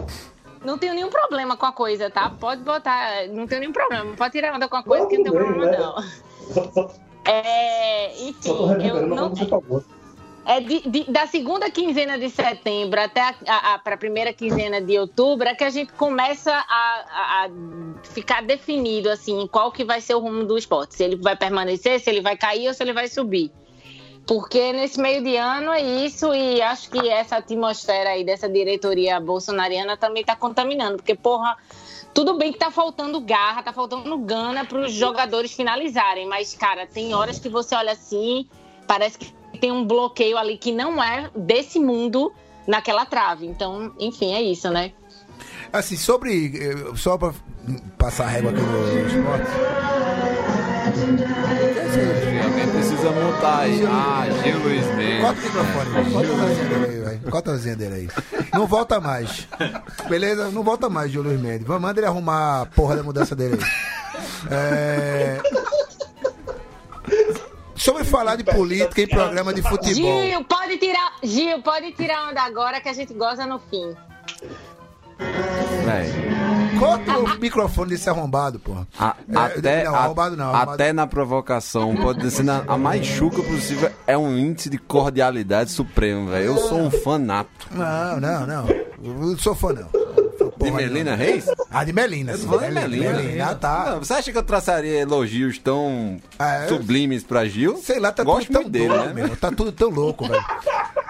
Não 0.64 0.78
tenho 0.78 0.96
nenhum 0.96 1.10
problema 1.10 1.56
com 1.56 1.66
a 1.66 1.72
coisa, 1.72 2.10
tá? 2.10 2.30
Pode 2.30 2.62
botar, 2.64 3.28
não 3.30 3.46
tenho 3.48 3.62
nenhum 3.62 3.74
problema. 3.74 4.16
Pode 4.16 4.32
tirar 4.32 4.56
onda 4.56 4.68
com 4.68 4.76
a 4.76 4.84
coisa 4.84 5.06
que 5.06 5.18
não 5.18 5.24
tem 5.24 5.32
problema, 5.32 5.66
né? 5.66 5.78
não. 5.78 6.98
É, 7.28 8.22
enfim, 8.24 8.50
tô 8.50 8.72
eu 8.72 9.08
não, 9.08 9.18
como 9.18 9.36
você 9.36 9.46
falou. 9.46 9.84
é 10.46 10.62
de- 10.62 10.90
de- 10.90 11.12
da 11.12 11.28
segunda 11.28 11.70
quinzena 11.70 12.18
de 12.18 12.30
setembro 12.30 13.02
até 13.02 13.22
a, 13.22 13.36
a, 13.48 13.74
a 13.76 13.98
primeira 13.98 14.32
quinzena 14.32 14.80
de 14.80 14.98
outubro 14.98 15.48
é 15.48 15.54
que 15.54 15.64
a 15.64 15.70
gente 15.70 15.92
começa 15.94 16.54
a, 16.54 17.50
ficar 18.04 18.42
definido 18.44 19.10
assim 19.10 19.46
qual 19.52 19.72
que 19.72 19.84
vai 19.84 20.00
ser 20.00 20.16
o 20.16 20.20
rumo 20.20 20.46
do 20.46 20.58
esporte, 20.58 20.96
se 20.96 21.04
ele 21.04 21.18
vai 21.18 21.36
permanecer, 21.36 22.00
se 22.00 22.10
ele 22.10 22.22
vai 22.22 22.38
cair 22.38 22.68
ou 22.70 22.74
se 22.74 22.82
ele 22.82 22.94
vai 22.94 23.08
subir. 23.08 23.52
Porque 24.26 24.74
nesse 24.74 25.00
meio 25.00 25.24
de 25.24 25.38
ano 25.38 25.72
é 25.72 25.82
isso, 25.82 26.34
e 26.34 26.62
acho 26.62 26.90
que 26.90 27.08
essa 27.10 27.38
atmosfera 27.38 28.10
aí 28.10 28.26
dessa 28.26 28.50
diretoria 28.50 29.22
bolsonariana 29.22 29.96
também 29.96 30.22
tá 30.22 30.36
contaminando. 30.36 30.98
Porque, 30.98 31.16
porra, 31.16 31.56
tudo 32.18 32.36
bem 32.36 32.52
que 32.52 32.58
tá 32.58 32.72
faltando 32.72 33.22
garra, 33.22 33.62
tá 33.62 33.72
faltando 33.72 34.18
gana 34.18 34.66
para 34.66 34.80
os 34.80 34.92
jogadores 34.92 35.54
finalizarem, 35.54 36.28
mas, 36.28 36.56
cara, 36.56 36.88
tem 36.88 37.14
horas 37.14 37.38
que 37.38 37.48
você 37.48 37.76
olha 37.76 37.92
assim, 37.92 38.50
parece 38.88 39.20
que 39.20 39.32
tem 39.62 39.72
um 39.72 39.86
bloqueio 39.86 40.36
ali 40.36 40.58
que 40.58 40.72
não 40.72 41.04
é 41.04 41.30
desse 41.36 41.80
mundo 41.80 42.34
naquela 42.66 43.06
trave. 43.06 43.46
Então, 43.46 43.94
enfim, 44.00 44.34
é 44.34 44.42
isso, 44.42 44.68
né? 44.72 44.94
Assim, 45.72 45.96
sobre. 45.96 46.58
eh, 46.58 46.96
Só 46.96 47.20
pra 47.20 47.36
passar 48.00 48.26
a 48.26 48.30
régua 48.30 48.50
aqui 48.50 48.62
no 48.62 49.08
esporte. 49.08 49.46
Precisa 52.98 53.12
montar 53.12 53.60
aí. 53.60 53.86
Ah, 53.86 54.26
Gil 54.44 54.60
Luiz 54.60 54.86
Mendes. 54.96 55.22
Corta 55.22 55.40
o 55.40 55.44
microfone, 55.44 56.12
corta 56.12 56.32
a 56.32 56.36
vozinha 56.36 56.66
dele 56.66 56.86
aí, 56.86 57.00
velho. 57.00 57.32
Corta 57.32 57.50
a 57.50 57.54
vozinha 57.54 57.76
dele 57.76 57.96
aí. 57.96 58.10
Não 58.54 58.66
volta 58.66 59.00
mais. 59.00 59.48
Beleza? 60.10 60.50
Não 60.50 60.64
volta 60.64 60.90
mais, 60.90 61.12
Gil 61.12 61.22
Luiz 61.22 61.40
Mendes. 61.40 61.68
Vamos, 61.68 61.84
manda 61.84 62.00
ele 62.00 62.08
arrumar 62.08 62.62
a 62.62 62.66
porra 62.66 62.96
da 62.96 63.04
mudança 63.04 63.36
dele 63.36 63.60
aí. 63.62 63.70
É... 64.50 65.42
Sobre 67.76 68.04
falar 68.04 68.36
de 68.36 68.44
política 68.44 69.00
em 69.02 69.08
programa 69.08 69.54
de 69.54 69.62
futebol. 69.62 70.24
Gil, 70.24 70.44
pode 70.46 70.78
tirar, 70.78 71.14
Gil, 71.22 71.62
pode 71.62 71.92
tirar 71.92 72.30
onda 72.30 72.42
agora 72.42 72.82
que 72.82 72.90
a 72.90 72.94
gente 72.94 73.14
goza 73.14 73.46
no 73.46 73.60
fim. 73.60 73.96
Véi, 75.20 76.12
Corta 76.80 77.18
o 77.18 77.40
microfone 77.40 77.90
desse 77.92 78.10
arrombado, 78.10 78.60
porra. 78.60 78.88
a- 79.00 79.16
É, 79.30 79.38
até, 79.38 79.84
não, 79.86 79.96
arrombado 79.96 80.38
não, 80.38 80.46
arrombado. 80.46 80.72
até 80.74 80.94
na 80.94 81.08
provocação, 81.08 81.96
pode 81.96 82.30
ser 82.30 82.44
na, 82.44 82.64
a 82.68 82.78
mais 82.78 83.06
chuca 83.06 83.42
possível, 83.42 83.90
é 84.06 84.16
um 84.18 84.38
índice 84.38 84.70
de 84.70 84.78
cordialidade 84.78 85.72
supremo, 85.72 86.30
velho. 86.30 86.46
Eu 86.46 86.58
sou 86.58 86.80
um 86.80 86.92
fanato. 86.92 87.68
Não, 87.72 88.20
não, 88.20 88.46
não. 88.46 88.68
Eu 88.70 89.14
não 89.14 89.38
sou 89.38 89.56
fã, 89.56 89.74
não. 89.74 89.88
De 90.60 90.72
Melina 90.72 91.16
Reis? 91.16 91.46
Ah, 91.70 91.84
de 91.84 91.94
Melina. 91.94 92.32
Eu 92.34 92.38
sim, 92.38 92.48
de 92.48 92.58
Melina. 92.72 93.14
Melina, 93.14 93.46
ah, 93.52 93.56
tá. 93.56 93.92
Não, 93.92 94.00
você 94.00 94.14
acha 94.14 94.32
que 94.32 94.38
eu 94.38 94.44
traçaria 94.44 95.00
elogios 95.00 95.58
tão 95.60 96.20
Ah, 96.40 96.64
é? 96.64 96.68
sublimes 96.68 97.24
pra 97.24 97.46
Gil? 97.46 97.78
Sei 97.78 98.00
lá, 98.00 98.12
tá 98.12 98.24
Gosto 98.24 98.48
tudo 98.48 98.62
tão 98.62 98.70
dele, 98.70 98.88
doido, 98.90 99.06
né? 99.06 99.14
meu. 99.14 99.36
Tá 99.38 99.52
tudo 99.52 99.72
tão 99.72 99.90
louco, 99.90 100.28
velho. 100.28 100.44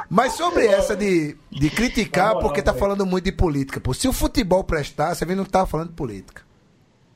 Mas 0.10 0.34
sobre 0.34 0.66
essa 0.68 0.96
de, 0.96 1.36
de 1.52 1.70
criticar 1.70 2.38
porque 2.40 2.62
tá 2.62 2.74
falando 2.74 3.06
muito 3.06 3.26
de 3.26 3.32
política, 3.32 3.80
pô. 3.80 3.94
Se 3.94 4.08
o 4.08 4.14
futebol 4.14 4.64
prestar, 4.64 5.14
você 5.16 5.26
vê 5.26 5.36
não 5.36 5.46
tá 5.46 5.66
falando 5.66 5.90
de 5.90 5.96
política. 5.96 6.42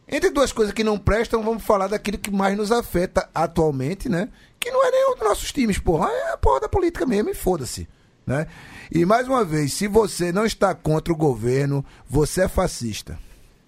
Entre 0.08 0.30
duas 0.30 0.52
coisas 0.52 0.74
que 0.74 0.84
não 0.84 0.98
prestam, 0.98 1.42
vamos 1.42 1.64
falar 1.64 1.88
daquilo 1.88 2.18
que 2.18 2.30
mais 2.30 2.58
nos 2.58 2.70
afeta 2.72 3.30
atualmente, 3.34 4.10
né? 4.10 4.28
Que 4.60 4.70
não 4.70 4.86
é 4.86 4.92
nem 4.92 5.14
os 5.14 5.20
nossos 5.22 5.52
times, 5.54 5.78
porra. 5.80 6.10
É 6.10 6.34
a 6.34 6.38
porra 6.38 6.60
da 6.62 6.70
política 6.70 7.06
mesmo 7.06 7.30
e 7.30 7.34
foda-se. 7.34 7.88
Né? 8.28 8.46
E 8.92 9.06
mais 9.06 9.28
uma 9.28 9.46
vez, 9.46 9.74
se 9.74 9.88
você 9.88 10.32
não 10.32 10.46
está 10.46 10.76
contra 10.76 11.14
o 11.14 11.18
governo, 11.18 11.84
você 12.10 12.42
é 12.44 12.48
fascista. 12.48 13.18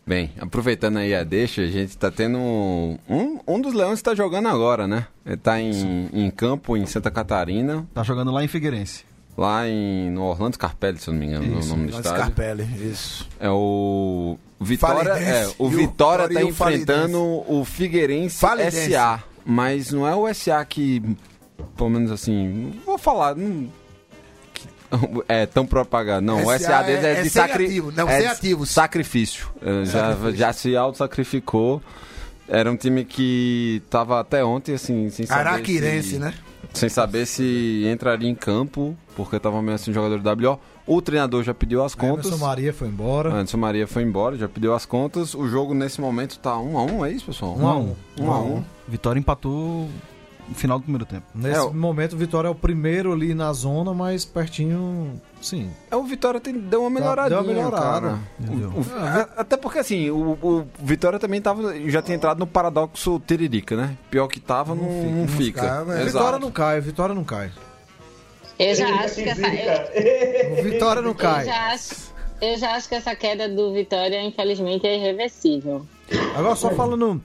Bem, 0.05 0.31
aproveitando 0.37 0.97
aí 0.97 1.15
a 1.15 1.23
deixa, 1.23 1.61
a 1.61 1.67
gente 1.67 1.97
tá 1.97 2.11
tendo 2.11 2.37
um. 2.37 2.97
Um, 3.09 3.39
um 3.47 3.61
dos 3.61 3.73
leões 3.73 4.01
tá 4.01 4.13
jogando 4.13 4.49
agora, 4.49 4.85
né? 4.85 5.07
Ele 5.25 5.37
tá 5.37 5.61
em, 5.61 6.09
em 6.11 6.29
campo 6.29 6.75
em 6.75 6.85
Santa 6.85 7.09
Catarina, 7.09 7.87
Tá 7.93 8.03
jogando 8.03 8.29
lá 8.31 8.43
em 8.43 8.49
Figueirense. 8.49 9.05
lá 9.37 9.65
em, 9.65 10.09
no 10.11 10.23
Orlando 10.23 10.55
Scarpelli, 10.55 10.97
se 10.99 11.07
eu 11.07 11.13
não 11.13 11.21
me 11.21 11.27
engano, 11.27 11.57
Isso, 11.57 11.67
o 11.73 11.77
nome 11.77 11.89
do 11.89 11.95
estádio. 11.97 12.17
Scarpelli, 12.17 12.67
isso. 12.91 13.25
É 13.39 13.49
o. 13.49 14.37
Vitória, 14.59 15.09
é, 15.11 15.49
o 15.57 15.69
Vitória 15.69 16.25
e 16.29 16.33
tá 16.33 16.41
o 16.41 16.49
enfrentando 16.49 17.19
o 17.47 17.63
Figueirense 17.65 18.37
Falidense. 18.39 18.91
SA. 18.91 19.23
Mas 19.45 19.91
não 19.91 20.05
é 20.05 20.13
o 20.15 20.33
SA 20.33 20.63
que, 20.65 21.01
pelo 21.77 21.89
menos 21.89 22.11
assim, 22.11 22.71
não 22.75 22.81
vou 22.85 22.97
falar, 22.97 23.35
não, 23.35 23.67
é 25.27 25.45
tão 25.45 25.65
propagado. 25.65 26.25
Não, 26.25 26.45
o 26.45 26.59
SA 26.59 26.83
é, 26.87 26.93
é 26.93 27.13
de 27.23 27.29
sem 27.29 27.41
sacri, 27.41 27.65
ativo, 27.65 27.91
não, 27.95 28.07
é 28.09 28.13
sem 28.13 28.21
de 28.21 28.27
ativos. 28.27 28.69
sacrifício. 28.69 29.47
É, 29.61 29.85
Já, 29.85 30.15
já 30.31 30.53
se 30.53 30.75
auto-sacrificou. 30.75 31.81
Era 32.47 32.69
um 32.69 32.75
time 32.75 33.05
que 33.05 33.81
tava 33.89 34.19
até 34.19 34.43
ontem, 34.43 34.73
assim, 34.75 35.09
sem 35.09 35.25
saber 35.25 35.47
Araquirense, 35.47 36.09
se- 36.09 36.19
né? 36.19 36.33
sem 36.73 36.89
saber 36.89 37.25
se 37.25 37.83
entraria 37.91 38.29
em 38.29 38.35
campo, 38.35 38.95
porque 39.15 39.39
tava 39.39 39.61
meio 39.61 39.75
assim, 39.75 39.93
jogador 39.93 40.19
do 40.19 40.47
WO. 40.49 40.59
O 40.85 41.01
treinador 41.01 41.41
já 41.43 41.53
pediu 41.53 41.81
as 41.83 41.95
contas. 41.95 42.25
Emerson 42.25 42.45
Maria 42.45 42.73
foi 42.73 42.87
embora. 42.89 43.29
Anderson 43.31 43.57
Maria 43.57 43.87
foi 43.87 44.03
embora, 44.03 44.35
já 44.35 44.49
pediu 44.49 44.73
as 44.73 44.85
contas. 44.85 45.33
O 45.33 45.47
jogo 45.47 45.73
nesse 45.73 46.01
momento 46.01 46.37
tá 46.39 46.57
1 46.57 46.77
a 46.77 46.83
1 46.83 47.05
é 47.05 47.11
isso, 47.11 47.25
pessoal? 47.27 47.55
Um 47.57 47.67
a 47.67 47.77
um. 47.77 47.95
1 48.19 48.31
a 48.31 48.39
1 48.41 48.63
Vitória 48.89 49.17
empatou 49.19 49.87
no 50.47 50.55
final 50.55 50.77
do 50.79 50.83
primeiro 50.83 51.05
tempo. 51.05 51.25
Nesse 51.33 51.59
É, 51.65 51.69
momento, 51.71 52.13
o 52.13 52.17
Vitória 52.17 52.47
é 52.47 52.51
o 52.51 52.55
primeiro 52.55 53.11
ali 53.13 53.33
na 53.33 53.51
zona, 53.53 53.93
mas 53.93 54.25
pertinho. 54.25 55.19
Sim. 55.41 55.69
É, 55.91 55.95
o 55.95 56.03
Vitória 56.03 56.39
tem, 56.39 56.53
deu 56.57 56.81
uma 56.81 56.89
melhoradinha, 56.89 57.41
Deu 57.41 57.49
uma 57.49 57.53
melhorada. 57.53 58.19
O- 58.39 58.79
o- 58.79 58.85
a- 58.97 59.29
até 59.41 59.57
porque 59.57 59.79
assim, 59.79 60.09
o, 60.09 60.37
o 60.41 60.67
Vitória 60.79 61.19
também 61.19 61.41
tava, 61.41 61.73
já 61.89 62.01
tinha 62.01 62.15
entrado 62.15 62.39
no 62.39 62.47
paradoxo 62.47 63.21
Tiririca, 63.25 63.75
né? 63.75 63.97
Pior 64.11 64.27
que 64.27 64.39
tava, 64.39 64.73
não, 64.75 64.83
não 64.85 65.27
fica. 65.27 65.61
ficava, 65.61 65.93
é. 65.97 66.03
Exato. 66.03 66.11
Vitória 66.17 66.39
não 66.39 66.51
cai, 66.51 66.81
Vitória 66.81 67.15
não 67.15 67.23
cai. 67.23 67.51
Eu 68.59 68.75
já 68.75 68.87
acho 69.01 69.15
que 69.15 69.29
essa. 69.29 69.47
Eu, 69.47 70.59
O 70.59 70.63
Vitória 70.63 71.01
não 71.01 71.09
eu 71.09 71.15
cai. 71.15 71.45
já 71.45 71.67
acho, 71.73 71.95
eu 72.41 72.57
já 72.57 72.75
acho 72.75 72.87
que 72.87 72.95
essa 72.95 73.15
queda 73.15 73.49
do 73.49 73.73
Vitória, 73.73 74.21
infelizmente, 74.21 74.85
é 74.85 74.95
irreversível. 74.97 75.85
Agora, 76.35 76.55
só 76.55 76.69
falando 76.71 77.21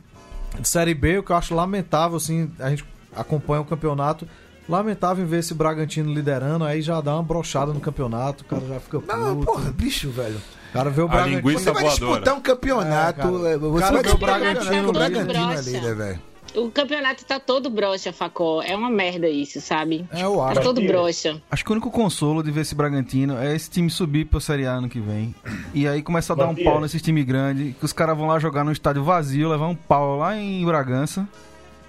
de 0.58 0.66
Série 0.66 0.94
B, 0.94 1.18
o 1.18 1.22
que 1.22 1.30
eu 1.30 1.36
acho 1.36 1.54
lamentável, 1.54 2.16
assim, 2.16 2.50
a 2.58 2.70
gente 2.70 2.84
acompanha 3.18 3.60
o 3.60 3.64
campeonato. 3.64 4.26
Lamentável 4.68 5.24
em 5.24 5.26
ver 5.26 5.38
esse 5.38 5.54
Bragantino 5.54 6.12
liderando, 6.12 6.62
aí 6.64 6.82
já 6.82 7.00
dá 7.00 7.14
uma 7.14 7.22
brochada 7.22 7.72
no 7.72 7.80
campeonato, 7.80 8.44
o 8.44 8.46
cara 8.46 8.62
já 8.66 8.78
fica 8.78 9.00
puto. 9.00 9.16
Não, 9.16 9.40
porra, 9.40 9.72
bicho, 9.72 10.10
velho. 10.10 10.36
O 10.68 10.72
cara 10.74 10.90
vê 10.90 11.00
o 11.00 11.08
Bragantino. 11.08 11.40
Você 11.42 11.72
vai 11.72 11.82
voadora. 11.84 11.90
disputar 12.10 12.34
um 12.34 12.40
campeonato. 12.42 13.20
É, 13.20 13.22
cara. 13.22 13.48
é, 13.48 13.56
você 13.56 13.80
Cara, 13.80 13.92
vai 13.92 14.00
o 14.00 14.04
disputar 14.04 14.36
um 14.36 14.40
Bragantino 14.40 14.82
o 14.82 14.84
todo 14.86 14.92
Bragantino 14.92 15.48
ali, 15.48 15.72
né, 15.80 15.94
velho? 15.94 16.20
O 16.54 16.70
campeonato 16.70 17.24
tá 17.24 17.38
todo 17.40 17.70
broxa, 17.70 18.12
Facó. 18.12 18.62
É 18.62 18.76
uma 18.76 18.90
merda 18.90 19.26
isso, 19.28 19.58
sabe? 19.60 20.06
É, 20.12 20.22
eu 20.24 20.36
Tá 20.36 20.48
acho. 20.48 20.60
todo 20.60 20.82
broxa. 20.82 21.40
Acho 21.50 21.64
que 21.64 21.70
o 21.70 21.72
único 21.72 21.90
consolo 21.90 22.42
de 22.42 22.50
ver 22.50 22.60
esse 22.62 22.74
Bragantino 22.74 23.38
é 23.38 23.54
esse 23.54 23.70
time 23.70 23.88
subir 23.90 24.26
pro 24.26 24.40
Série 24.40 24.66
A 24.66 24.72
ano 24.72 24.88
que 24.88 25.00
vem. 25.00 25.34
E 25.72 25.88
aí 25.88 26.02
começar 26.02 26.34
a 26.34 26.36
dar 26.36 26.48
um 26.48 26.54
pau 26.54 26.78
nesses 26.80 27.00
time 27.00 27.22
grande, 27.24 27.74
que 27.78 27.84
os 27.84 27.92
caras 27.94 28.16
vão 28.16 28.26
lá 28.26 28.38
jogar 28.38 28.64
num 28.64 28.72
estádio 28.72 29.02
vazio, 29.02 29.48
levar 29.48 29.66
um 29.68 29.74
pau 29.74 30.18
lá 30.18 30.36
em 30.36 30.62
Bragança. 30.64 31.26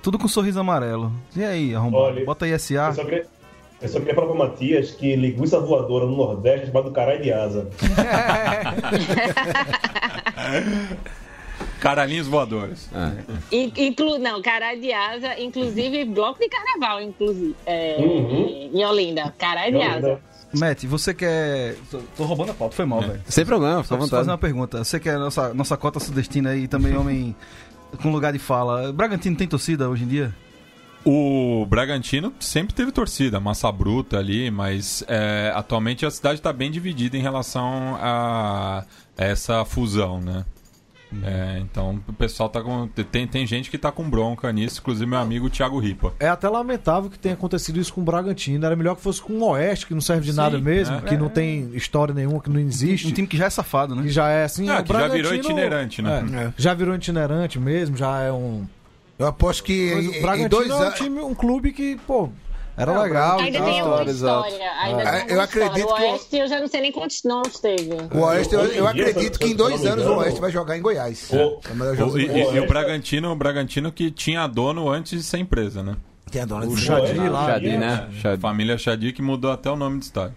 Tudo 0.02 0.18
com 0.18 0.28
sorriso 0.28 0.60
amarelo. 0.60 1.12
E 1.36 1.44
aí, 1.44 1.76
arrombado? 1.76 2.04
Olha, 2.04 2.26
Bota 2.26 2.46
aí 2.46 2.58
SA. 2.58 2.74
Eu 2.88 2.94
só 2.94 3.04
queria, 3.04 3.26
eu 3.82 3.90
só 3.90 4.00
queria 4.00 4.16
falar 4.16 4.28
pro 4.28 4.38
Matias 4.38 4.92
que 4.92 5.16
linguiça 5.16 5.60
voadora 5.60 6.06
no 6.06 6.16
Nordeste 6.16 6.64
é 6.64 6.68
chamado 6.68 6.92
caralho 6.92 7.22
de 7.22 7.32
asa. 7.34 7.68
Caralhinhos 11.80 12.28
voadores. 12.28 12.90
In- 13.52 13.72
Inclu... 13.76 14.18
Não, 14.20 14.42
caralho 14.42 14.82
de 14.82 14.92
asa, 14.92 15.40
inclusive 15.40 16.06
bloco 16.06 16.40
de 16.40 16.50
carnaval, 16.50 17.02
inclusive. 17.02 17.56
É, 17.66 17.98
Uhum. 18.00 18.70
Em 18.74 18.86
Olinda. 18.86 19.34
Caralho 19.38 19.78
de 19.78 19.84
asa. 19.84 20.20
Matt, 20.54 20.84
você 20.86 21.14
quer. 21.14 21.76
Tô, 21.92 22.00
tô 22.18 22.24
roubando 22.26 22.52
a 22.52 22.54
pauta, 22.56 22.76
foi 22.76 22.86
mal, 22.86 23.02
velho. 23.02 23.22
Sem 23.28 23.46
problema, 23.46 23.84
fica 23.84 23.90
Só 23.90 23.96
à 23.96 23.98
vontade. 23.98 24.20
fazer 24.22 24.32
uma 24.32 24.38
pergunta. 24.38 24.84
Você 24.84 25.00
que 25.00 25.08
é 25.08 25.16
nossa, 25.16 25.54
nossa 25.54 25.78
cota 25.78 26.00
sudestina 26.00 26.50
aí, 26.52 26.68
também 26.68 26.98
homem 26.98 27.36
com 28.02 28.12
lugar 28.12 28.34
de 28.34 28.40
fala. 28.40 28.92
Bragantino 28.94 29.36
tem 29.36 29.48
torcida 29.48 29.90
hoje 29.90 30.04
em 30.04 30.08
dia? 30.08 30.36
O 31.06 31.66
Bragantino 31.66 32.34
sempre 32.40 32.74
teve 32.74 32.92
torcida, 32.92 33.40
massa 33.40 33.72
bruta 33.72 34.18
ali, 34.18 34.52
mas 34.52 35.04
é, 35.08 35.52
atualmente 35.56 36.06
a 36.06 36.12
cidade 36.12 36.40
está 36.40 36.52
bem 36.52 36.70
dividida 36.70 37.18
em 37.18 37.22
relação 37.22 37.98
a 38.02 38.84
essa 39.18 39.64
fusão, 39.64 40.20
né? 40.20 40.46
É, 41.24 41.60
então 41.60 42.00
o 42.08 42.14
pessoal 42.14 42.50
tá 42.50 42.62
com. 42.62 42.88
Tem, 42.88 43.26
tem 43.26 43.46
gente 43.48 43.72
que 43.72 43.78
tá 43.78 43.92
com 43.92 44.08
bronca 44.08 44.52
nisso, 44.52 44.80
inclusive 44.80 45.06
meu 45.10 45.18
amigo 45.18 45.50
Thiago 45.50 45.80
Ripa. 45.80 46.14
É 46.20 46.28
até 46.30 46.48
lamentável 46.48 47.10
que 47.10 47.18
tenha 47.18 47.34
acontecido 47.34 47.80
isso 47.80 47.92
com 47.94 48.02
o 48.02 48.04
Bragantino. 48.04 48.64
Era 48.64 48.76
melhor 48.76 48.96
que 48.96 49.02
fosse 49.02 49.22
com 49.22 49.34
o 49.34 49.44
Oeste, 49.50 49.88
que 49.88 49.94
não 49.94 50.02
serve 50.02 50.26
de 50.26 50.34
nada 50.34 50.58
Sim, 50.58 50.64
mesmo, 50.64 50.98
é. 50.98 51.02
que 51.02 51.18
não 51.18 51.28
tem 51.28 51.72
história 51.74 52.14
nenhuma, 52.14 52.40
que 52.40 52.50
não 52.50 52.60
existe. 52.60 53.08
Um 53.08 53.12
time 53.12 53.28
que 53.28 53.38
já 53.38 53.46
é 53.46 53.50
safado, 53.50 53.96
né? 53.96 54.04
Que 54.04 54.10
já 54.10 54.30
é 54.30 54.44
assim. 54.44 54.70
Ah, 54.70 54.82
o 54.82 54.84
que 54.84 54.94
já 54.94 55.08
virou 55.08 55.34
itinerante, 55.34 56.02
né? 56.02 56.24
É, 56.32 56.38
É. 56.46 56.54
Já 56.58 56.74
virou 56.76 56.96
itinerante 56.96 57.60
mesmo, 57.60 57.98
já 57.98 58.20
é 58.22 58.32
um. 58.32 58.66
Eu 59.18 59.28
aposto 59.28 59.64
que 59.64 59.94
Mas 59.96 60.06
em, 60.06 60.20
o 60.20 60.22
Bragantino 60.22 60.50
dois 60.50 60.70
é 60.70 60.74
um, 60.76 60.82
anos. 60.82 60.94
time, 60.96 61.20
um 61.22 61.34
clube 61.34 61.74
que, 61.74 61.98
pô, 62.08 62.30
era 62.82 62.94
É, 62.94 62.98
legal. 63.00 63.40
Ainda 63.40 63.62
tem 63.62 63.78
história, 63.78 64.10
exato. 64.10 64.48
história. 64.48 64.72
Ainda 64.82 65.02
É, 65.04 65.24
tem 65.26 65.36
eu 65.36 65.42
acredito 65.42 65.78
história. 65.78 65.98
que 66.06 66.10
O 66.10 66.12
Oeste, 66.14 66.36
eu 66.38 66.48
já 66.48 66.60
não 66.60 66.68
sei 66.68 66.82
nem 66.82 66.92
quantos 66.92 67.24
nomes 67.24 67.60
teve. 67.60 67.90
O 68.14 68.20
Oeste, 68.22 68.54
eu, 68.56 68.62
eu 68.66 68.88
acredito 68.88 69.38
que 69.40 69.48
em 69.48 69.56
dois 69.56 69.86
anos 69.86 70.06
o 70.06 70.16
Oeste 70.18 70.40
vai 70.40 70.52
jogar 70.52 70.78
em 70.78 70.82
Goiás. 70.82 71.30
o- 71.32 71.36
É 71.36 72.04
o 72.04 72.08
O- 72.08 72.20
e, 72.20 72.26
e- 72.26 72.54
e 72.56 72.60
o 72.60 72.68
Bragantino, 72.68 73.32
o 73.32 73.36
Bragantino 73.36 73.92
que 73.92 74.10
tinha 74.10 74.48
dono 74.48 74.90
antes 74.90 75.12
de 75.12 75.24
ser 75.24 75.38
empresa, 75.40 75.84
né? 75.84 75.96
Tem 76.32 76.42
a 76.42 76.46
dona 76.46 76.66
O 76.68 76.76
de 76.76 76.82
Xadi 76.82 77.18
lá. 77.28 77.46
Xadi, 77.54 77.78
né? 77.78 78.08
Xadi. 78.22 78.42
Família 78.42 78.78
Xadi 78.78 79.12
que 79.14 79.22
mudou 79.22 79.52
até 79.52 79.70
o 79.70 79.76
nome 79.76 79.98
do 79.98 80.04
estádio. 80.04 80.36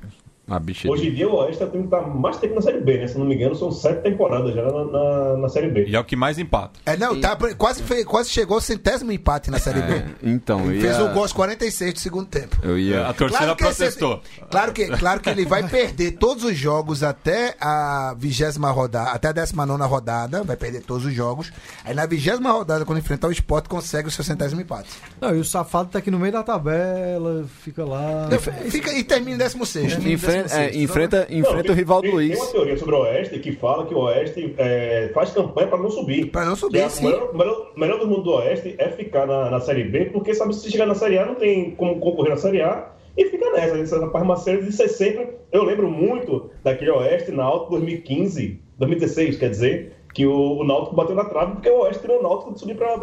A 0.55 0.59
bicha 0.59 0.87
Hoje 0.91 1.09
em 1.09 1.15
dia 1.15 1.27
o 1.29 1.35
Oeste 1.37 1.63
é 1.63 1.67
o 1.67 1.71
time 1.71 1.85
que 1.85 1.89
tá 1.89 2.03
mais 2.03 2.37
tempo 2.37 2.55
na 2.55 2.61
Série 2.61 2.81
B, 2.81 2.99
né? 2.99 3.07
Se 3.07 3.17
não 3.19 3.25
me 3.25 3.35
engano, 3.35 3.55
são 3.55 3.73
sete 3.73 4.03
temporadas 4.03 4.55
já 4.55 4.63
na, 4.63 4.85
na, 4.85 5.37
na 5.39 5.49
Série 5.49 5.69
B. 5.71 5.87
E 5.87 5.97
é 5.97 5.99
o 5.99 6.05
que 6.05 6.15
mais 6.15 6.39
empata. 6.39 6.79
É, 6.85 6.95
não, 6.97 7.19
tá, 7.19 7.37
quase, 7.57 7.83
fe- 7.83 8.05
quase 8.05 8.29
chegou 8.29 8.57
ao 8.57 8.61
centésimo 8.61 9.11
empate 9.13 9.51
na 9.51 9.59
Série 9.59 9.81
B. 9.81 9.93
É, 9.95 10.05
então, 10.23 10.61
eu 10.71 10.81
Fez 10.81 10.97
ia, 10.99 11.05
o 11.05 11.09
gol 11.15 11.23
aos 11.23 11.33
46 11.33 11.95
do 11.95 12.01
segundo 12.01 12.27
tempo. 12.27 12.57
eu 12.63 12.79
ia... 12.79 13.07
A 13.09 13.13
torcida 13.15 13.55
que 13.57 13.65
esse- 13.65 13.77
protestou. 13.77 14.21
claro, 14.51 14.73
que, 14.73 14.87
claro 14.89 15.21
que 15.21 15.31
ele 15.31 15.47
vai 15.47 15.67
perder 15.67 16.13
todos 16.13 16.45
os 16.45 16.57
jogos 16.57 17.03
até 17.03 17.57
a 17.61 18.15
vigésima 18.19 18.71
rodada, 18.71 19.11
até 19.11 19.29
a 19.29 19.33
19 19.33 19.83
rodada, 19.85 20.43
vai 20.43 20.57
perder 20.57 20.83
todos 20.83 21.07
os 21.07 21.15
jogos. 21.15 21.51
Aí 21.85 21.95
na 21.95 22.05
vigésima 22.05 22.51
rodada, 22.53 22.85
quando 22.85 22.99
enfrentar 22.99 23.29
o 23.29 23.33
Sport, 23.33 23.69
consegue 23.69 24.09
o 24.09 24.11
seu 24.11 24.23
centésimo 24.23 24.61
empate. 24.61 24.91
Não, 25.21 25.35
e 25.35 25.39
o 25.41 25.45
safado 25.45 25.89
tá 25.89 25.99
aqui 25.99 26.11
no 26.11 26.19
meio 26.19 26.33
da 26.33 26.43
tabela, 26.43 27.45
fica 27.63 27.85
lá. 27.85 28.29
Fica, 28.69 28.93
e 28.93 29.03
termina 29.03 29.35
em 29.37 29.39
16. 29.39 30.05
Enfrenta, 30.07 30.41
é, 30.51 30.76
enfrenta, 30.76 31.26
Não, 31.28 31.38
enfrenta 31.38 31.62
tem- 31.62 31.72
o 31.72 31.74
rival 31.74 32.03
do 32.03 32.11
Luiz. 32.11 32.30
Tem 32.30 32.43
uma 32.43 32.53
teoria 32.53 32.76
sobre 32.76 32.95
o 32.95 32.99
Oeste 33.01 33.38
que 33.38 33.53
fala 33.53 33.86
que 33.86 33.95
o 33.95 33.99
Oeste 33.99 34.55
é, 34.59 35.11
faz 35.14 35.30
campanha 35.30 35.68
para 35.68 35.78
não 35.78 35.90
subir. 35.90 36.30
Pra 36.30 36.45
não 36.45 36.57
subir, 36.57 36.78
é 36.78 36.88
sim. 36.88 37.05
melhor, 37.05 37.34
melhor, 37.34 37.72
melhor 37.76 37.99
do 37.99 38.07
mundo 38.07 38.22
do 38.22 38.30
Oeste 38.34 38.74
é 38.78 38.88
ficar 38.90 39.26
na, 39.26 39.51
na 39.51 39.61
Série 39.61 39.84
B, 39.84 40.07
porque 40.07 40.34
sabe 40.34 40.55
se 40.55 40.70
chegar 40.70 40.86
na 40.86 40.95
Série 40.95 41.18
A 41.18 41.26
não 41.26 41.34
tem 41.34 41.72
como 41.72 41.99
concorrer 42.01 42.30
na 42.30 42.36
Série 42.36 42.62
A 42.62 42.93
e 43.16 43.24
fica 43.26 43.51
nessa. 43.53 43.78
Essa 43.78 44.07
parte 44.09 44.24
uma 44.24 44.36
série 44.36 44.62
de 44.62 44.72
ser 44.72 44.88
sempre. 44.88 45.28
Eu 45.51 45.64
lembro 45.64 45.90
muito 45.90 46.51
daquele 46.64 46.90
Oeste 46.90 47.30
na 47.30 47.45
Alto 47.45 47.70
2015, 47.70 48.61
2016, 48.78 49.36
quer 49.36 49.51
dizer, 49.51 49.93
que 50.14 50.26
o, 50.26 50.59
o 50.59 50.64
Náutico 50.64 50.97
bateu 50.97 51.14
na 51.14 51.24
trave 51.24 51.53
porque 51.53 51.68
o 51.70 51.80
Oeste 51.80 52.01
tirou 52.03 52.20
o 52.20 52.22
Náutico 52.22 52.53
de 52.55 52.61
subir 52.61 52.76
para 52.76 52.97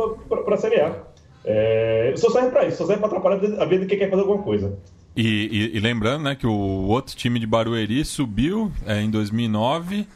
a 0.53 0.57
Série 0.57 0.81
A. 0.81 1.03
É, 1.45 2.13
só 2.15 2.29
serve 2.29 2.49
para 2.49 2.65
isso, 2.65 2.77
só 2.77 2.85
serve 2.85 3.01
para 3.01 3.07
atrapalhar 3.17 3.61
a 3.61 3.65
vida 3.65 3.81
de 3.81 3.87
quem 3.87 3.97
quer 3.97 4.09
fazer 4.09 4.21
alguma 4.21 4.43
coisa. 4.43 4.77
E, 5.21 5.49
e- 5.73 5.77
e 5.77 5.79
lembrando, 5.81 6.23
né, 6.23 6.35
que 6.35 6.47
o 6.47 6.51
outro 6.51 7.13
time 7.15 7.39
de 7.39 7.45
Barueri 7.45 8.05
subiu 8.05 8.71
é, 8.85 9.01
em 9.01 9.09
2009. 9.09 10.07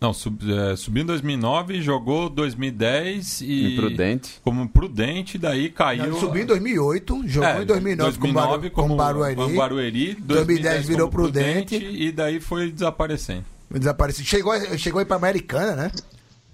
Não, 0.00 0.12
sub- 0.12 0.40
é, 0.52 0.76
subiu 0.76 1.02
em 1.02 1.06
2009, 1.06 1.80
jogou 1.80 2.28
2010 2.28 3.40
e. 3.40 3.72
Imprudente. 3.74 4.40
Como 4.44 4.68
prudente, 4.68 5.38
daí 5.38 5.68
caiu. 5.68 6.04
Ele 6.06 6.14
subiu 6.20 6.42
em 6.42 6.46
2008, 6.46 7.22
jogou 7.26 7.48
É, 7.48 7.62
em 7.62 7.66
2009, 7.66 8.18
com, 8.18 8.32
Baru, 8.32 8.70
com 8.70 8.96
Barueri. 8.96 9.34
com 9.36 9.54
Barueri, 9.56 10.14
2010 10.20 10.86
virou 10.86 11.08
como 11.08 11.24
Prudente. 11.24 11.76
e 11.76 12.12
daí 12.12 12.38
foi 12.40 12.70
desaparecendo. 12.70 13.44
Desaparecido. 13.70 14.26
Chegou, 14.28 14.52
chegou 14.76 14.98
aí 15.00 15.04
pra 15.06 15.16
Americana, 15.16 15.74
né? 15.76 15.90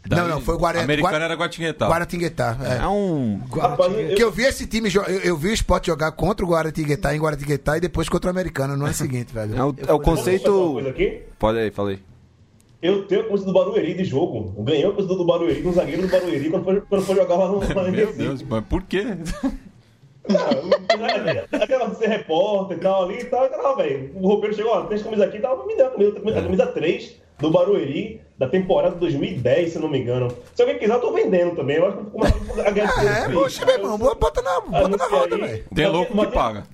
Daí- 0.09 0.19
não, 0.21 0.29
não, 0.29 0.41
foi 0.41 0.55
o 0.55 0.59
Guarani. 0.59 0.85
Americano 0.85 1.17
era 1.25 1.35
Guatinguetá. 1.35 1.89
Guaratinguetá. 1.89 2.57
É. 2.63 2.83
É 2.85 2.89
um... 2.89 3.41
Eu- 4.09 4.15
Que 4.17 4.23
eu 4.25 4.31
vi 4.33 4.45
esse 4.45 4.67
time, 4.67 4.89
jo- 4.89 5.03
eu, 5.03 5.19
eu 5.21 5.37
vi 5.37 5.49
o 5.49 5.55
Sport 5.55 5.87
jogar 5.87 6.13
contra 6.13 6.45
o 6.45 6.49
Guaratinguetá 6.49 7.15
em 7.15 7.21
Guaratinguetá 7.21 7.77
e 7.77 7.81
depois 7.81 8.09
contra 8.09 8.29
o 8.29 8.31
Americano 8.31 8.77
no 8.77 8.85
ano 8.85 8.95
seguinte, 8.95 9.33
velho. 9.33 9.57
É 9.57 9.63
o, 9.65 9.75
é 9.89 9.93
o 9.93 10.01
conceito... 10.01 10.73
coisa? 10.73 10.95
Pode 11.39 11.59
aí, 11.59 11.71
falei. 11.71 11.99
Eu 12.81 13.05
tenho 13.07 13.23
a 13.23 13.25
camisa 13.25 13.45
do 13.45 13.53
Barueri 13.53 13.93
de 13.95 14.05
jogo. 14.05 14.55
Eu 14.57 14.63
ganhei 14.63 14.85
a 14.87 14.91
camisa 14.91 15.09
do 15.09 15.25
Barueri 15.27 15.63
com 15.63 15.71
o 15.71 15.73
zagueiro 15.73 16.03
do 16.03 16.09
Barueri 16.09 16.49
quando 16.49 16.65
foi, 16.65 16.81
quando 16.83 17.03
foi 17.05 17.17
jogar 17.17 17.35
lá 17.37 17.49
no 17.49 17.91
Meu. 17.91 18.13
Deus, 18.13 18.43
mas 18.43 18.65
por 18.67 18.83
quê? 18.85 19.05
Não, 20.29 21.61
Aquela 21.61 21.87
de 21.89 21.97
ser 21.97 22.09
repórter 22.09 22.77
e 22.77 22.81
tal 22.81 23.05
ali 23.05 23.19
e 23.21 23.25
tal. 23.25 23.47
E 23.47 23.49
tal, 23.49 23.77
velho. 23.77 24.11
O 24.15 24.29
roupeiro 24.29 24.55
chegou, 24.55 24.73
ó, 24.73 24.83
tem 24.83 24.95
essa 24.97 25.05
camisa 25.05 25.25
aqui 25.25 25.39
e 25.39 25.41
tal. 25.41 25.67
Me 25.67 25.75
deu 25.75 25.87
a 25.87 25.91
camisa, 25.91 26.39
a 26.39 26.43
camisa 26.43 26.67
3 26.67 27.17
do 27.39 27.51
Barueri 27.51 28.21
da 28.39 28.49
temporada 28.49 28.95
2010, 28.97 29.71
se 29.71 29.77
eu 29.77 29.83
não 29.83 29.89
me 29.89 29.99
engano. 30.01 30.29
Se 30.55 30.63
alguém 30.63 30.79
quiser, 30.79 30.95
eu 30.95 31.01
tô 31.01 31.13
vendendo 31.13 31.57
também. 31.57 31.77
Eu 31.77 31.87
acho 31.87 31.97
que 31.97 32.03
eu 32.05 32.11
vou 32.11 32.21
começar 32.21 32.69
a 32.69 32.71
ganhar 32.71 32.95
dinheiro 32.95 33.17
É, 33.17 33.33
poxa, 33.33 33.65
meu 33.67 33.75
irmão, 33.75 33.99
bota 33.99 34.43
na, 34.43 34.61
bota 34.61 34.97
na 34.97 35.07
roda, 35.09 35.37
velho. 35.39 35.65
Tem 35.75 35.85
Mas- 35.85 35.93
louco 35.95 36.11
que 36.13 36.17
mas- 36.17 36.31
paga. 36.35 36.65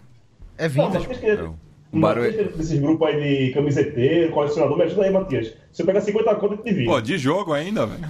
É 0.57 0.63
Não, 0.69 0.71
vintage. 0.71 1.07
mas 1.09 1.19
pesquisa- 1.19 1.53
O 1.95 1.99
Matias, 1.99 2.57
desses 2.57 2.81
grupos 2.81 3.07
aí 3.07 3.47
de 3.47 3.55
camiseteiro, 3.55 4.33
colecionador, 4.33 4.77
me 4.77 4.83
ajuda 4.83 5.05
aí, 5.05 5.13
Matias. 5.13 5.55
Se 5.73 5.83
eu 5.83 5.87
pegar 5.87 6.01
50 6.01 6.35
conto, 6.35 6.55
eu 6.55 6.59
te 6.59 6.65
divido. 6.65 6.91
Pô, 6.91 7.01
de 7.01 7.17
jogo 7.17 7.53
ainda, 7.53 7.87
velho. 7.87 8.05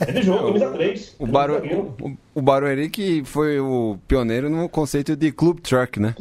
É 0.00 0.12
de 0.12 0.22
jogo, 0.22 0.46
camisa 0.46 0.70
3. 0.70 1.16
O, 1.18 1.26
Baru... 1.26 1.54
o, 2.00 2.16
o 2.34 2.42
Barueri 2.42 2.88
que 2.88 3.22
foi 3.24 3.58
o 3.58 3.98
pioneiro 4.06 4.48
no 4.48 4.68
conceito 4.68 5.16
de 5.16 5.32
club 5.32 5.60
truck, 5.60 5.98
né? 5.98 6.14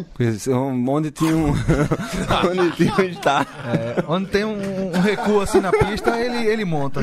Onde 0.88 1.12
tinha 1.12 1.36
um... 1.36 1.50
onde 2.50 2.72
tinha 2.76 2.94
um 2.98 3.02
estádio. 3.04 3.54
É, 3.66 4.04
onde 4.08 4.28
tem 4.28 4.44
um, 4.44 4.92
um 4.96 5.00
recuo 5.00 5.42
assim 5.42 5.60
na 5.60 5.72
pista, 5.72 6.20
ele, 6.20 6.48
ele 6.48 6.66
monta. 6.66 7.02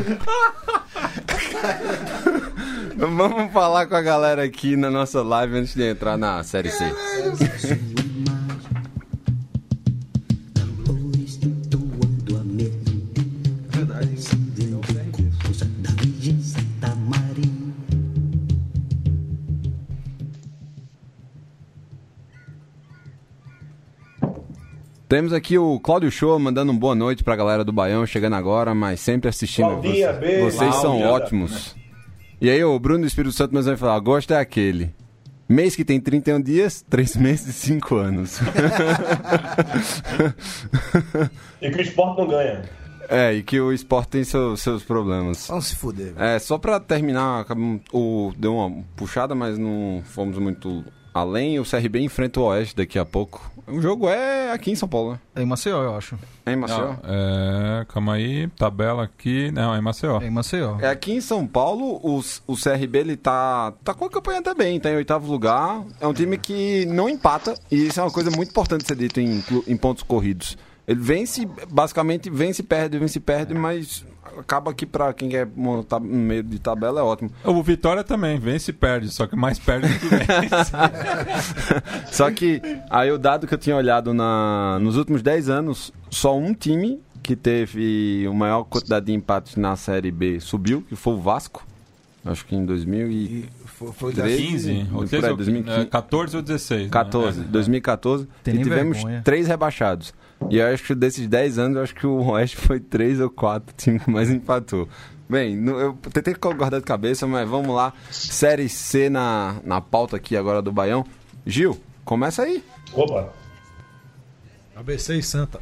Vamos 2.97 3.53
falar 3.53 3.87
com 3.87 3.95
a 3.95 4.03
galera 4.03 4.43
aqui 4.43 4.77
na 4.77 4.91
nossa 4.91 5.23
live 5.23 5.59
antes 5.59 5.75
de 5.75 5.89
entrar 5.91 6.17
na 6.17 6.43
Série 6.43 6.71
C. 6.71 6.85
Temos 25.13 25.35
aqui 25.35 25.59
o 25.59 25.79
Cláudio 25.79 26.11
Show 26.11 26.39
mandando 26.39 26.73
um 26.73 26.79
boa 26.79 26.95
noite 26.95 27.23
pra 27.23 27.37
galera 27.37 27.63
do 27.63 27.71
Baião, 27.71 28.07
chegando 28.07 28.35
agora, 28.35 28.75
mas 28.75 28.99
sempre 28.99 29.29
assistindo. 29.29 29.67
Claudinha, 29.69 30.07
Vocês, 30.09 30.19
beijo. 30.21 30.45
vocês 30.47 30.75
são 30.77 30.97
Cláudia. 30.97 31.11
ótimos. 31.11 31.77
E 32.41 32.49
aí, 32.49 32.65
o 32.65 32.79
Bruno 32.79 33.01
do 33.03 33.07
Espírito 33.07 33.35
Santo 33.35 33.53
mas 33.55 33.67
vai 33.67 33.77
falar: 33.77 33.99
gosto 34.01 34.33
é 34.33 34.39
aquele. 34.39 34.91
Mês 35.47 35.77
que 35.77 35.85
tem 35.85 36.01
31 36.01 36.41
dias, 36.41 36.83
3 36.89 37.15
meses 37.17 37.47
e 37.49 37.53
5 37.53 37.95
anos. 37.97 38.39
E 41.61 41.71
que 41.71 41.77
o 41.77 41.83
esporte 41.83 42.19
não 42.19 42.27
ganha. 42.29 42.63
é, 43.11 43.35
e 43.35 43.43
que 43.43 43.61
o 43.61 43.71
esporte 43.71 44.09
tem 44.09 44.25
seu- 44.25 44.57
seus 44.57 44.83
problemas. 44.83 45.47
Vamos 45.47 45.67
se 45.67 45.77
fuder, 45.77 46.15
velho. 46.15 46.25
É, 46.27 46.39
só 46.39 46.57
pra 46.57 46.81
terminar, 46.81 47.41
acabamos- 47.43 47.83
o, 47.93 48.33
deu 48.39 48.57
uma 48.57 48.83
puxada, 48.97 49.35
mas 49.35 49.59
não 49.59 50.03
fomos 50.07 50.39
muito 50.39 50.83
além. 51.13 51.59
O 51.59 51.65
CRB 51.65 52.01
enfrenta 52.01 52.41
o 52.41 52.45
Oeste 52.45 52.77
daqui 52.77 52.99
a 52.99 53.05
pouco. 53.05 53.51
O 53.67 53.81
jogo 53.81 54.09
é 54.09 54.51
aqui 54.53 54.71
em 54.71 54.75
São 54.75 54.89
Paulo, 54.89 55.13
né? 55.13 55.21
É 55.37 55.43
em 55.43 55.47
Maceió, 55.47 55.83
eu 55.83 55.97
acho. 55.97 56.19
É 56.45 56.53
em 56.53 56.57
Maceió? 56.57 56.89
Não, 56.89 56.99
é, 57.05 57.85
calma 57.87 58.15
aí, 58.15 58.49
tabela 58.49 59.05
aqui. 59.05 59.51
Não, 59.53 59.75
é 59.75 59.79
em 59.79 59.81
Maceió. 59.81 60.21
É 60.21 60.27
em 60.27 60.31
Maceió. 60.31 60.79
É 60.81 60.89
aqui 60.89 61.13
em 61.13 61.21
São 61.21 61.47
Paulo, 61.47 62.01
o, 62.03 62.21
o 62.47 62.57
CRB 62.57 62.99
ele 62.99 63.17
tá, 63.17 63.73
tá 63.85 63.95
com 63.95 64.05
a 64.05 64.11
campanha 64.11 64.43
também, 64.43 64.81
tá 64.81 64.91
em 64.91 64.97
oitavo 64.97 65.31
lugar. 65.31 65.83
É 66.01 66.07
um 66.07 66.13
time 66.13 66.37
que 66.37 66.85
não 66.87 67.09
empata, 67.09 67.55
e 67.71 67.87
isso 67.87 68.01
é 68.01 68.03
uma 68.03 68.11
coisa 68.11 68.31
muito 68.31 68.51
importante 68.51 68.87
ser 68.87 68.97
dito 68.97 69.21
em, 69.21 69.43
em 69.67 69.77
pontos 69.77 70.03
corridos. 70.03 70.57
Ele 70.87 70.99
vence, 71.01 71.49
basicamente 71.71 72.29
vence, 72.29 72.63
perde, 72.63 72.99
vence, 72.99 73.21
perde, 73.21 73.55
mas 73.55 74.05
acaba 74.39 74.75
que 74.75 74.85
pra 74.85 75.13
quem 75.13 75.29
quer 75.29 75.47
montar 75.55 76.01
no 76.01 76.07
meio 76.09 76.43
de 76.43 76.59
tabela 76.59 77.01
é 77.01 77.03
ótimo. 77.03 77.31
O 77.45 77.63
Vitória 77.63 78.03
também, 78.03 78.39
vence 78.39 78.71
e 78.71 78.75
perde, 78.75 79.09
só 79.11 79.27
que 79.27 79.37
mais 79.37 79.59
perde 79.59 79.87
do 79.89 79.99
que 79.99 80.07
vence. 80.09 80.73
Só 82.11 82.31
que 82.31 82.61
aí 82.91 83.11
o 83.11 83.19
dado 83.19 83.47
que 83.47 83.55
eu 83.55 83.59
tinha 83.59 83.77
olhado 83.77 84.13
na, 84.13 84.79
nos 84.81 84.97
últimos 84.97 85.23
10 85.23 85.49
anos, 85.49 85.93
só 86.11 86.37
um 86.37 86.53
time 86.55 87.01
que 87.23 87.37
teve 87.37 88.27
a 88.29 88.33
maior 88.35 88.65
quantidade 88.65 89.07
de 89.07 89.13
empates 89.13 89.57
na 89.57 89.77
Série 89.77 90.11
B 90.11 90.41
subiu, 90.41 90.83
que 90.89 90.97
foi 90.97 91.15
o 91.15 91.21
Vasco. 91.21 91.65
Acho 92.25 92.45
que 92.47 92.55
em 92.55 92.65
2013. 92.65 93.49
Foi, 93.67 93.93
foi 93.93 94.13
15, 94.13 94.87
ou 94.93 94.99
por 94.99 95.03
aí, 95.05 95.09
13, 95.09 95.29
ou- 95.31 95.37
2015. 95.37 95.81
é, 95.81 95.85
14 95.87 96.37
ou 96.37 96.43
16. 96.43 96.83
né? 96.85 96.89
14, 96.91 97.41
É. 97.41 97.45
2014. 97.45 98.29
Tem 98.45 98.55
e 98.55 98.63
tivemos 98.63 98.97
vergonha. 98.99 99.23
três 99.25 99.47
rebaixados. 99.49 100.15
E 100.51 100.59
eu 100.59 100.67
acho 100.67 100.85
que 100.85 100.95
desses 100.95 101.27
10 101.27 101.59
anos, 101.59 101.77
eu 101.77 101.83
acho 101.83 101.95
que 101.95 102.07
o 102.07 102.23
Oeste 102.31 102.57
foi 102.57 102.81
três 102.81 103.21
ou 103.21 103.31
quatro 103.31 103.75
times 103.77 104.05
que 104.05 104.11
mais 104.11 104.31
empatou. 104.31 104.89
Bem, 105.29 105.67
eu 105.67 105.97
tentei 106.13 106.35
guardar 106.35 106.81
de 106.81 106.87
cabeça, 106.87 107.27
mas 107.27 107.49
vamos 107.49 107.75
lá. 107.75 107.93
Série 108.11 108.69
C 108.69 109.09
na, 109.09 109.57
na 109.65 109.81
pauta 109.81 110.17
aqui 110.17 110.37
agora 110.37 110.61
do 110.61 110.71
Baião. 110.71 111.05
Gil, 111.47 111.79
começa 112.05 112.43
aí. 112.43 112.63
Opa. 112.93 113.33
ABC 114.77 115.15
e 115.15 115.23
Santa. 115.23 115.61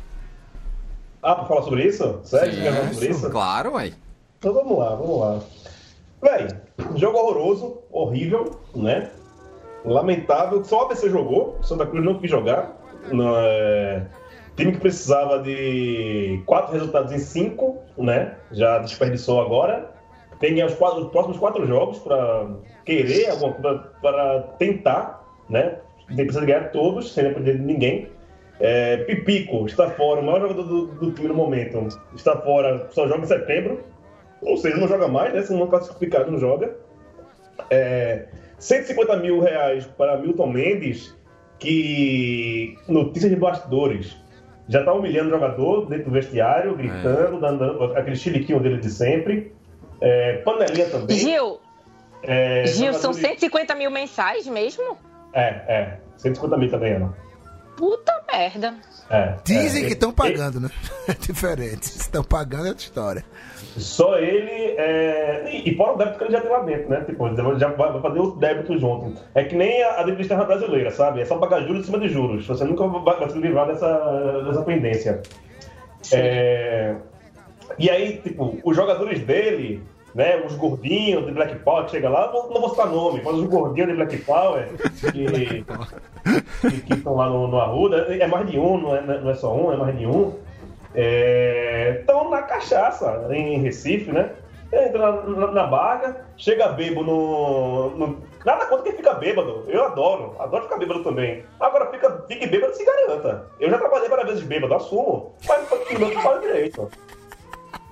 Ah, 1.22 1.36
pra 1.36 1.44
falar 1.44 1.62
sobre 1.62 1.86
isso? 1.86 2.20
Sério? 2.24 2.60
Quer 2.60 2.72
falar 2.74 2.92
sobre 2.92 3.08
isso? 3.10 3.30
Claro, 3.30 3.72
ué. 3.74 3.92
Então 4.38 4.54
vamos 4.54 4.78
lá, 4.78 4.94
vamos 4.94 5.20
lá. 5.20 5.40
Véi, 6.22 6.48
jogo 6.96 7.18
horroroso, 7.18 7.78
horrível, 7.90 8.58
né? 8.74 9.10
Lamentável. 9.84 10.64
Só 10.64 10.80
o 10.80 10.84
ABC 10.86 11.10
jogou, 11.10 11.58
Santa 11.62 11.86
Cruz 11.86 12.04
não 12.04 12.18
quis 12.18 12.30
jogar. 12.30 12.76
Não, 13.12 13.36
é... 13.36 14.06
Time 14.56 14.72
que 14.72 14.78
precisava 14.80 15.38
de 15.42 16.42
quatro 16.46 16.72
resultados 16.72 17.12
em 17.12 17.18
cinco, 17.18 17.78
né? 17.96 18.34
Já 18.52 18.78
desperdiçou 18.78 19.40
agora. 19.40 19.90
Tem 20.38 20.62
os, 20.64 20.74
quatro- 20.74 21.02
os 21.04 21.10
próximos 21.10 21.38
quatro 21.38 21.66
jogos 21.66 21.98
para 21.98 22.48
querer 22.84 23.28
alguma 23.30 23.52
coisa, 23.52 23.78
para 24.02 24.40
tentar, 24.58 25.24
né? 25.48 25.76
Tem 26.08 26.24
precisa 26.24 26.44
ganhar 26.44 26.70
todos, 26.72 27.12
sem 27.12 27.24
depender 27.24 27.54
de 27.54 27.62
ninguém. 27.62 28.08
É, 28.58 28.98
Pipico 28.98 29.64
está 29.66 29.88
fora, 29.90 30.20
o 30.20 30.24
maior 30.24 30.40
jogador 30.42 30.62
do, 30.64 30.86
do 30.86 31.12
time 31.12 31.28
no 31.28 31.34
momento. 31.34 31.88
Está 32.14 32.36
fora, 32.36 32.88
só 32.90 33.06
joga 33.06 33.22
em 33.22 33.26
setembro. 33.26 33.84
Ou 34.42 34.56
seja, 34.56 34.76
não 34.76 34.88
joga 34.88 35.08
mais, 35.08 35.32
né? 35.32 35.42
Se 35.42 35.52
não 35.52 35.66
classificado, 35.66 36.30
não 36.30 36.38
joga. 36.38 36.74
É, 37.70 38.26
150 38.58 39.16
mil 39.16 39.40
reais 39.40 39.86
para 39.86 40.18
Milton 40.18 40.46
Mendes, 40.48 41.16
que. 41.58 42.76
Notícias 42.88 43.30
de 43.30 43.36
bastidores. 43.36 44.16
Já 44.70 44.82
tá 44.84 44.92
humilhando 44.92 45.28
o 45.28 45.32
jogador 45.32 45.86
dentro 45.86 46.04
do 46.06 46.10
vestiário, 46.12 46.74
gritando, 46.76 47.38
dando 47.40 47.84
aquele 47.96 48.16
chiliquinho 48.16 48.60
dele 48.60 48.78
de 48.78 48.88
sempre. 48.88 49.52
É, 50.00 50.38
panelinha 50.38 50.88
também. 50.88 51.18
Gil, 51.18 51.60
É, 52.22 52.64
Gil, 52.66 52.94
são 52.94 53.10
de- 53.10 53.18
150 53.18 53.74
mil 53.74 53.90
mensais 53.90 54.46
mesmo? 54.46 54.96
É, 55.32 55.46
é. 55.68 55.98
150 56.16 56.56
mil 56.56 56.70
tá 56.70 56.78
ganhando. 56.78 57.14
Puta 57.76 58.19
merda. 58.32 58.74
É, 59.10 59.34
Dizem 59.44 59.84
é. 59.84 59.86
que 59.88 59.94
estão 59.94 60.12
pagando, 60.12 60.60
né? 60.60 60.70
É 61.08 61.14
diferente. 61.14 61.86
Se 61.86 62.02
estão 62.02 62.22
pagando 62.22 62.66
é 62.66 62.68
outra 62.68 62.84
história. 62.84 63.24
Só 63.76 64.16
ele. 64.18 64.76
É... 64.78 65.50
E, 65.52 65.70
e 65.70 65.76
fora 65.76 65.94
o 65.94 65.96
débito 65.96 66.18
que 66.18 66.24
ele 66.24 66.32
já 66.32 66.40
tem 66.40 66.50
lá 66.50 66.60
dentro, 66.60 66.88
né? 66.88 67.04
Tipo, 67.04 67.26
ele 67.26 67.58
já 67.58 67.68
vai 67.68 67.92
vai 67.92 68.00
fazer 68.00 68.20
o 68.20 68.30
débito 68.36 68.78
junto. 68.78 69.20
É 69.34 69.42
que 69.42 69.56
nem 69.56 69.82
a, 69.82 70.00
a 70.00 70.02
dívida 70.04 70.22
externa 70.22 70.44
brasileira, 70.44 70.90
sabe? 70.92 71.20
É 71.20 71.24
só 71.24 71.38
pagar 71.38 71.62
juros 71.62 71.82
em 71.82 71.84
cima 71.84 71.98
de 71.98 72.08
juros. 72.08 72.46
Você 72.46 72.64
nunca 72.64 72.86
vai, 72.86 73.18
vai 73.18 73.30
se 73.30 73.38
livrar 73.38 73.66
dessa, 73.66 74.42
dessa 74.44 74.62
pendência. 74.62 75.22
É... 76.12 76.94
E 77.78 77.90
aí, 77.90 78.18
tipo, 78.18 78.58
os 78.64 78.76
jogadores 78.76 79.20
dele, 79.20 79.82
né? 80.14 80.42
Os 80.46 80.54
gordinhos 80.56 81.24
de 81.26 81.32
Black 81.32 81.54
Power 81.60 81.84
que 81.84 81.92
chega 81.92 82.08
lá, 82.08 82.26
não 82.26 82.32
vou- 82.32 82.50
não 82.54 82.60
vou 82.60 82.70
citar 82.70 82.86
nome, 82.88 83.20
mas 83.24 83.34
os 83.34 83.44
gordinhos 83.46 83.90
de 83.90 83.96
Black 83.96 84.16
Power 84.18 84.68
que 86.86 86.92
estão 86.94 87.14
lá 87.16 87.28
no, 87.28 87.48
no 87.48 87.60
Arruda, 87.60 88.06
é 88.08 88.26
mais 88.26 88.48
de 88.50 88.58
um, 88.58 88.78
não 88.78 88.96
é, 88.96 89.00
não 89.02 89.30
é 89.30 89.34
só 89.34 89.54
um, 89.54 89.72
é 89.72 89.76
mais 89.76 89.96
de 89.98 90.06
um. 90.06 90.34
Estão 92.00 92.28
na 92.30 92.42
cachaça 92.42 93.28
em 93.30 93.58
Recife, 93.58 94.10
né? 94.12 94.30
Entra 94.72 94.98
na, 94.98 95.22
na, 95.22 95.46
na 95.52 95.66
barca, 95.66 96.24
chega 96.36 96.68
bêbado 96.68 97.04
no, 97.04 97.90
no- 97.90 98.30
Nada 98.44 98.64
contra 98.66 98.84
quem 98.84 98.92
fica 98.92 99.12
bêbado. 99.14 99.64
Eu 99.68 99.84
adoro, 99.84 100.34
adoro 100.38 100.62
ficar 100.62 100.78
bêbado 100.78 101.02
também. 101.02 101.44
Agora, 101.58 101.86
fica, 101.90 102.24
fique 102.26 102.46
bêbado 102.46 102.74
se 102.74 102.84
garanta. 102.86 103.46
Eu 103.60 103.68
já 103.68 103.76
trabalhei 103.78 104.08
várias 104.08 104.28
vezes 104.28 104.42
bêbado, 104.44 104.74
assumo. 104.74 105.34
Mas 105.46 105.68
meu 105.98 106.10
trabalho 106.10 106.40
direito. 106.40 106.88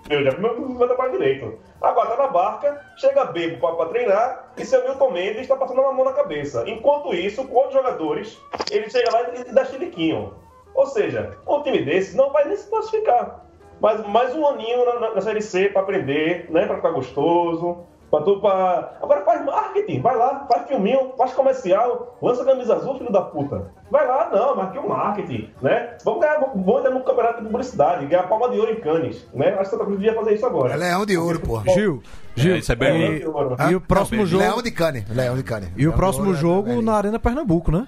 Eu 0.08 0.22
já 0.24 0.30
meu, 0.38 0.58
meu 0.58 0.86
trabalho 0.86 1.12
direito. 1.12 1.58
Agora 1.80 2.16
na 2.16 2.26
barca, 2.28 2.80
chega 2.96 3.24
bêbado 3.26 3.60
pra, 3.60 3.72
pra 3.72 3.86
treinar 3.86 4.52
e 4.56 4.64
seu 4.64 4.82
Milton 4.82 5.10
Mendes 5.12 5.46
tá 5.46 5.56
passando 5.56 5.80
uma 5.80 5.92
mão 5.92 6.04
na 6.04 6.12
cabeça. 6.12 6.64
Enquanto 6.68 7.14
isso, 7.14 7.46
com 7.46 7.54
outros 7.54 7.74
jogadores, 7.74 8.38
ele 8.70 8.90
chega 8.90 9.10
lá 9.10 9.22
e 9.34 9.44
dá 9.52 9.64
chiliquinho. 9.64 10.34
Ou 10.74 10.86
seja, 10.86 11.36
um 11.46 11.62
time 11.62 11.84
desse 11.84 12.16
não 12.16 12.30
vai 12.32 12.44
nem 12.46 12.56
se 12.56 12.68
classificar. 12.68 13.44
Mas 13.80 14.04
mais 14.08 14.34
um 14.34 14.44
aninho 14.46 14.84
na, 14.84 15.14
na- 15.14 15.20
Série 15.20 15.40
C 15.40 15.68
pra 15.68 15.82
aprender, 15.82 16.46
né? 16.50 16.66
Pra 16.66 16.76
ficar 16.76 16.90
gostoso. 16.90 17.86
Pra 18.10 18.22
tu, 18.22 18.40
pra... 18.40 18.92
Agora 19.02 19.22
faz 19.22 19.44
marketing, 19.44 20.00
vai 20.00 20.16
lá, 20.16 20.46
faz 20.50 20.66
filminho, 20.66 21.12
faz 21.18 21.32
comercial, 21.34 22.16
lança 22.22 22.42
camisa 22.42 22.74
azul, 22.76 22.96
filho 22.96 23.12
da 23.12 23.20
puta. 23.20 23.70
Vai 23.90 24.06
lá, 24.06 24.30
não, 24.32 24.56
marque 24.56 24.78
o 24.78 24.88
marketing, 24.88 25.50
né? 25.60 25.96
Vamos 26.04 26.20
ganhar, 26.20 26.40
vamos 26.40 26.78
entrar 26.80 26.90
no 26.90 27.04
campeonato 27.04 27.42
de 27.42 27.48
publicidade, 27.48 28.06
ganhar 28.06 28.22
palma 28.26 28.48
de 28.48 28.58
ouro 28.58 28.72
em 28.72 28.80
Cannes, 28.80 29.26
né? 29.34 29.50
Acho 29.50 29.64
que 29.64 29.70
Santa 29.70 29.84
Cruz 29.84 29.98
devia 30.00 30.14
fazer 30.14 30.34
isso 30.34 30.46
agora. 30.46 30.72
É 30.72 30.76
leão 30.76 31.04
de 31.04 31.18
ouro, 31.18 31.38
pô. 31.40 31.60
Gil, 31.74 32.02
Gil, 32.34 32.54
É, 32.54 32.58
isso 32.58 32.72
é 32.72 32.76
bem- 32.76 33.16
e, 33.18 33.70
e 33.70 33.74
o 33.76 33.80
próximo 33.80 34.20
Não, 34.22 34.26
jogo 34.26 34.42
Leão 34.42 34.62
de 34.62 34.70
cane. 34.70 35.04
Leão 35.10 35.36
de 35.36 35.42
cane. 35.42 35.68
e 35.76 35.86
o 35.86 35.92
próximo 35.92 36.32
jogo 36.32 36.70
é, 36.70 36.80
na 36.80 36.94
Arena 36.94 37.18
Pernambuco, 37.18 37.70
né? 37.70 37.86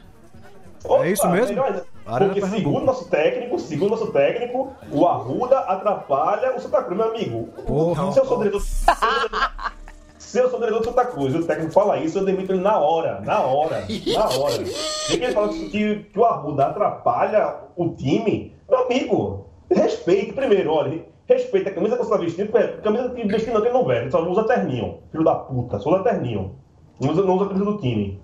Opa, 0.85 1.05
É 1.07 1.11
isso 1.11 1.29
mesmo? 1.29 1.63
Porque 2.05 2.41
segundo 2.47 2.85
nosso 2.87 3.09
técnico, 3.09 3.59
segundo 3.59 3.91
nosso 3.91 4.11
técnico, 4.13 4.73
o 4.91 5.07
Arruda 5.07 5.59
atrapalha 5.61 6.57
o 6.57 6.61
Santa 6.61 6.83
Cruz, 6.83 6.97
meu 6.99 7.09
amigo. 7.11 7.49
Porra. 7.67 8.11
Se 8.13 8.19
eu 8.19 8.25
sou 8.25 8.39
diretor, 8.39 8.61
se 10.31 10.39
eu 10.39 10.49
sou 10.51 10.59
diretor 10.61 10.79
do 10.81 10.85
Santa 10.85 11.05
Cruz 11.07 11.35
e 11.35 11.39
o 11.39 11.45
técnico 11.47 11.73
fala 11.73 11.99
isso, 11.99 12.19
eu 12.19 12.25
demito 12.25 12.53
ele 12.53 12.61
na 12.63 12.79
hora, 12.79 13.21
na 13.21 13.41
hora, 13.41 13.85
na 14.15 14.25
hora. 14.29 14.63
E 14.63 15.19
que 15.19 15.25
ele 15.25 15.33
fala 15.33 15.49
que, 15.49 16.05
que 16.05 16.19
o 16.19 16.25
Arruda 16.25 16.67
atrapalha 16.67 17.57
o 17.77 17.89
time, 17.91 18.55
meu 18.69 18.85
amigo, 18.87 19.47
respeite 19.71 20.33
primeiro, 20.33 20.73
olha. 20.73 21.05
Respeita 21.27 21.71
a 21.71 21.73
camisa 21.73 21.97
que 21.97 22.03
você 22.05 22.11
tá 22.11 22.17
vestindo, 22.17 22.51
porque 22.51 22.67
camisa 22.83 23.09
que 23.11 23.25
vestindo 23.27 23.55
não 23.55 23.61
tem 23.63 23.73
não 23.73 23.85
velho, 23.85 24.11
só 24.11 24.21
usa 24.29 24.43
terninho. 24.45 24.99
Filho 25.13 25.23
da 25.23 25.35
puta, 25.37 25.79
só 25.79 25.91
usa 25.91 26.03
terninho. 26.03 26.57
Não 27.01 27.13
usa, 27.13 27.23
não 27.23 27.35
usa 27.37 27.45
a 27.45 27.49
camisa 27.49 27.65
do 27.67 27.79
time. 27.79 28.21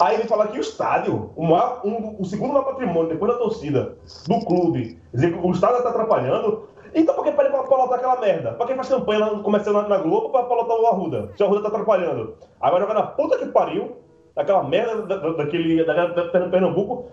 Aí 0.00 0.14
ele 0.16 0.24
fala 0.24 0.48
que 0.48 0.58
o 0.58 0.60
estádio, 0.60 1.30
o, 1.36 1.44
maior- 1.44 1.80
um- 1.84 2.16
o 2.20 2.24
segundo 2.24 2.52
maior 2.52 2.64
patrimônio 2.64 3.08
depois 3.08 3.32
da 3.32 3.38
torcida 3.38 3.96
do 4.26 4.40
clube, 4.44 4.98
dizer 5.14 5.32
que 5.32 5.46
o 5.46 5.50
estádio 5.52 5.78
está 5.78 5.90
atrapalhando. 5.90 6.68
Então 6.94 7.14
por 7.14 7.22
que 7.24 7.30
ele 7.30 7.36
pra, 7.36 7.62
pra 7.62 7.76
lotar 7.76 7.98
aquela 7.98 8.20
merda? 8.20 8.52
Pra 8.52 8.66
quem 8.66 8.76
faz 8.76 8.88
campanha 8.88 9.20
lá, 9.20 9.38
comercial 9.40 9.74
na, 9.74 9.88
na 9.88 9.98
Globo 9.98 10.30
pra, 10.30 10.42
pra 10.44 10.56
lotar 10.56 10.76
o 10.78 10.86
Arruda? 10.86 11.30
Se 11.36 11.42
o 11.42 11.46
Arruda 11.46 11.62
tá 11.62 11.68
atrapalhando. 11.68 12.34
Aí 12.60 12.70
vai 12.70 12.80
jogar 12.80 12.94
na 12.94 13.02
puta 13.02 13.38
que 13.38 13.46
pariu, 13.46 13.96
daquela 14.34 14.62
merda 14.64 15.02
da, 15.02 15.16
da- 15.16 15.32
daquele, 15.32 15.84
da, 15.84 15.92
da, 16.06 16.24
da 16.24 16.48
Pernambuco, 16.48 17.06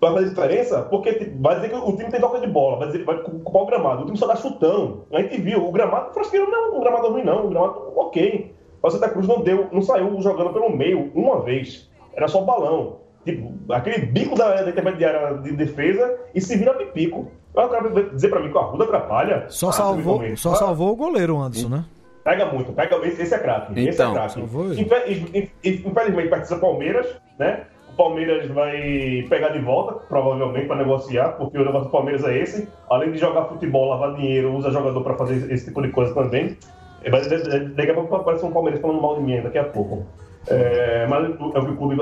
vai 0.00 0.12
fazer 0.14 0.28
diferença, 0.30 0.82
porque 0.82 1.12
tipo, 1.14 1.40
vai 1.42 1.56
dizer 1.56 1.70
que 1.70 1.76
o 1.76 1.96
time 1.96 2.10
tem 2.10 2.20
toca 2.20 2.40
de 2.40 2.46
bola, 2.46 2.78
vai 2.78 2.88
dizer 2.88 3.04
vai 3.04 3.18
culpar 3.18 3.62
o 3.62 3.66
gramado. 3.66 4.02
O 4.02 4.04
time 4.06 4.16
só 4.18 4.26
dá 4.26 4.36
chutão. 4.36 5.04
A 5.12 5.20
gente 5.22 5.40
viu, 5.40 5.66
o 5.66 5.72
gramado, 5.72 6.12
Frasqueiro 6.12 6.50
não 6.50 6.66
é 6.66 6.76
um 6.76 6.80
gramado 6.80 7.08
ruim, 7.10 7.24
não. 7.24 7.46
O 7.46 7.48
gramado, 7.50 7.92
ok. 7.96 8.54
O 8.82 8.90
Santa 8.90 9.08
Cruz 9.08 9.26
não 9.26 9.40
deu, 9.40 9.68
não 9.72 9.80
saiu 9.80 10.20
jogando 10.20 10.52
pelo 10.52 10.68
meio 10.76 11.10
uma 11.14 11.40
vez. 11.40 11.90
Era 12.12 12.28
só 12.28 12.42
balão. 12.42 12.96
Tipo, 13.24 13.50
aquele 13.72 14.04
bico 14.04 14.34
da, 14.36 14.60
da 14.62 14.68
intermediária 14.68 15.38
de 15.38 15.52
defesa 15.52 16.18
e 16.34 16.40
se 16.40 16.54
vira 16.58 16.74
pipico. 16.74 17.28
Aí 17.56 17.64
o 17.64 17.68
cara 17.68 17.88
vai 17.88 18.02
dizer 18.10 18.28
pra 18.28 18.40
mim 18.40 18.48
que 18.50 18.56
o 18.56 18.60
Arruda 18.60 18.84
atrapalha. 18.84 19.44
Só 19.48 19.68
Ah, 19.68 19.72
salvou, 19.72 20.14
só 20.14 20.18
Gomes, 20.18 20.40
salvou 20.58 20.92
o 20.92 20.96
goleiro 20.96 21.38
Anderson, 21.40 21.68
né? 21.68 21.84
Pega 22.24 22.46
muito, 22.46 22.72
pega 22.72 22.96
esse, 23.06 23.22
esse 23.22 23.34
é 23.34 23.38
craque. 23.38 23.72
esse 23.78 23.90
Então, 23.90 24.12
é 24.12 24.14
craque. 24.14 24.32
salvou 24.34 24.64
ele. 24.72 24.80
Infe- 24.80 25.10
inf- 25.12 25.50
inf- 25.64 25.86
Infelizmente 25.86 26.28
participa 26.28 26.60
Palmeiras, 26.60 27.06
né? 27.38 27.64
O 27.92 27.96
Palmeiras 27.96 28.48
vai 28.48 29.24
pegar 29.28 29.50
de 29.50 29.60
volta, 29.60 29.94
provavelmente, 30.08 30.66
para 30.66 30.76
negociar, 30.76 31.28
porque 31.36 31.56
o 31.58 31.64
negócio 31.64 31.84
do 31.84 31.90
Palmeiras 31.92 32.24
é 32.24 32.36
esse. 32.38 32.68
Além 32.90 33.12
de 33.12 33.18
jogar 33.18 33.44
futebol, 33.44 33.88
lavar 33.90 34.14
dinheiro, 34.16 34.52
usa 34.54 34.70
jogador 34.72 35.00
para 35.02 35.14
fazer 35.14 35.52
esse 35.52 35.66
tipo 35.66 35.80
de 35.80 35.90
coisa 35.90 36.12
também. 36.14 36.56
É, 37.04 37.10
mas 37.10 37.28
Daqui 37.28 37.90
a 37.90 37.94
pouco 37.94 38.16
aparece 38.16 38.44
um 38.44 38.50
Palmeiras 38.50 38.80
falando 38.80 39.00
mal 39.00 39.14
de 39.16 39.22
mim, 39.22 39.40
daqui 39.42 39.58
a 39.58 39.64
pouco. 39.64 40.04
É, 40.48 41.06
mas 41.08 41.24
é 41.24 41.28
o 41.58 41.64
que 41.66 41.70
o 41.72 41.76
clube 41.76 41.94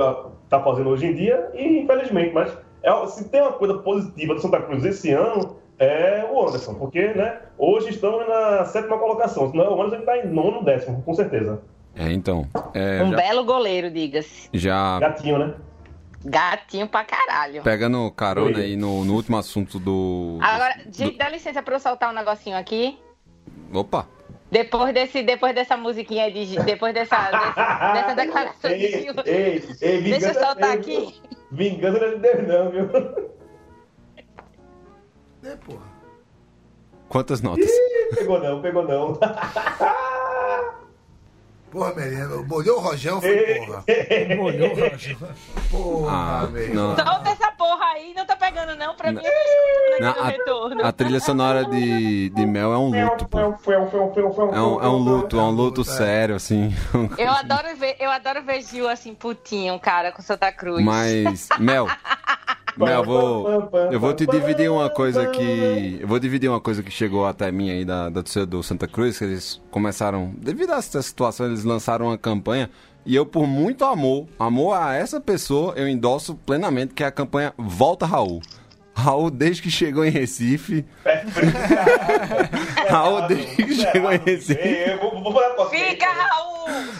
está 0.45 0.61
fazendo 0.61 0.89
hoje 0.89 1.07
em 1.07 1.15
dia, 1.15 1.51
e 1.55 1.81
infelizmente, 1.81 2.33
mas 2.33 2.57
é- 2.83 3.07
se 3.07 3.29
tem 3.29 3.41
uma 3.41 3.53
coisa 3.53 3.75
positiva 3.79 4.35
do 4.35 4.41
Santa 4.41 4.61
Cruz 4.61 4.85
esse 4.85 5.11
ano, 5.13 5.57
é 5.79 6.25
o 6.31 6.47
Anderson, 6.47 6.75
porque 6.75 7.09
né, 7.15 7.41
hoje 7.59 7.91
estamos 7.91 8.27
na 8.29 8.65
sétima 8.67 8.99
colocação, 8.99 9.51
senão 9.51 9.77
o 9.77 9.83
Anderson 9.83 10.01
está 10.01 10.19
em 10.19 10.27
nono, 10.29 10.65
décimo, 10.65 11.03
com 11.03 11.15
certeza. 11.15 11.61
É, 11.95 12.11
então. 12.13 12.47
é, 12.73 13.03
Um 13.03 13.11
já, 13.11 13.17
belo 13.17 13.45
goleiro, 13.45 13.91
diga-se. 13.91 14.49
já 14.53 14.99
Gatinho, 14.99 15.39
né? 15.39 15.55
Gatinho 16.25 16.87
pra 16.87 17.05
caralho. 17.05 17.63
pegando 17.63 18.09
carona 18.13 18.57
Oi. 18.59 18.65
aí 18.65 18.77
no, 18.77 19.05
no 19.05 19.15
último 19.15 19.37
assunto 19.37 19.79
do. 19.81 20.39
Agora, 20.41 20.77
gente, 20.91 21.19
dá 21.19 21.29
licença 21.29 21.61
pra 21.63 21.75
eu 21.75 21.81
soltar 21.81 22.11
um 22.11 22.15
negocinho 22.15 22.57
aqui. 22.57 22.97
Opa! 23.75 24.07
Depois, 24.51 24.95
desse, 24.95 25.23
depois 25.23 25.53
dessa 25.55 25.77
musiquinha 25.77 26.31
de. 26.31 26.57
Depois 26.63 26.95
dessa, 26.95 27.17
desse- 27.31 27.93
dessa 27.95 28.15
declaração 28.15 28.71
de 28.71 28.77
ei, 28.85 29.03
Gil. 29.03 29.15
ei, 29.27 29.65
ei, 29.81 30.03
Deixa 30.03 30.29
eu 30.29 30.35
soltar 30.35 30.71
é 30.71 30.73
aqui. 30.75 31.21
Deus. 31.53 31.73
Vingança 31.73 31.99
não 31.99 32.07
é 32.07 32.15
de 32.15 32.19
Deus, 32.19 32.49
não, 32.49 32.71
viu? 32.71 32.91
É, 35.45 35.57
porra. 35.57 35.93
Quantas 37.09 37.43
notas? 37.43 37.69
Ih, 37.69 38.17
pegou 38.17 38.41
não, 38.41 38.63
pegou 38.63 38.87
não. 38.87 39.19
Porra, 41.73 41.95
menino. 41.95 42.45
Molhou 42.47 42.77
o 42.77 42.81
rojão, 42.81 43.21
foi 43.21 43.55
porra. 43.57 43.85
Molhou 44.37 44.73
o 44.73 44.75
Roger. 44.91 45.17
Porra, 45.71 46.13
Ah, 46.13 46.49
não. 46.75 46.95
Solta 46.95 47.31
essa 47.31 47.51
porra 47.53 47.85
aí, 47.95 48.13
não 48.15 48.27
tá 48.27 48.37
pegando 48.37 48.77
não, 48.77 48.95
pra 48.95 49.11
mim 49.11 49.21
eu 49.25 49.33
tô 49.97 50.03
Não, 50.21 50.25
retorno. 50.27 50.85
a, 50.85 50.89
a 50.89 50.93
trilha 50.93 51.19
sonora 51.21 51.65
de, 51.65 52.29
de 52.31 52.47
Mel 52.47 52.73
é 52.75 52.79
um 52.79 52.91
luto, 53.05 53.27
pô. 53.27 53.39
É 53.39 53.47
um, 54.61 54.83
é 54.83 54.89
um 54.89 54.99
luto, 54.99 55.39
é 55.39 55.43
um 55.43 55.51
luto 55.51 55.83
sério, 55.83 56.35
assim. 56.35 56.75
Eu 57.17 57.31
adoro 57.31 57.75
ver, 57.77 57.97
eu 57.99 58.11
adoro 58.11 58.43
ver 58.43 58.61
Gil 58.63 58.89
assim, 58.89 59.15
putinho, 59.15 59.79
cara, 59.81 60.13
com 60.13 60.21
Santa 60.21 60.53
Cruz. 60.53 60.85
Mas, 60.85 61.49
Mel, 61.59 61.89
Mel, 62.77 63.05
vou, 63.05 63.71
eu 63.91 64.01
vou 64.01 64.15
te 64.15 64.27
dividir 64.27 64.71
uma 64.71 64.89
coisa 64.89 65.27
que. 65.27 65.99
Eu 66.01 66.09
vou 66.09 66.19
dividir 66.19 66.49
uma 66.49 66.61
coisa 66.61 66.83
que 66.83 66.91
chegou 66.91 67.27
até 67.27 67.53
mim 67.53 67.71
aí 67.71 67.85
da, 67.85 68.09
da 68.09 68.23
torcida 68.23 68.47
do 68.47 68.63
Santa 68.63 68.89
Cruz, 68.89 69.19
que 69.19 69.25
eles 69.25 69.61
começaram. 69.71 70.33
Devido 70.37 70.73
a 70.73 70.77
essa 70.77 71.03
situação, 71.03 71.47
eles 71.47 71.65
lançaram 71.65 72.07
uma 72.07 72.19
campanha. 72.19 72.71
E 73.05 73.17
eu, 73.17 73.27
por 73.27 73.47
muito 73.47 73.85
amor, 73.85 74.27
amor 74.39 74.75
a 74.75 74.95
essa 74.95 75.21
pessoa, 75.21 75.75
eu 75.77 75.89
endosso 75.89 76.37
plenamente 76.47 76.95
que 76.95 77.03
é 77.03 77.07
a 77.07 77.11
campanha 77.11 77.53
Volta 77.59 78.07
Raul. 78.07 78.41
Raul, 78.95 79.31
desde 79.31 79.63
que 79.63 79.71
chegou 79.71 80.05
em 80.05 80.11
Recife. 80.11 80.85
Raul, 82.89 83.23
desde 83.23 83.57
que 83.57 83.75
chegou 83.75 84.13
em 84.13 84.19
Recife. 84.19 84.99
Você. 85.57 85.77
Fica, 85.77 86.07
Raul! 86.07 86.53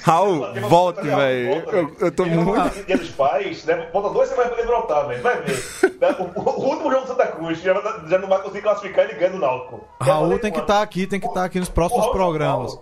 Raul, 0.03 0.61
volte, 0.69 1.03
velho. 1.03 1.63
Eu, 1.71 1.97
eu 2.01 2.13
tô 2.13 2.25
vai 2.25 2.35
muito. 2.35 2.47
voltar 2.47 2.71
Dia 2.85 2.99
dos 2.99 3.11
pais, 3.11 3.65
né? 3.65 3.89
Falta 3.93 4.09
dois 4.11 4.29
semanas 4.29 4.53
pra 4.53 4.63
ele 4.63 4.73
voltar, 4.73 5.03
velho. 5.05 5.23
Vai 5.23 5.43
ver. 5.43 5.57
Né? 6.01 6.17
O, 6.19 6.41
o 6.41 6.65
último 6.71 6.91
jogo 6.91 7.03
do 7.03 7.09
Santa 7.09 7.27
Cruz 7.29 7.61
já, 7.61 7.75
já 8.09 8.19
não 8.19 8.29
vai 8.29 8.41
conseguir 8.41 8.63
classificar 8.63 9.05
ele 9.05 9.15
ganha 9.15 9.31
do 9.33 9.39
Náutico. 9.39 9.87
Raul 10.01 10.39
tem 10.39 10.51
que 10.51 10.59
tá- 10.59 10.65
estar 10.65 10.83
aqui, 10.83 11.07
tem 11.07 11.21
que 11.21 11.27
estar 11.27 11.45
aqui 11.45 11.61
nos 11.61 11.69
próximos 11.69 12.07
programas. 12.09 12.79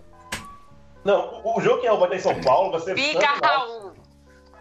Não, 1.04 1.40
o, 1.44 1.58
o 1.58 1.60
jogo 1.60 1.80
que 1.80 1.86
Raul 1.86 2.00
vai 2.00 2.08
ter 2.10 2.16
em 2.16 2.20
São 2.20 2.40
Paulo 2.40 2.70
vai 2.70 2.80
ser 2.80 2.94
Fica. 2.94 3.26
Raul! 3.42 3.92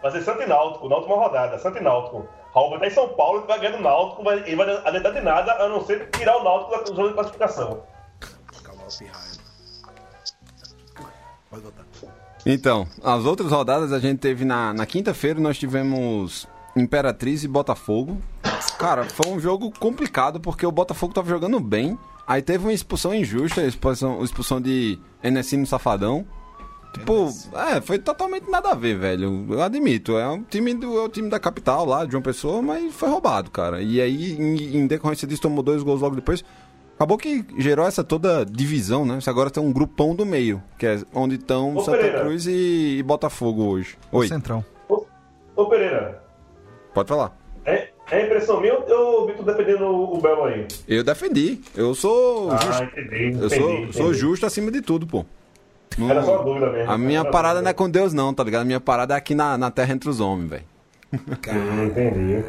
Vai 0.02 0.10
ser 0.12 0.22
Santo 0.22 0.42
e 0.42 0.46
Náutico, 0.46 0.88
na 0.88 0.96
última 0.96 1.16
rodada, 1.16 1.58
Santo 1.58 1.78
e 1.78 1.82
Náutico. 1.82 2.26
Raul 2.54 2.70
vai 2.70 2.88
estar 2.88 3.02
em 3.02 3.06
São 3.06 3.14
Paulo, 3.14 3.40
ele 3.40 3.46
vai 3.46 3.60
ganhar 3.60 3.76
do 3.76 3.82
Náutico, 3.82 4.22
vai, 4.22 4.38
ele 4.38 4.56
vai 4.56 4.68
adiantar 4.84 5.12
de 5.12 5.20
nada, 5.20 5.52
a 5.52 5.68
não 5.68 5.84
ser 5.84 6.08
tirar 6.10 6.36
o 6.38 6.44
Náutico 6.44 6.70
da 6.70 6.94
zona 6.94 7.08
de 7.08 7.14
classificação. 7.14 7.82
Pode 11.48 11.62
voltar. 11.62 11.84
Então, 12.46 12.86
as 13.02 13.24
outras 13.24 13.50
rodadas 13.52 13.92
a 13.92 13.98
gente 13.98 14.18
teve 14.18 14.44
na, 14.44 14.72
na 14.72 14.86
quinta-feira, 14.86 15.38
nós 15.38 15.58
tivemos 15.58 16.48
Imperatriz 16.74 17.44
e 17.44 17.48
Botafogo. 17.48 18.20
Cara, 18.78 19.04
foi 19.04 19.30
um 19.30 19.38
jogo 19.38 19.70
complicado 19.78 20.40
porque 20.40 20.64
o 20.64 20.72
Botafogo 20.72 21.12
tava 21.12 21.28
jogando 21.28 21.60
bem. 21.60 21.98
Aí 22.26 22.40
teve 22.40 22.64
uma 22.64 22.72
expulsão 22.72 23.14
injusta, 23.14 23.62
expulsão, 23.62 24.20
a 24.20 24.24
expulsão 24.24 24.60
de 24.60 24.98
Enesino 25.22 25.66
Safadão. 25.66 26.24
Tipo, 26.92 27.28
é, 27.56 27.80
foi 27.80 27.98
totalmente 27.98 28.50
nada 28.50 28.70
a 28.70 28.74
ver, 28.74 28.98
velho. 28.98 29.46
Eu 29.48 29.62
admito, 29.62 30.18
é 30.18 30.28
um 30.28 30.42
time 30.42 30.74
do 30.74 30.98
é 30.98 31.02
o 31.04 31.08
time 31.08 31.28
da 31.30 31.38
capital 31.38 31.84
lá, 31.84 32.04
de 32.04 32.16
uma 32.16 32.22
pessoa, 32.22 32.60
mas 32.60 32.92
foi 32.94 33.08
roubado, 33.08 33.50
cara. 33.50 33.80
E 33.80 34.00
aí, 34.00 34.32
em, 34.32 34.76
em 34.78 34.86
decorrência 34.86 35.26
disso, 35.26 35.42
tomou 35.42 35.62
dois 35.62 35.82
gols 35.82 36.00
logo 36.00 36.16
depois. 36.16 36.44
Acabou 36.96 37.16
que 37.16 37.44
gerou 37.56 37.86
essa 37.86 38.04
toda 38.04 38.44
divisão, 38.44 39.06
né? 39.06 39.20
Você 39.20 39.30
agora 39.30 39.50
tem 39.50 39.62
um 39.62 39.72
grupão 39.72 40.14
do 40.14 40.26
meio, 40.26 40.62
que 40.78 40.84
é 40.86 41.00
onde 41.14 41.36
estão 41.36 41.74
Ô, 41.76 41.80
Santa 41.82 41.98
Pereira. 41.98 42.20
Cruz 42.20 42.46
e, 42.46 42.96
e 42.98 43.02
Botafogo 43.02 43.62
hoje. 43.64 43.96
Oi, 44.12 44.28
Centrão. 44.28 44.62
Ô, 44.88 45.06
ô 45.56 45.66
Pereira, 45.66 46.22
pode 46.92 47.08
falar. 47.08 47.34
é, 47.64 47.88
é 48.10 48.26
impressão 48.26 48.60
minha 48.60 48.74
ou 48.74 48.86
eu 48.88 49.26
vi 49.28 49.32
tu 49.34 49.42
defendendo 49.44 49.86
o 49.86 50.20
Belo 50.20 50.44
aí? 50.44 50.66
Eu 50.86 51.02
defendi. 51.02 51.60
Eu 51.74 51.94
sou 51.94 52.50
Ah, 52.50 52.56
justo. 52.58 52.82
entendi. 52.82 53.38
Eu 53.40 53.48
sou, 53.48 53.70
entendi, 53.72 53.92
sou 53.94 54.02
entendi. 54.06 54.18
justo 54.18 54.44
acima 54.44 54.70
de 54.70 54.82
tudo, 54.82 55.06
pô. 55.06 55.24
Não- 56.00 56.10
Era 56.10 56.24
só 56.24 56.38
dúvida 56.42 56.70
mesmo. 56.72 56.90
a 56.92 56.98
minha 56.98 57.20
Era 57.20 57.30
parada 57.30 57.62
não 57.62 57.70
é 57.70 57.72
com 57.74 57.88
Deus, 57.88 58.12
não, 58.12 58.32
tá 58.34 58.42
ligado? 58.42 58.62
A 58.62 58.64
minha 58.64 58.80
parada 58.80 59.14
é 59.14 59.16
aqui 59.16 59.34
na, 59.34 59.56
na 59.58 59.70
terra 59.70 59.92
entre 59.92 60.08
os 60.08 60.18
homens, 60.20 60.48
velho. 60.50 60.64
Entendi. 61.12 62.44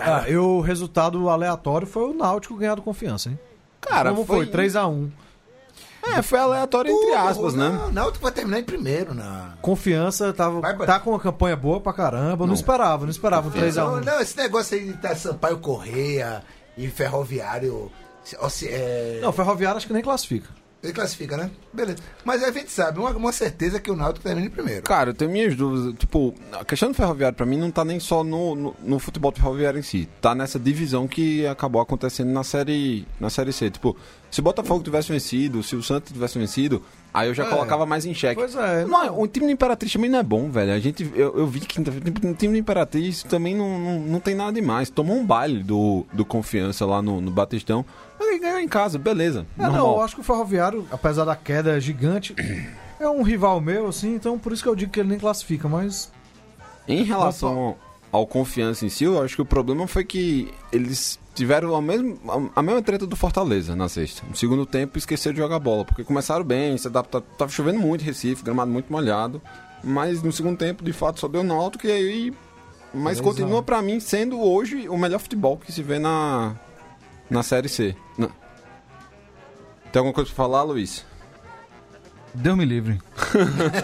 Ah, 0.00 0.28
e 0.28 0.36
o 0.36 0.60
resultado 0.60 1.28
aleatório 1.28 1.86
foi 1.86 2.10
o 2.10 2.14
Náutico 2.14 2.56
ganhar 2.56 2.74
do 2.74 2.82
confiança, 2.82 3.28
hein? 3.28 3.38
Cara, 3.80 4.10
Como 4.10 4.24
foi? 4.24 4.46
3x1. 4.46 5.10
É, 6.04 6.20
foi 6.22 6.38
aleatório 6.40 6.90
entre 6.90 7.14
aspas, 7.14 7.54
né? 7.54 7.68
Não, 7.68 7.92
Náutico 7.92 8.22
vai 8.24 8.32
terminar 8.32 8.58
em 8.58 8.64
primeiro, 8.64 9.14
na. 9.14 9.54
Confiança 9.62 10.32
tava, 10.32 10.60
Vai, 10.60 10.74
vai. 10.76 10.86
tá 10.86 10.98
com 10.98 11.10
uma 11.10 11.20
campanha 11.20 11.54
boa 11.54 11.80
pra 11.80 11.92
caramba. 11.92 12.44
Não, 12.46 12.54
esperava, 12.54 13.04
não 13.04 13.10
esperava 13.10 13.48
um 13.48 13.52
3x1. 13.52 14.04
Não, 14.04 14.20
esse 14.20 14.36
negócio 14.36 14.76
aí 14.76 14.86
de 14.86 14.94
tá 14.94 15.14
Sampaio 15.14 15.58
Correia 15.58 16.42
e 16.76 16.88
Ferroviário. 16.88 17.90
se- 18.24 18.36
ó, 18.40 18.48
se- 18.48 18.68
é, 18.68 19.20
Não, 19.22 19.30
Ferroviário 19.32 19.76
acho 19.76 19.86
que 19.86 19.92
nem 19.92 20.02
classifica. 20.02 20.48
Ele 20.82 20.92
classifica, 20.92 21.36
né? 21.36 21.48
Beleza. 21.72 21.98
Mas 22.24 22.42
a 22.42 22.50
gente 22.50 22.70
sabe, 22.72 22.98
uma, 22.98 23.10
uma 23.10 23.30
certeza 23.30 23.78
que 23.78 23.88
o 23.88 23.94
Náutico 23.94 24.24
termina 24.24 24.48
em 24.48 24.50
primeiro. 24.50 24.82
Cara, 24.82 25.10
eu 25.10 25.14
tenho 25.14 25.30
minhas 25.30 25.54
dúvidas. 25.54 25.94
Tipo, 25.96 26.34
a 26.52 26.64
questão 26.64 26.88
do 26.90 26.94
ferroviário 26.94 27.36
pra 27.36 27.46
mim 27.46 27.56
não 27.56 27.70
tá 27.70 27.84
nem 27.84 28.00
só 28.00 28.24
no, 28.24 28.56
no, 28.56 28.76
no 28.82 28.98
futebol 28.98 29.30
do 29.30 29.38
ferroviário 29.38 29.78
em 29.78 29.82
si. 29.82 30.08
Tá 30.20 30.34
nessa 30.34 30.58
divisão 30.58 31.06
que 31.06 31.46
acabou 31.46 31.80
acontecendo 31.80 32.32
na 32.32 32.42
série, 32.42 33.06
na 33.20 33.30
série 33.30 33.52
C. 33.52 33.70
Tipo, 33.70 33.96
se 34.28 34.40
o 34.40 34.42
Botafogo 34.42 34.82
tivesse 34.82 35.12
vencido, 35.12 35.62
se 35.62 35.76
o 35.76 35.82
Santos 35.84 36.10
tivesse 36.12 36.36
vencido, 36.36 36.82
aí 37.14 37.28
eu 37.28 37.34
já 37.34 37.44
É. 37.44 37.48
colocava 37.48 37.86
mais 37.86 38.04
em 38.04 38.12
xeque. 38.12 38.34
Pois 38.34 38.56
é. 38.56 38.84
Não, 38.84 39.20
o 39.20 39.28
time 39.28 39.46
do 39.46 39.52
Imperatriz 39.52 39.92
também 39.92 40.10
não 40.10 40.18
é 40.18 40.22
bom, 40.24 40.50
velho. 40.50 40.72
A 40.72 40.80
gente, 40.80 41.08
eu, 41.14 41.38
eu 41.38 41.46
vi 41.46 41.60
que 41.60 41.78
o 41.80 41.84
time 42.34 42.54
do 42.54 42.56
Imperatriz 42.58 43.22
também 43.22 43.54
não, 43.54 43.78
não, 43.78 44.00
não 44.00 44.20
tem 44.20 44.34
nada 44.34 44.50
demais. 44.52 44.90
Tomou 44.90 45.16
um 45.16 45.24
baile 45.24 45.62
do, 45.62 46.04
do 46.12 46.24
confiança 46.24 46.84
lá 46.84 47.00
no, 47.00 47.20
no 47.20 47.30
Batistão. 47.30 47.84
Ele 48.32 48.40
ganhou 48.40 48.58
em 48.58 48.68
casa, 48.68 48.98
beleza. 48.98 49.46
É, 49.58 49.62
não, 49.62 49.92
eu 49.92 50.00
acho 50.00 50.14
que 50.14 50.20
o 50.22 50.24
Ferroviário, 50.24 50.86
apesar 50.90 51.24
da 51.24 51.36
queda 51.36 51.78
gigante, 51.78 52.34
é 52.98 53.08
um 53.08 53.22
rival 53.22 53.60
meu, 53.60 53.88
assim, 53.88 54.14
então 54.14 54.38
por 54.38 54.52
isso 54.52 54.62
que 54.62 54.68
eu 54.68 54.74
digo 54.74 54.90
que 54.90 55.00
ele 55.00 55.10
nem 55.10 55.18
classifica, 55.18 55.68
mas. 55.68 56.10
Em 56.88 57.02
relação 57.04 57.76
ao 58.10 58.26
confiança 58.26 58.84
em 58.84 58.88
si, 58.88 59.04
eu 59.04 59.22
acho 59.22 59.36
que 59.36 59.42
o 59.42 59.46
problema 59.46 59.86
foi 59.86 60.04
que 60.04 60.52
eles 60.72 61.18
tiveram 61.34 61.74
a 61.74 61.80
mesma, 61.80 62.16
a 62.54 62.62
mesma 62.62 62.82
treta 62.82 63.06
do 63.06 63.16
Fortaleza 63.16 63.76
na 63.76 63.88
sexta. 63.88 64.22
No 64.28 64.34
segundo 64.34 64.66
tempo, 64.66 64.98
esqueceram 64.98 65.34
de 65.34 65.40
jogar 65.40 65.58
bola, 65.58 65.84
porque 65.84 66.04
começaram 66.04 66.44
bem, 66.44 66.76
se 66.76 66.88
adaptaram, 66.88 67.24
tava 67.38 67.50
chovendo 67.50 67.80
muito 67.80 68.02
em 68.02 68.04
Recife, 68.04 68.42
gramado 68.42 68.70
muito 68.70 68.92
molhado, 68.92 69.40
mas 69.84 70.22
no 70.22 70.32
segundo 70.32 70.58
tempo, 70.58 70.82
de 70.82 70.92
fato, 70.92 71.20
só 71.20 71.28
deu 71.28 71.42
Náutico 71.42 71.86
e 71.86 71.92
aí... 71.92 72.34
Mas 72.94 73.22
continua 73.22 73.62
pra 73.62 73.80
mim 73.80 73.98
sendo 74.00 74.38
hoje 74.38 74.86
o 74.86 74.98
melhor 74.98 75.18
futebol 75.18 75.56
que 75.56 75.72
se 75.72 75.82
vê 75.82 75.98
na, 75.98 76.54
na 77.30 77.42
Série 77.42 77.68
C. 77.68 77.94
Na- 78.18 78.28
Tem 79.92 80.00
alguma 80.00 80.12
coisa 80.14 80.28
pra 80.30 80.36
falar, 80.36 80.62
Luiz? 80.62 81.04
Deus 82.34 82.56
me 82.56 82.64
livre. 82.64 82.98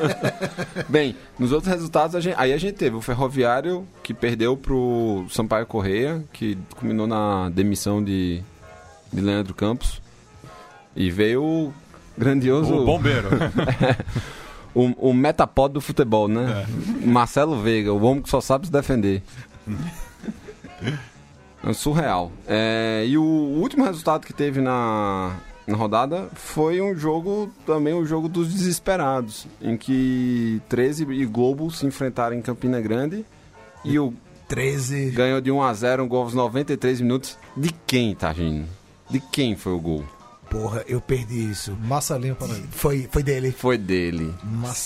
Bem, 0.88 1.14
nos 1.38 1.52
outros 1.52 1.70
resultados, 1.72 2.14
a 2.16 2.20
gente- 2.20 2.36
aí 2.38 2.52
a 2.52 2.56
gente 2.58 2.76
teve 2.76 2.96
o 2.96 3.00
Ferroviário, 3.02 3.86
que 4.02 4.14
perdeu 4.14 4.56
pro 4.56 5.26
Sampaio 5.30 5.66
Correia, 5.66 6.24
que 6.32 6.56
culminou 6.76 7.06
na 7.06 7.50
demissão 7.50 8.02
de, 8.02 8.42
de 9.12 9.20
Leandro 9.20 9.52
Campos. 9.54 10.00
E 10.96 11.10
veio 11.10 11.44
o 11.44 11.74
grandioso. 12.16 12.74
O 12.74 12.84
bombeiro. 12.86 13.28
o, 14.74 15.10
o 15.10 15.14
metapod 15.14 15.74
do 15.74 15.80
futebol, 15.80 16.26
né? 16.26 16.66
Marcelo 17.04 17.60
Veiga, 17.60 17.92
o 17.92 18.02
homem 18.02 18.22
que 18.22 18.30
só 18.30 18.40
sabe 18.40 18.66
se 18.66 18.72
defender. 18.72 19.22
É 21.64 21.72
surreal. 21.72 22.30
É, 22.46 23.04
e 23.06 23.18
o 23.18 23.22
último 23.22 23.84
resultado 23.84 24.26
que 24.26 24.32
teve 24.32 24.60
na, 24.60 25.36
na 25.66 25.76
rodada 25.76 26.28
foi 26.34 26.80
um 26.80 26.94
jogo, 26.94 27.50
também 27.66 27.94
o 27.94 28.06
jogo 28.06 28.28
dos 28.28 28.52
desesperados, 28.52 29.46
em 29.60 29.76
que 29.76 30.62
13 30.68 31.04
e 31.12 31.26
Globo 31.26 31.70
se 31.70 31.84
enfrentaram 31.86 32.36
em 32.36 32.42
Campina 32.42 32.80
Grande 32.80 33.24
e 33.84 33.98
o 33.98 34.14
13. 34.48 35.10
ganhou 35.10 35.40
de 35.40 35.50
1 35.50 35.62
a 35.62 35.74
0 35.74 36.04
um 36.04 36.08
gol 36.08 36.22
aos 36.22 36.34
93 36.34 37.00
minutos. 37.00 37.36
De 37.56 37.70
quem, 37.86 38.14
Targino? 38.14 38.66
De 39.10 39.20
quem 39.20 39.56
foi 39.56 39.72
o 39.72 39.80
gol? 39.80 40.04
Porra, 40.50 40.82
eu 40.88 41.00
perdi 41.00 41.50
isso. 41.50 41.76
Marcelinho 41.82 42.34
para 42.34 42.46
aí. 42.48 42.64
Foi, 42.70 43.08
foi 43.10 43.22
dele. 43.22 43.52
Foi 43.52 43.76
dele. 43.76 44.34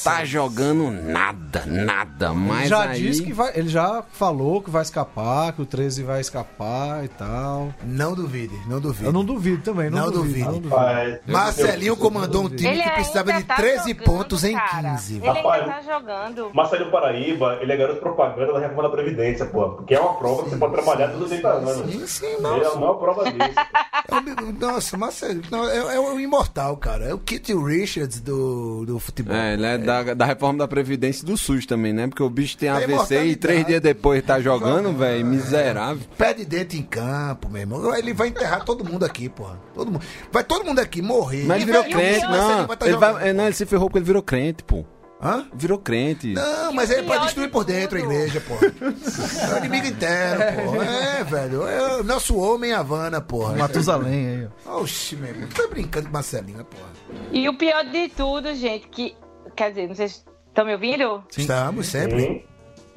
Tá 0.03 0.25
jogando 0.25 0.91
nada, 0.91 1.65
nada. 1.67 2.33
Mas 2.35 2.61
Ele 2.63 2.69
já 2.69 2.81
aí... 2.83 3.01
disse 3.01 3.23
que 3.23 3.33
vai. 3.33 3.53
Ele 3.55 3.69
já 3.69 4.03
falou 4.13 4.61
que 4.61 4.71
vai 4.71 4.83
escapar, 4.83 5.53
que 5.53 5.63
o 5.63 5.67
13 5.67 6.03
vai 6.03 6.21
escapar 6.21 7.05
e 7.05 7.09
tal. 7.09 7.73
Não 7.85 8.15
duvide, 8.15 8.55
não 8.67 8.81
duvide. 8.81 9.05
Eu 9.05 9.13
não 9.13 9.25
duvido 9.25 9.63
também, 9.63 9.89
não, 9.89 10.07
Não 10.07 10.11
duvido. 10.11 10.23
duvide. 10.23 10.45
não 10.45 10.53
duvido. 10.55 10.75
Rapaz, 10.75 11.21
Marcelinho 11.27 11.97
comandou 11.97 12.45
um 12.45 12.49
time 12.49 12.69
Ele 12.71 12.83
que 12.83 12.91
precisava 12.91 13.31
ainda 13.31 13.43
de 13.43 13.47
tá 13.49 13.57
13 13.57 13.77
jogando, 13.91 14.05
pontos 14.05 14.45
em 14.45 14.55
cara. 14.55 14.91
15. 14.93 15.17
Ele 15.17 15.27
Rapaz, 15.27 15.63
ainda 15.63 15.75
tá 15.75 15.83
jogando. 15.83 16.51
Marcelo 16.55 16.91
Paraíba, 16.91 17.59
ele 17.61 17.73
é 17.73 17.77
garoto 17.77 18.01
propaganda 18.01 18.53
da 18.53 18.59
reforma 18.59 18.83
da 18.85 18.91
Previdência, 18.91 19.47
pô. 19.47 19.71
Porque 19.71 19.95
é 19.95 20.01
uma 20.01 20.15
prova 20.15 20.43
que 20.45 20.51
você 20.51 20.57
pode 20.57 20.73
trabalhar 20.73 21.09
todos 21.09 21.27
os 21.27 21.31
80 21.33 21.49
anos. 21.49 21.93
Sim, 21.93 22.07
sim, 22.07 22.27
Ele 22.27 22.47
é 22.65 22.67
a 22.67 22.75
maior 22.75 22.95
prova 22.95 23.25
disso. 23.31 23.39
É 24.13 24.53
Nossa, 24.65 24.97
Marcelo, 24.99 25.41
não, 25.53 25.69
é, 25.69 25.97
é 25.97 26.01
o 26.01 26.19
imortal, 26.19 26.75
cara. 26.79 27.05
É 27.05 27.13
o 27.13 27.19
Kit 27.19 27.53
Richards 27.55 28.21
do, 28.21 28.87
do 28.87 28.99
futebol. 28.99 29.37
É, 29.37 29.53
ele 29.53 29.67
é 29.67 29.77
da, 29.77 30.15
da 30.15 30.25
reforma 30.25 30.61
da 30.61 30.67
Previdência 30.67 31.27
do 31.27 31.37
SUS 31.37 31.67
também, 31.67 31.93
né? 31.93 32.09
Porque 32.09 32.23
o 32.23 32.31
bicho 32.31 32.57
tem 32.57 32.71
É 32.71 32.73
AVC 32.73 33.25
e 33.25 33.37
três 33.37 33.67
dias 33.67 33.83
depois 33.83 34.23
tá 34.25 34.41
jogando, 34.41 34.97
velho. 34.97 35.27
Miserável. 35.27 36.03
Pé 36.17 36.33
de 36.33 36.47
dentro 36.47 36.79
em 36.79 36.83
campo, 36.83 37.51
meu 37.51 37.61
irmão. 37.61 37.95
Ele 37.95 38.15
vai 38.15 38.29
enterrar 38.29 38.65
todo 38.65 38.83
mundo 38.83 39.05
aqui, 39.05 39.29
porra. 39.29 39.61
Todo 39.75 39.93
mundo. 39.93 40.03
Vai 40.33 40.43
todo 40.43 40.65
mundo 40.65 40.79
aqui 40.79 41.03
morrer. 41.03 41.45
Mas 41.45 41.59
ele 41.59 41.67
virou 41.67 41.85
crente, 41.85 42.27
não. 42.27 42.67
vai 42.67 42.77
tá 42.77 42.87
Ele, 42.87 42.95
jogando. 42.95 43.13
vai, 43.15 43.29
é, 43.29 43.33
não. 43.35 43.45
ele 43.45 43.55
se 43.55 43.67
ferrou 43.67 43.89
porque 43.91 43.99
ele 43.99 44.07
virou 44.07 44.23
crente, 44.23 44.65
pô. 44.65 44.85
Hã? 45.23 45.47
Virou 45.55 45.79
crente. 45.79 46.33
Não, 46.33 46.73
mas 46.73 46.91
ele 46.91 47.05
pode 47.05 47.25
destruir 47.25 47.47
de 47.47 47.53
por 47.53 47.65
dentro 47.65 47.97
a 47.97 48.01
igreja, 48.01 48.41
porra. 48.41 48.67
É 48.67 49.55
o 49.55 49.59
inimigo 49.59 49.87
interno, 49.87 50.65
porra. 50.65 50.85
É, 50.85 51.23
velho. 51.25 51.69
É 51.69 52.01
o 52.01 52.03
nosso 52.03 52.37
homem 52.37 52.73
Havana, 52.73 53.21
porra. 53.21 53.55
Matusalém 53.55 54.27
aí, 54.27 54.49
ó. 54.67 54.81
Oxi, 54.81 55.15
meu 55.15 55.31
irmão. 55.31 55.49
Tu 55.49 55.63
tá 55.63 55.69
brincando 55.69 56.07
com 56.07 56.13
Marcelinho, 56.13 56.65
porra. 56.65 56.91
E 57.31 57.49
o 57.49 57.55
pior 57.57 57.85
de 57.85 58.09
tudo, 58.09 58.53
gente, 58.55 58.89
que. 58.89 59.15
Quer 59.55 59.69
dizer, 59.69 59.87
não 59.87 59.95
sei 59.95 60.09
se 60.09 60.25
estão 60.49 60.65
me 60.65 60.73
ouvindo? 60.73 61.23
Estamos 61.37 61.87
sempre. 61.87 62.21
Sim. 62.21 62.43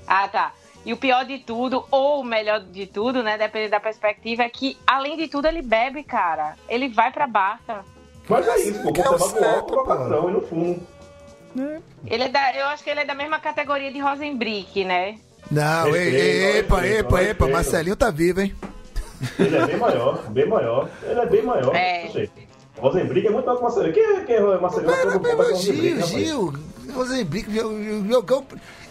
Ah, 0.08 0.28
tá. 0.28 0.54
E 0.84 0.94
o 0.94 0.98
pior 0.98 1.26
de 1.26 1.40
tudo, 1.40 1.86
ou 1.92 2.22
o 2.22 2.24
melhor 2.24 2.60
de 2.60 2.88
tudo, 2.88 3.22
né? 3.22 3.38
Dependendo 3.38 3.72
da 3.72 3.80
perspectiva, 3.80 4.44
é 4.44 4.50
que, 4.50 4.78
além 4.88 5.18
de 5.18 5.28
tudo, 5.28 5.48
ele 5.48 5.62
bebe, 5.62 6.04
cara. 6.04 6.56
Ele 6.68 6.90
vai 6.90 7.12
pra 7.12 7.28
barca. 7.28 7.84
Mas 8.28 8.48
é 8.48 8.58
isso, 8.62 8.82
pô. 8.82 8.92
É 8.96 9.06
alto 9.06 9.30
certo, 9.30 9.66
pro 9.66 9.86
patrão 9.86 10.30
e 10.30 10.34
no 10.34 10.42
fundo. 11.56 11.84
Ele 12.08 12.24
é 12.24 12.30
da, 12.30 12.56
eu 12.56 12.66
acho 12.68 12.84
que 12.84 12.90
ele 12.90 13.00
é 13.02 13.06
da 13.06 13.16
mesma 13.16 13.40
categoria 13.40 13.92
de 13.92 14.00
Rosenbrick, 14.00 14.84
né? 14.84 15.18
Não, 15.50 15.96
ei, 15.96 16.10
Respeito, 16.10 16.16
ei, 16.16 16.58
epa, 16.60 16.88
epa, 16.88 17.22
epa. 17.24 17.48
Marcelinho 17.48 17.96
tá 17.96 18.10
vivo, 18.10 18.42
hein? 18.42 18.56
Ele 19.40 19.56
é 19.56 19.66
bem 19.66 19.78
maior, 19.78 20.30
bem 20.30 20.48
maior. 20.48 20.90
Ele 21.04 21.20
é 21.20 21.26
bem 21.26 21.42
maior. 21.44 21.76
É. 21.76 22.06
Oxê. 22.08 22.30
Rosenbrick 22.78 23.28
é 23.28 23.30
muito 23.32 23.46
maior 23.46 23.56
que 23.58 23.62
o 23.62 23.64
Marcelinho. 23.64 23.94
Quem 23.94 24.04
é, 24.04 24.20
quem 24.22 24.36
é 24.36 24.58
Marcelinho? 24.60 24.92
Mas, 24.92 25.06
mas, 25.06 25.38
mas, 25.38 25.50
Rosenbrick, 25.50 26.02
Gil. 26.08 26.54
Gil, 26.54 26.54
Rosenbrick. 26.94 27.50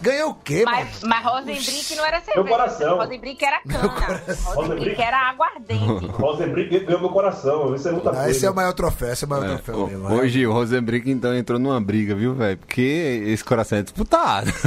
Ganhou 0.00 0.30
o 0.30 0.34
quê, 0.34 0.64
mano? 0.64 0.76
Mas, 0.78 1.00
mas 1.02 1.24
Rosenbrick 1.24 1.94
não 1.96 2.04
era 2.04 2.20
cerveja. 2.20 2.48
coração. 2.48 2.96
Rosenbrick 2.98 3.44
era 3.44 3.60
cana. 3.62 4.22
Rosenbrick 4.54 5.00
era 5.02 5.30
aguardente. 5.30 6.06
Rosenbrick 6.12 6.78
ganhou 6.80 7.00
meu 7.00 7.10
coração. 7.10 7.74
Isso 7.74 7.88
é 7.88 7.92
muita 7.92 8.10
Ah, 8.10 8.14
coisa. 8.14 8.30
esse 8.30 8.44
é 8.46 8.50
o 8.50 8.54
maior 8.54 8.72
troféu, 8.72 9.12
esse 9.12 9.24
é 9.24 9.26
o 9.26 9.30
maior 9.30 9.44
É, 9.44 9.48
troféu 9.54 9.76
o- 9.76 9.86
mesmo. 9.86 10.12
hoje 10.14 10.46
o 10.46 10.52
Rosenbrick 10.52 11.10
então 11.10 11.34
entrou 11.34 11.58
numa 11.58 11.80
briga, 11.80 12.14
viu, 12.14 12.34
velho? 12.34 12.58
Porque 12.58 13.22
esse 13.26 13.44
coração 13.44 13.78
é 13.78 13.82
disputado. 13.82 14.50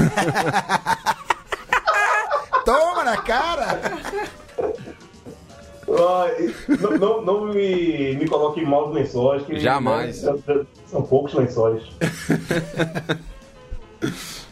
Então 2.62 3.04
na 3.06 3.16
cara. 3.18 3.80
Não, 5.88 6.98
não, 6.98 7.22
não 7.26 7.46
me, 7.54 8.16
me 8.16 8.28
coloque 8.28 8.60
em 8.60 8.66
maus 8.66 8.94
lençóis. 8.94 9.44
Que, 9.46 9.60
Jamais. 9.60 10.22
né, 10.24 10.34
são 10.86 11.02
poucos 11.04 11.34
lençóis. 11.34 11.84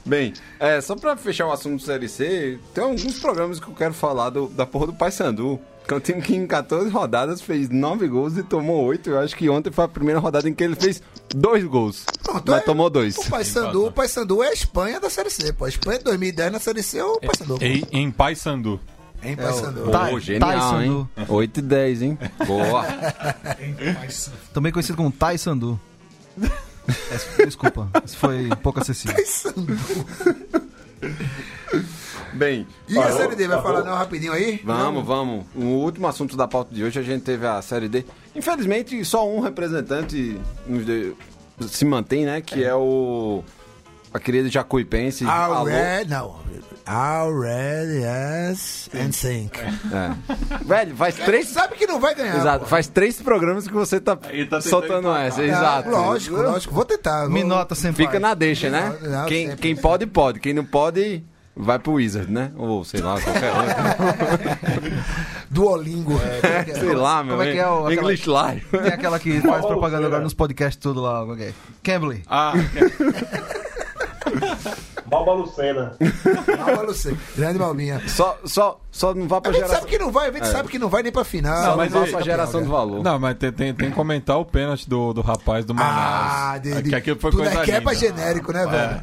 Bem, 0.06 0.34
é, 0.60 0.80
só 0.82 0.96
pra 0.96 1.18
fechar 1.18 1.48
o 1.48 1.52
assunto 1.52 1.78
do 1.78 1.82
Série 1.86 2.08
C, 2.08 2.60
tem 2.74 2.84
alguns 2.84 3.20
programas 3.20 3.60
que 3.60 3.68
eu 3.68 3.74
quero 3.74 3.94
falar 3.94 4.30
do- 4.30 4.48
da 4.48 4.66
porra 4.66 4.88
do 4.88 4.94
Paysandu. 4.94 5.60
Que 5.88 5.94
é 5.94 5.98
um 5.98 6.00
time 6.00 6.20
que 6.20 6.36
em 6.36 6.48
14 6.48 6.90
rodadas 6.90 7.42
fez 7.42 7.70
9 7.70 8.08
gols 8.08 8.36
e 8.38 8.42
tomou 8.44 8.84
8. 8.86 9.08
Eu 9.12 9.20
acho 9.20 9.36
que 9.36 9.48
ontem 9.50 9.72
foi 9.72 9.86
a 9.86 9.88
primeira 9.88 10.20
rodada 10.20 10.50
em 10.50 10.54
que 10.54 10.64
ele 10.64 10.76
fez 10.76 11.00
2 11.30 11.64
gols. 11.66 12.06
Pronto, 12.24 12.44
mas 12.48 12.62
é- 12.62 12.64
tomou 12.66 12.90
2. 12.90 13.16
O 13.18 13.30
Paysandu, 13.30 13.86
o 13.86 13.92
Paysandu 13.92 14.42
é 14.44 14.48
a 14.48 14.54
Espanha 14.54 15.00
da 15.00 15.12
Série 15.12 15.30
C, 15.30 15.54
pô. 15.54 15.66
A 15.66 15.70
Espanha 15.70 16.00
de 16.00 16.06
2010 16.06 16.52
na 16.52 16.60
Série 16.60 16.82
C 16.82 16.98
é 16.98 17.06
o 17.06 17.20
Paysandu. 17.20 17.58
Em, 17.64 17.84
em 17.92 18.10
Paysandu. 18.10 18.80
Hein, 19.26 19.36
Paysandu? 19.36 19.90
Tá. 19.92 20.08
Pô, 20.10 20.20
genial, 20.20 20.82
hein? 20.82 21.08
8 21.28 21.58
e 21.58 21.62
10, 21.62 22.02
hein? 22.04 22.20
Boa. 22.46 22.86
Também 24.54 24.72
conhecido 24.72 24.96
como 24.98 25.12
Tai 25.12 25.38
Sandu. 25.38 25.80
É, 27.40 27.46
desculpa, 27.46 27.90
isso 28.06 28.16
foi 28.18 28.50
pouco 28.62 28.80
acessível. 28.80 29.16
Bem, 32.34 32.68
E 32.90 32.98
a 33.00 33.12
Série 33.12 33.36
D, 33.36 33.48
vai 33.48 33.62
falar 33.62 33.84
não 33.84 33.94
rapidinho 33.96 34.34
aí? 34.34 34.62
Vamos, 34.64 35.06
vamos. 35.06 35.46
O 35.56 35.64
último 35.64 36.08
assunto 36.08 36.36
da 36.36 36.48
pauta 36.48 36.74
de 36.76 36.84
hoje, 36.84 37.00
a 37.00 37.04
gente 37.04 37.24
teve 37.24 37.48
a 37.48 37.62
Série 37.62 37.88
D. 37.88 38.06
Infelizmente, 38.36 39.04
só 39.06 39.28
um 39.28 39.40
representante 39.40 40.38
nos 40.68 40.86
de- 40.86 41.14
se 41.68 41.86
mantém, 41.86 42.26
né? 42.26 42.42
Que 42.42 42.64
é 42.64 42.76
o... 42.76 43.42
A 44.16 44.20
querida 44.20 44.47
Jacuipense. 44.49 45.26
Alô. 45.26 45.55
Already, 45.55 46.09
não. 46.09 46.36
Already, 46.88 48.03
yes, 48.03 48.89
and 48.93 49.09
think. 49.09 49.57
É. 49.59 50.63
Velho, 50.63 50.95
faz 50.95 51.16
três... 51.16 51.47
Sabe 51.47 51.76
que 51.76 51.88
não 51.88 51.99
vai 51.99 52.13
ganhar. 52.16 52.38
Exato, 52.38 52.59
pô. 52.59 52.66
faz 52.68 52.88
três 52.88 53.20
programas 53.22 53.68
que 53.68 53.74
você 53.74 53.99
tá, 53.99 54.16
tá 54.49 54.61
soltando 54.61 55.11
essa. 55.16 55.41
Ah, 55.41 55.45
Exato. 55.45 55.89
Lógico, 55.89 56.36
lógico. 56.38 56.74
Vou 56.74 56.86
tentar. 56.86 57.28
Me 57.28 57.39
vou- 57.41 57.49
nota 57.49 57.74
sem 57.76 57.91
Fica 57.91 58.20
na 58.20 58.34
deixa, 58.36 58.70
né? 58.70 58.95
Não, 59.01 59.09
não, 59.09 59.26
quem, 59.26 59.47
sempre. 59.47 59.61
quem 59.63 59.76
pode, 59.76 60.05
pode. 60.05 60.39
Quem 60.39 60.53
não 60.53 60.63
pode, 60.63 61.24
vai 61.55 61.80
pro 61.80 61.93
Wizard, 61.93 62.32
né? 62.32 62.51
Ou 62.55 62.86
sei 62.86 63.01
lá, 63.01 63.20
qualquer 63.20 63.51
outro. 63.51 64.95
Duolingo. 65.49 66.20
sei 66.80 66.93
lá, 66.93 67.24
meu. 67.24 67.36
Como 67.36 67.49
é 67.49 67.51
que 67.51 67.57
é 67.57 67.68
o- 67.68 67.88
aquela- 67.88 67.93
English 67.93 68.30
Live. 68.30 68.66
Tem 68.68 68.93
aquela 68.93 69.20
que 69.20 69.41
faz 69.41 69.66
propaganda 69.66 70.05
agora 70.05 70.24
nos 70.24 70.34
podcasts 70.36 70.80
tudo 70.82 71.01
lá. 71.01 71.24
ok. 71.24 71.53
Cambly. 71.82 72.24
Ah, 72.28 72.53
Balba 75.06 75.34
Lucena. 75.34 75.92
Alba 76.68 76.82
Lucena. 76.82 77.18
Grande 77.36 77.60
Malminha. 77.60 78.02
Só, 78.08 78.38
só, 78.46 78.80
só 78.92 79.14
não 79.14 79.28
vá 79.28 79.38
A 79.38 79.42
pra 79.42 79.52
gente 79.52 79.62
geração. 79.62 79.80
sabe 79.82 79.92
que 79.92 80.00
não 80.00 80.12
vai, 80.12 80.30
a 80.30 80.32
gente 80.32 80.48
sabe 80.48 80.70
que 80.70 80.80
não 80.80 80.90
vai 80.90 81.04
nem 81.04 81.12
pra 81.12 81.24
final. 81.24 81.64
Só 81.64 81.70
não 81.72 81.78
mas 81.78 81.94
ele- 81.94 82.12
pra 82.12 82.22
geração 82.22 82.64
do 82.64 82.70
valor. 82.70 83.04
não, 83.04 83.20
mas 83.20 83.38
tem, 83.38 83.52
tem, 83.52 83.74
tem 83.74 83.90
que 83.90 83.96
comentar 83.96 84.38
o 84.40 84.46
pênalti 84.46 84.90
do, 84.90 85.14
do 85.14 85.22
rapaz 85.22 85.64
do 85.66 85.74
Manaus. 85.76 85.94
Ah, 85.96 86.58
de, 86.58 86.82
de, 86.82 86.90
que 86.90 86.96
aquilo 86.96 87.20
foi 87.20 87.32
tudo 87.32 87.44
coisa 87.44 87.62
é 87.62 87.66
queba 87.66 87.94
linda. 87.94 88.06
genérico, 88.08 88.52
né, 88.52 88.66
velho? 88.66 89.02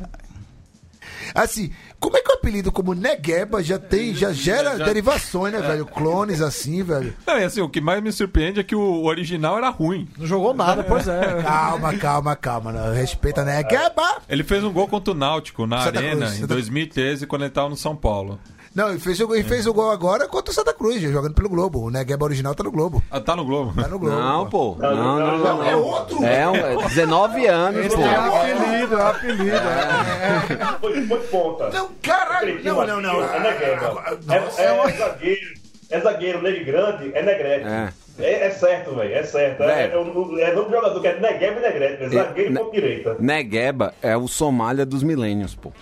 Assim, 1.34 1.70
como 1.98 2.16
é 2.16 2.20
que 2.22 2.30
o 2.30 2.34
apelido 2.34 2.70
como 2.72 2.94
Negueba 2.94 3.62
já 3.62 3.78
tem, 3.78 4.14
já 4.14 4.32
gera 4.32 4.76
já- 4.78 4.84
derivações, 4.84 5.52
né, 5.52 5.60
velho? 5.60 5.86
Clones 5.86 6.40
assim, 6.40 6.82
velho. 6.82 7.14
Não, 7.26 7.38
e 7.38 7.44
assim, 7.44 7.60
o 7.60 7.68
que 7.68 7.80
mais 7.80 8.02
me 8.02 8.12
surpreende 8.12 8.60
é 8.60 8.62
que 8.62 8.74
o 8.74 9.04
original 9.04 9.56
era 9.58 9.68
ruim. 9.70 10.08
Não 10.18 10.26
jogou 10.26 10.52
nada, 10.54 10.82
pois 10.84 11.06
é. 11.08 11.42
Calma, 11.42 11.94
calma, 11.94 12.36
calma. 12.36 12.72
Não. 12.72 12.92
Respeita 12.92 13.44
Negueba. 13.44 14.20
Ele 14.28 14.44
fez 14.44 14.62
um 14.64 14.72
gol 14.72 14.88
contra 14.88 15.12
o 15.12 15.16
Náutico 15.16 15.66
na 15.66 15.84
Santa 15.84 15.98
Arena 15.98 16.16
Cruz, 16.16 16.32
em 16.32 16.40
Santa- 16.40 16.54
2013, 16.54 17.26
quando 17.26 17.42
ele 17.42 17.50
tava 17.50 17.68
no 17.68 17.76
São 17.76 17.96
Paulo. 17.96 18.38
Não, 18.74 18.88
ele 18.88 18.98
fez, 18.98 19.20
o, 19.20 19.26
gol- 19.26 19.36
ele 19.36 19.46
fez 19.48 19.66
o 19.66 19.74
gol 19.74 19.90
agora 19.90 20.26
contra 20.26 20.50
o 20.50 20.54
Santa 20.54 20.72
Cruz, 20.72 21.00
jogando 21.00 21.34
pelo 21.34 21.48
Globo. 21.48 21.80
O 21.80 21.90
Negueba 21.90 22.24
original 22.24 22.54
tá 22.54 22.64
no 22.64 22.70
Globo. 22.70 23.02
Ah, 23.10 23.20
tá 23.20 23.36
no 23.36 23.44
Globo. 23.44 23.74
Tá 23.80 23.86
no 23.86 23.98
Globo. 23.98 24.16
Não, 24.16 24.48
pô. 24.48 24.76
Não, 24.78 24.96
não, 24.96 25.18
não. 25.18 25.38
não. 25.58 25.64
É 25.64 25.76
outro. 25.76 26.24
É, 26.24 26.48
um, 26.48 26.56
é 26.56 26.76
19 26.88 27.46
anos, 27.46 27.94
pô. 27.94 28.00
É 28.00 28.14
apelido, 28.16 28.98
é 28.98 29.02
apelido. 29.02 29.56
é. 29.56 30.78
Foi, 30.80 31.06
foi 31.06 31.20
ponta. 31.24 31.68
Não, 31.70 31.90
caralho. 32.02 32.64
Não, 32.64 32.86
não, 32.86 33.00
não. 33.00 33.22
É 33.22 33.40
negueba. 33.40 34.18
É, 34.30 34.62
é, 34.62 34.86
é 34.88 34.92
zagueiro. 34.96 35.62
É 35.90 36.00
zagueiro, 36.00 36.40
negro 36.42 36.64
grande, 36.64 37.10
é 37.14 37.22
negrete. 37.22 37.66
É. 37.66 37.92
É, 38.18 38.46
é 38.46 38.50
certo, 38.50 38.94
velho. 38.94 39.14
É 39.14 39.22
certo. 39.22 39.62
É, 39.64 39.90
é, 39.92 39.96
o- 39.98 40.38
é 40.38 40.54
nome 40.54 40.68
do 40.68 40.74
jogador 40.76 41.00
que 41.00 41.08
é 41.08 41.18
Negueba 41.20 41.58
e 41.58 41.62
Negrete. 41.62 42.02
É 42.04 42.08
zagueiro 42.08 42.50
e 42.50 42.52
ne- 42.54 42.58
ponta 42.60 42.70
direita. 42.72 43.16
Negueba 43.18 43.94
é 44.02 44.16
o 44.16 44.26
Somália 44.28 44.84
dos 44.86 45.02
milênios, 45.02 45.54
pô. 45.54 45.72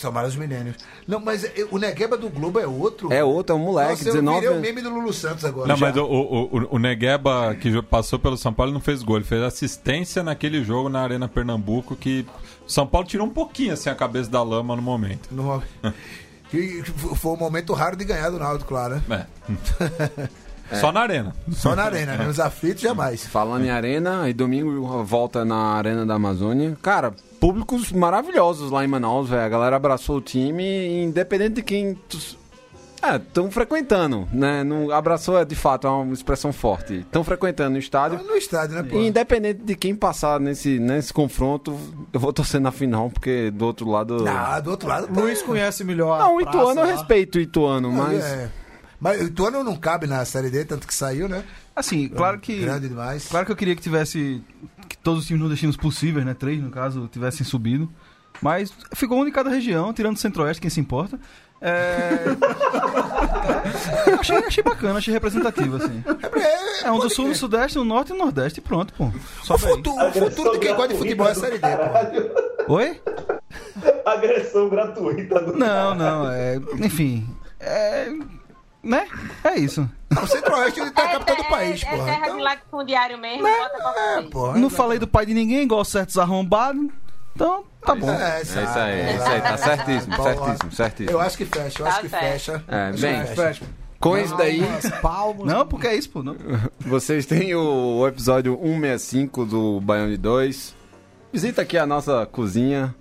São 0.00 0.10
vários 0.10 0.34
milênios. 0.36 0.76
Não, 1.06 1.20
mas 1.20 1.44
é- 1.44 1.66
o 1.70 1.78
Negueba 1.78 2.16
do 2.16 2.28
Globo 2.30 2.58
é 2.58 2.66
outro. 2.66 3.12
É 3.12 3.22
outro, 3.22 3.54
é 3.54 3.58
um 3.58 3.62
moleque, 3.62 3.90
Nossa, 3.90 4.08
eu 4.08 4.12
19 4.14 4.40
virei 4.40 4.48
o 4.48 4.52
anos. 4.58 4.66
meme 4.68 4.80
do 4.82 4.90
Lulu 4.90 5.12
Santos 5.12 5.44
agora. 5.44 5.68
Não, 5.68 5.76
Já. 5.76 5.86
mas 5.86 5.96
o, 5.96 6.04
o, 6.04 6.44
o, 6.44 6.68
o 6.76 6.78
Negueba, 6.78 7.54
que 7.54 7.80
passou 7.82 8.18
pelo 8.18 8.36
São 8.36 8.52
Paulo, 8.52 8.72
não 8.72 8.80
fez 8.80 9.02
gol. 9.02 9.16
Ele 9.16 9.24
fez 9.24 9.42
assistência 9.42 10.22
naquele 10.22 10.64
jogo 10.64 10.88
na 10.88 11.00
Arena 11.02 11.28
Pernambuco, 11.28 11.94
que 11.94 12.26
o 12.66 12.70
São 12.70 12.86
Paulo 12.86 13.06
tirou 13.06 13.26
um 13.26 13.30
pouquinho 13.30 13.72
assim 13.74 13.90
a 13.90 13.94
cabeça 13.94 14.30
da 14.30 14.42
lama 14.42 14.74
no 14.76 14.82
momento. 14.82 15.28
No- 15.30 15.62
foi 17.16 17.32
um 17.32 17.36
momento 17.36 17.72
raro 17.72 17.96
de 17.96 18.04
ganhar 18.04 18.30
do 18.30 18.38
Naldo, 18.38 18.64
claro, 18.64 19.00
né? 19.06 19.26
É. 20.70 20.76
Só 20.76 20.92
na 20.92 21.00
Arena. 21.00 21.34
Só 21.50 21.74
na 21.74 21.82
arena, 21.82 22.16
né? 22.16 22.24
Nos 22.26 22.38
aflitos 22.38 22.80
jamais. 22.80 23.26
Falando 23.26 23.64
em 23.64 23.70
arena, 23.70 24.28
e 24.28 24.32
domingo 24.32 25.02
volta 25.02 25.44
na 25.44 25.56
Arena 25.74 26.06
da 26.06 26.14
Amazônia. 26.14 26.78
Cara, 26.80 27.12
públicos 27.40 27.90
maravilhosos 27.90 28.70
lá 28.70 28.84
em 28.84 28.88
Manaus, 28.88 29.28
velho. 29.28 29.42
A 29.42 29.48
galera 29.48 29.76
abraçou 29.76 30.18
o 30.18 30.20
time, 30.20 30.62
e 30.62 31.02
independente 31.04 31.54
de 31.54 31.62
quem. 31.62 31.94
tu- 32.08 32.38
É, 33.02 33.16
estão 33.16 33.50
frequentando, 33.50 34.28
né? 34.30 34.62
Não, 34.62 34.90
abraçou 34.90 35.38
é 35.38 35.44
de 35.46 35.54
fato 35.54 35.86
é 35.86 35.90
uma 35.90 36.12
expressão 36.12 36.52
forte. 36.52 36.96
Estão 36.98 37.24
frequentando 37.24 37.76
o 37.76 37.78
estádio. 37.78 38.22
No 38.22 38.36
estádio, 38.36 38.76
né, 38.76 38.82
pô? 38.82 38.98
E 39.00 39.06
independente 39.06 39.62
de 39.62 39.74
quem 39.74 39.94
passar 39.94 40.38
nesse, 40.38 40.78
nesse 40.78 41.10
confronto, 41.10 41.74
eu 42.12 42.20
vou 42.20 42.30
torcer 42.30 42.60
na 42.60 42.70
final, 42.70 43.08
porque 43.08 43.50
do 43.52 43.64
outro 43.64 43.88
lado. 43.88 44.22
Ah, 44.28 44.60
do 44.60 44.70
outro 44.72 44.86
lado. 44.86 45.08
tá- 45.08 45.18
Luiz 45.18 45.40
conhece 45.40 45.82
melhor. 45.82 46.18
Não, 46.18 46.36
o 46.36 46.40
praça 46.42 46.58
Ituano 46.58 46.80
eu 46.82 46.86
respeito 46.88 47.38
o 47.38 47.40
Ituano, 47.40 47.90
mas. 47.90 48.22
É. 48.22 48.50
Mas 49.00 49.20
o 49.20 49.24
Ituano 49.24 49.64
não 49.64 49.76
cabe 49.76 50.06
na 50.06 50.24
série 50.24 50.50
D, 50.50 50.64
tanto 50.64 50.86
que 50.86 50.94
saiu, 50.94 51.28
né? 51.28 51.42
Assim, 51.74 52.08
claro 52.08 52.38
que. 52.38 52.60
Grande 52.60 52.88
demais. 52.88 53.26
Claro 53.26 53.46
que 53.46 53.52
eu 53.52 53.56
queria 53.56 53.74
que 53.74 53.82
tivesse. 53.82 54.42
Que 54.88 54.98
todos 54.98 55.20
os 55.20 55.26
times 55.26 55.40
nordestinos 55.40 55.76
possíveis, 55.76 56.26
né? 56.26 56.34
Três, 56.34 56.60
no 56.60 56.70
caso, 56.70 57.08
tivessem 57.10 57.44
subido. 57.46 57.90
Mas 58.42 58.72
ficou 58.94 59.18
um 59.18 59.24
de 59.24 59.30
cada 59.30 59.48
região, 59.50 59.92
tirando 59.92 60.16
o 60.16 60.18
Centro-Oeste, 60.18 60.60
quem 60.60 60.70
se 60.70 60.80
importa. 60.80 61.18
É... 61.62 62.24
achei, 64.18 64.36
achei 64.36 64.64
bacana, 64.64 64.98
achei 64.98 65.12
representativo, 65.12 65.76
assim. 65.76 66.02
É, 66.82 66.86
É 66.86 66.90
um 66.90 66.98
do 66.98 67.10
Sul, 67.10 67.28
do 67.28 67.34
Sudeste, 67.34 67.76
do 67.76 67.84
Norte 67.84 68.10
e 68.10 68.12
do 68.12 68.18
Nordeste 68.18 68.60
e 68.60 68.62
pronto, 68.62 68.94
pô. 68.94 69.10
Só 69.42 69.56
O 69.56 69.58
futuro, 69.58 70.06
o 70.06 70.12
futuro 70.12 70.52
de 70.52 70.58
quem 70.58 70.74
gosta 70.74 70.94
de 70.94 70.98
futebol 70.98 71.28
é 71.28 71.32
a 71.32 71.34
série 71.34 71.58
D, 71.58 71.68
pô. 72.66 72.74
Oi? 72.74 73.00
Agressão 74.06 74.68
gratuita 74.70 75.40
do. 75.40 75.56
Não, 75.56 75.94
não, 75.94 76.30
é. 76.30 76.56
Enfim. 76.78 77.28
É. 77.58 78.10
Né? 78.82 79.06
É 79.44 79.58
isso. 79.58 79.88
O 80.10 80.26
Centro-Oeste 80.26 80.80
ele 80.80 80.90
tá 80.90 81.04
a 81.04 81.08
capital 81.12 81.36
do 81.36 81.44
país, 81.44 81.82
é, 81.82 81.86
é 81.86 81.90
porra. 81.90 82.04
terra 82.06 82.20
Então, 82.24 82.36
de 82.36 82.42
latifundiário 82.42 83.18
mesmo, 83.18 83.42
bota 83.42 83.78
qualquer 83.78 84.18
é, 84.18 84.22
porra. 84.22 84.58
Não 84.58 84.70
falei 84.70 84.98
do 84.98 85.06
pai 85.06 85.26
de 85.26 85.34
ninguém, 85.34 85.62
igual 85.62 85.84
certos 85.84 86.16
arrombados. 86.16 86.86
Então, 87.34 87.64
tá 87.84 87.94
bom. 87.94 88.10
É, 88.10 88.38
É 88.38 88.42
isso 88.42 88.58
aí, 88.58 88.64
é 89.00 89.16
isso 89.16 89.24
aí, 89.24 89.40
tá 89.42 89.56
certíssimo, 89.56 90.16
certíssimo, 90.22 90.72
certíssimo. 90.72 91.10
Eu 91.10 91.20
acho 91.20 91.36
que 91.36 91.44
fecha, 91.44 91.82
eu 91.82 91.86
Tá 91.86 91.92
acho 91.92 92.00
que 92.00 92.08
certo. 92.08 92.22
fecha. 92.24 92.64
É, 92.68 92.92
bem, 92.92 93.24
que 93.24 93.34
fecha. 93.34 93.64
Com 94.00 94.16
isso 94.16 94.34
daí, 94.34 94.62
palmas. 95.02 95.46
Não, 95.46 95.66
porque 95.66 95.86
é 95.86 95.94
isso, 95.94 96.08
pô. 96.08 96.22
Não. 96.22 96.34
vocês 96.80 97.26
têm 97.26 97.54
o, 97.54 97.98
o 97.98 98.08
episódio 98.08 98.54
165 98.56 99.44
do 99.44 99.78
Baião 99.80 100.08
de 100.08 100.16
2. 100.16 100.74
Visita 101.30 101.60
aqui 101.62 101.76
a 101.76 101.86
nossa 101.86 102.24
cozinha 102.26 102.94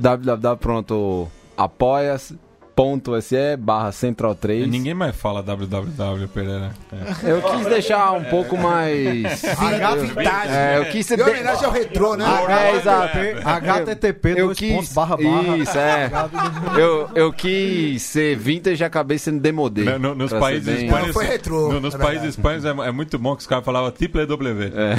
www.apoia.se 0.00 2.38
barra 3.58 3.92
central 3.92 4.34
3 4.34 4.68
Ninguém 4.68 4.94
mais 4.94 5.14
fala 5.14 5.42
www, 5.42 6.28
Pereira. 6.28 6.70
É. 6.92 7.30
Eu 7.30 7.42
quis 7.42 7.66
deixar 7.66 8.12
um 8.12 8.24
pouco 8.24 8.56
mais... 8.56 9.44
H 9.44 9.94
vintage. 9.96 10.48
É, 10.52 10.78
eu 10.78 10.84
quis... 10.86 11.10
Em 11.10 11.20
homenagem 11.22 11.64
ao 11.64 11.70
retrô, 11.70 12.16
né? 12.16 12.24
É, 12.48 12.76
exato. 12.76 13.18
HTTP, 13.44 14.34
Eu 14.36 14.50
quis... 14.54 14.92
barra, 14.92 15.16
barra. 15.16 15.56
Isso, 15.56 15.78
é. 15.78 16.10
Eu, 16.78 17.10
eu 17.14 17.32
quis 17.32 18.02
ser 18.02 18.36
vintage 18.36 18.82
e 18.82 18.84
acabei 18.84 19.18
sendo 19.18 19.40
demodê. 19.40 19.84
No- 19.84 19.98
no- 19.98 20.14
nos 20.14 20.32
países 20.32 20.64
bem- 20.64 20.84
espanhóis. 20.86 21.06
Não, 21.06 21.12
foi 21.12 21.26
retrô, 21.26 21.72
no- 21.72 21.80
nos 21.80 21.94
é 21.94 21.98
países 21.98 22.28
espanhóis 22.30 22.64
é, 22.64 22.70
é 22.70 22.90
muito 22.92 23.18
bom 23.18 23.34
que 23.36 23.42
os 23.42 23.46
caras 23.46 23.64
falavam 23.64 23.90
triple 23.90 24.26
W. 24.26 24.72
É. 24.74 24.96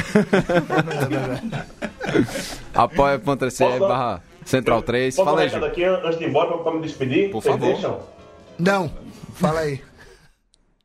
Apoia.se 2.73 3.63
barra 3.79 4.21
central 4.45 4.81
3. 4.81 5.15
Posso 5.15 5.29
Fala 5.29 5.41
aí, 5.41 5.49
Ju. 5.49 5.63
aqui 5.65 5.83
antes 5.83 6.17
de 6.17 6.25
ir 6.25 6.29
embora 6.29 6.57
pra 6.57 6.71
me 6.73 6.81
despedir? 6.81 7.31
Por 7.31 7.41
Vocês 7.41 7.55
favor. 7.55 7.67
deixam? 7.73 7.99
Não, 8.59 8.91
fala 9.33 9.61
aí. 9.61 9.81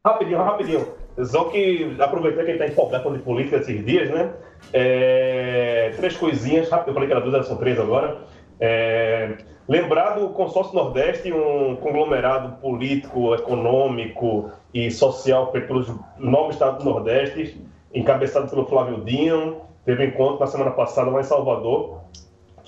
Rapidinho, 0.04 0.38
rapidinho. 0.42 0.88
Só 1.24 1.44
que 1.44 1.96
aproveitando 1.98 2.44
que 2.44 2.50
ele 2.52 2.59
tá 2.59 2.66
empolgado 2.66 3.12
de 3.12 3.18
política 3.18 3.56
esses 3.56 3.84
dias, 3.84 4.09
né? 4.11 4.32
É, 4.72 5.92
Três 5.96 6.16
coisinhas, 6.16 6.68
rápido, 6.68 6.88
eu 6.88 6.94
falei 6.94 7.09
que 7.09 7.12
era 7.12 7.20
duas, 7.20 7.34
elas 7.34 7.48
são 7.48 7.56
três 7.56 7.78
agora. 7.78 8.18
É, 8.61 9.38
lembrar 9.68 10.11
do 10.11 10.28
Consórcio 10.30 10.74
Nordeste, 10.74 11.32
um 11.32 11.76
conglomerado 11.76 12.56
político, 12.61 13.34
econômico 13.34 14.50
e 14.72 14.90
social 14.90 15.50
feito 15.50 15.66
pelos 15.66 15.88
nove 16.18 16.52
estados 16.52 16.82
do 16.84 16.90
Nordeste, 16.90 17.61
encabeçado 17.92 18.48
pelo 18.48 18.66
Flávio 18.66 19.02
Dino. 19.04 19.62
Teve 19.84 20.04
um 20.04 20.09
encontro 20.09 20.40
na 20.40 20.46
semana 20.46 20.70
passada 20.70 21.11
lá 21.11 21.20
em 21.20 21.24
Salvador, 21.24 22.00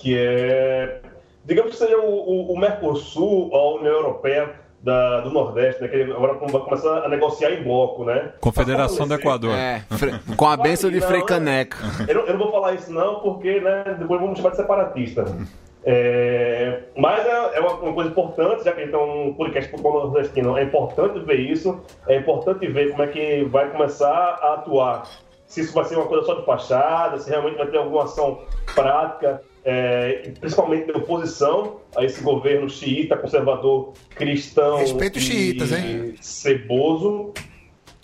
que 0.01 0.17
é, 0.17 1.01
digamos 1.45 1.71
que 1.71 1.77
seja 1.77 1.97
o, 1.97 2.09
o, 2.09 2.53
o 2.53 2.59
Mercosul, 2.59 3.55
a 3.55 3.75
União 3.75 3.93
Europeia 3.93 4.55
da, 4.83 5.21
do 5.21 5.29
Nordeste, 5.29 5.81
né, 5.81 5.87
que 5.87 6.01
agora 6.01 6.33
vai 6.33 6.61
começar 6.61 7.05
a 7.05 7.09
negociar 7.09 7.51
em 7.51 7.63
bloco, 7.63 8.03
né? 8.03 8.33
Confederação 8.41 9.07
do 9.07 9.13
Equador. 9.13 9.53
É, 9.53 9.83
com 10.35 10.47
a 10.47 10.57
benção 10.57 10.89
de 10.89 10.99
Frei 11.01 11.19
né? 11.19 11.25
Caneca. 11.25 11.77
Eu 12.07 12.15
não, 12.15 12.21
eu 12.23 12.33
não 12.33 12.39
vou 12.39 12.51
falar 12.51 12.73
isso 12.73 12.91
não, 12.91 13.19
porque 13.19 13.59
né, 13.59 13.95
depois 13.99 14.19
vamos 14.19 14.37
chamar 14.37 14.49
de 14.51 14.57
separatista. 14.57 15.25
É, 15.83 16.79
mas 16.95 17.25
é, 17.25 17.57
é 17.57 17.59
uma, 17.59 17.73
uma 17.73 17.93
coisa 17.93 18.09
importante, 18.09 18.63
já 18.63 18.71
que 18.71 18.81
a 18.81 18.85
gente 18.85 18.93
é 18.93 18.97
um 18.97 19.33
podcast 19.33 19.69
futebol 19.69 19.93
nordestino, 19.93 20.57
é 20.57 20.63
importante 20.63 21.19
ver 21.19 21.39
isso, 21.39 21.79
é 22.07 22.17
importante 22.17 22.67
ver 22.67 22.91
como 22.91 23.03
é 23.03 23.07
que 23.07 23.43
vai 23.45 23.69
começar 23.69 24.09
a 24.09 24.53
atuar. 24.55 25.03
Se 25.51 25.61
isso 25.61 25.73
vai 25.73 25.83
ser 25.83 25.97
uma 25.97 26.07
coisa 26.07 26.25
só 26.25 26.35
de 26.35 26.45
fachada, 26.45 27.19
se 27.19 27.29
realmente 27.29 27.57
vai 27.57 27.67
ter 27.67 27.77
alguma 27.77 28.05
ação 28.05 28.41
prática, 28.73 29.41
é, 29.65 30.31
principalmente 30.39 30.85
de 30.85 30.91
oposição 30.93 31.81
a 31.95 32.05
esse 32.05 32.23
governo 32.23 32.69
xiita, 32.69 33.17
conservador, 33.17 33.91
cristão 34.15 34.77
Respeito 34.77 35.17
os 35.17 35.23
e 35.23 35.27
xiitas, 35.27 35.71
hein? 35.73 36.15
ceboso. 36.21 37.33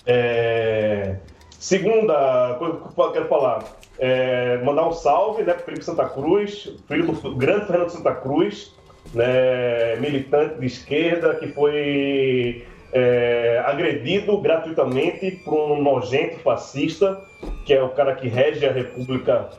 É, 0.06 1.16
Segunda 1.58 2.56
coisa 2.60 2.78
que 2.78 3.02
eu 3.02 3.12
quero 3.12 3.28
falar, 3.28 3.64
é 3.98 4.58
mandar 4.60 4.88
um 4.88 4.92
salve 4.92 5.42
né, 5.42 5.54
para 5.54 5.66
Felipe 5.66 5.84
Santa 5.84 6.08
Cruz, 6.08 6.72
filho 6.88 7.12
do 7.12 7.36
grande 7.36 7.66
Fernando 7.66 7.90
Santa 7.90 8.14
Cruz, 8.14 8.76
né, 9.14 9.96
militante 9.96 10.60
de 10.60 10.66
esquerda, 10.68 11.34
que 11.36 11.48
foi 11.48 12.66
é, 12.98 13.62
agredido 13.66 14.38
gratuitamente 14.40 15.32
por 15.46 15.54
um 15.54 15.82
nojento 15.82 16.40
fascista, 16.40 17.22
que 17.66 17.74
é 17.74 17.84
o 17.84 17.90
cara 17.90 18.16
que 18.16 18.28
rege 18.28 18.66
a 18.66 18.72
República, 18.72 19.50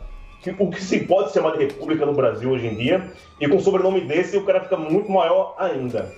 que- 0.43 0.55
o 0.59 0.71
que 0.71 0.83
se 0.83 1.01
pode 1.01 1.33
chamar 1.33 1.53
de 1.53 1.65
República 1.65 2.05
no 2.05 2.13
Brasil 2.13 2.51
hoje 2.51 2.67
em 2.67 2.75
dia, 2.75 3.05
e 3.41 3.47
com 3.49 3.57
o 3.57 3.61
sobrenome 3.61 4.01
desse 4.01 4.37
o 4.37 4.45
cara 4.45 4.61
fica 4.61 4.77
muito 4.77 5.11
maior 5.11 5.55
ainda. 5.59 6.11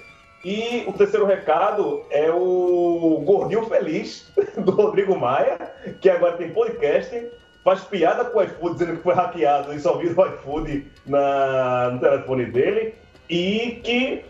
E 0.42 0.84
o 0.86 0.92
terceiro 0.94 1.26
recado 1.26 2.02
é 2.10 2.30
o 2.30 3.22
Gordinho 3.26 3.66
Feliz, 3.66 4.32
do 4.56 4.70
Rodrigo 4.70 5.14
Maia, 5.18 5.58
que 6.00 6.08
agora 6.08 6.38
tem 6.38 6.48
podcast, 6.50 7.28
faz 7.62 7.84
piada 7.84 8.24
com 8.24 8.38
o 8.38 8.42
iFood, 8.42 8.72
dizendo 8.78 8.96
que 8.96 9.02
foi 9.02 9.12
hackeado 9.14 9.74
e 9.74 9.78
só 9.78 9.98
viu 9.98 10.14
o 10.16 10.26
iFood 10.26 10.86
na, 11.06 11.90
no 11.90 12.00
telefone 12.00 12.46
dele, 12.46 12.94
e 13.28 13.80
que 13.84 14.24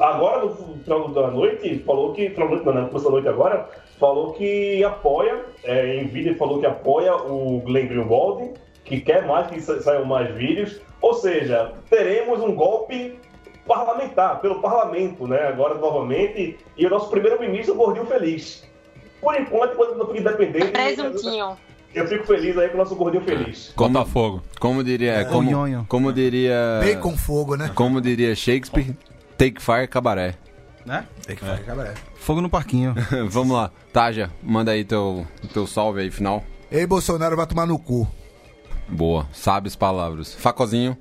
agora, 0.00 0.44
no 0.44 0.54
final 0.84 1.08
da 1.08 1.30
noite, 1.30 1.78
falou 1.86 2.12
que, 2.12 2.30
final 2.30 2.48
da 2.58 2.72
né, 2.72 2.88
da 2.92 2.98
noite 3.10 3.28
agora, 3.28 3.68
falou 3.98 4.32
que 4.32 4.82
apoia, 4.84 5.44
é, 5.64 5.96
em 5.96 6.06
vídeo 6.06 6.36
falou 6.36 6.58
que 6.60 6.66
apoia 6.66 7.14
o 7.16 7.60
Glenn 7.64 7.86
Greenwald, 7.88 8.52
que 8.84 9.00
quer 9.00 9.26
mais 9.26 9.46
que 9.48 9.60
sa- 9.60 9.80
saiam 9.80 10.04
mais 10.04 10.34
vídeos, 10.34 10.80
ou 11.00 11.14
seja, 11.14 11.72
teremos 11.88 12.40
um 12.40 12.54
golpe 12.54 13.18
parlamentar, 13.66 14.40
pelo 14.40 14.60
parlamento, 14.60 15.26
né? 15.26 15.46
Agora 15.48 15.74
novamente, 15.74 16.58
e 16.76 16.86
o 16.86 16.90
nosso 16.90 17.08
primeiro-ministro, 17.10 17.74
o 17.74 17.76
Gordinho 17.76 18.06
Feliz. 18.06 18.64
Por 19.20 19.34
enquanto, 19.38 19.74
enquanto 19.74 19.96
não 19.96 20.06
fica 20.06 20.18
independente, 20.20 20.68
Presuntinho. 20.72 21.56
eu 21.94 22.06
fico 22.08 22.24
feliz 22.26 22.56
aí 22.56 22.68
com 22.68 22.74
o 22.74 22.78
nosso 22.78 22.96
Gordinho 22.96 23.22
Feliz. 23.22 23.72
Botafogo. 23.76 24.42
Como 24.58 24.82
diria, 24.82 25.24
como, 25.26 25.50
Nhonho. 25.50 25.84
como 25.88 26.10
diria, 26.12 26.80
Bem 26.82 26.98
com 26.98 27.16
fogo, 27.16 27.54
né? 27.54 27.70
como 27.74 28.00
diria 28.00 28.34
Shakespeare, 28.34 28.96
take 29.40 29.62
fire 29.62 29.88
cabaré. 29.88 30.34
Né? 30.84 31.06
Tem 31.26 31.34
que 31.34 31.42
fazer, 31.42 31.64
cabaré. 31.64 31.94
Fogo 32.16 32.42
no 32.42 32.50
parquinho. 32.50 32.94
Vamos 33.30 33.56
lá, 33.56 33.70
Taja, 33.90 34.30
manda 34.42 34.72
aí 34.72 34.84
teu, 34.84 35.26
teu 35.54 35.66
salve 35.66 36.02
aí 36.02 36.10
final. 36.10 36.44
Ei, 36.70 36.86
Bolsonaro 36.86 37.36
vai 37.36 37.46
tomar 37.46 37.66
no 37.66 37.78
cu. 37.78 38.06
Boa, 38.86 39.26
sabe 39.32 39.68
as 39.68 39.76
palavras. 39.76 40.34
Facozinho. 40.34 40.96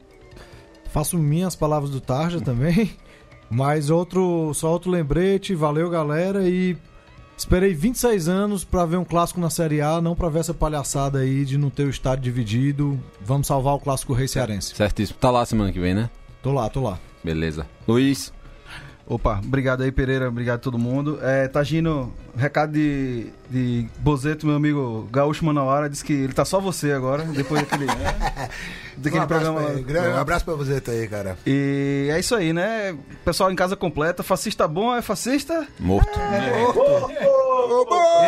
Faço 0.89 1.17
minhas 1.17 1.55
palavras 1.55 1.91
do 1.91 1.99
Tarja 1.99 2.39
também. 2.39 2.91
Mas 3.49 3.89
outro, 3.89 4.53
só 4.53 4.71
outro 4.71 4.91
lembrete, 4.91 5.55
valeu 5.55 5.89
galera 5.89 6.47
e 6.47 6.77
esperei 7.35 7.73
26 7.73 8.27
anos 8.29 8.63
pra 8.63 8.85
ver 8.85 8.97
um 8.97 9.03
clássico 9.03 9.39
na 9.39 9.49
Série 9.49 9.81
A, 9.81 9.99
não 9.99 10.15
pra 10.15 10.29
ver 10.29 10.39
essa 10.39 10.53
palhaçada 10.53 11.19
aí 11.19 11.43
de 11.43 11.57
não 11.57 11.69
ter 11.69 11.83
o 11.83 11.89
estádio 11.89 12.23
dividido. 12.23 12.99
Vamos 13.21 13.47
salvar 13.47 13.73
o 13.73 13.79
clássico 13.79 14.13
Rei 14.13 14.27
Cearense. 14.27 14.75
Certíssimo. 14.75 15.17
Tá 15.19 15.31
lá 15.31 15.45
semana 15.45 15.71
que 15.71 15.79
vem, 15.79 15.95
né? 15.95 16.09
Tô 16.43 16.51
lá, 16.51 16.69
tô 16.69 16.81
lá. 16.81 16.99
Beleza. 17.23 17.65
Luiz. 17.87 18.33
Opa, 19.05 19.41
obrigado 19.43 19.81
aí, 19.81 19.91
Pereira, 19.91 20.29
obrigado 20.29 20.57
a 20.57 20.61
todo 20.61 20.77
mundo. 20.77 21.17
É, 21.23 21.47
Tagino, 21.47 22.13
recado 22.39 22.71
de, 22.71 23.27
de 23.49 23.87
Bozeto, 23.99 24.45
meu 24.47 24.55
amigo 24.55 25.07
Gaúcho 25.11 25.45
Manauara, 25.45 25.89
disse 25.89 26.03
que 26.03 26.13
ele 26.13 26.33
tá 26.33 26.45
só 26.45 26.59
você 26.59 26.91
agora, 26.91 27.23
depois 27.23 27.61
daquele, 27.61 27.85
daquele 28.97 29.23
um 29.23 29.27
programa 29.27 29.61
ele. 29.69 29.83
Grande- 29.83 30.09
Um 30.09 30.17
abraço 30.17 30.45
pra 30.45 30.53
você 30.55 30.81
aí, 30.87 31.07
cara. 31.07 31.37
E 31.45 32.09
é 32.11 32.19
isso 32.19 32.35
aí, 32.35 32.53
né? 32.53 32.95
Pessoal 33.25 33.51
em 33.51 33.55
casa 33.55 33.75
completa, 33.75 34.23
fascista 34.23 34.67
bom 34.67 34.95
é 34.95 35.01
fascista? 35.01 35.67
Morto. 35.79 36.19
Eu 36.19 36.73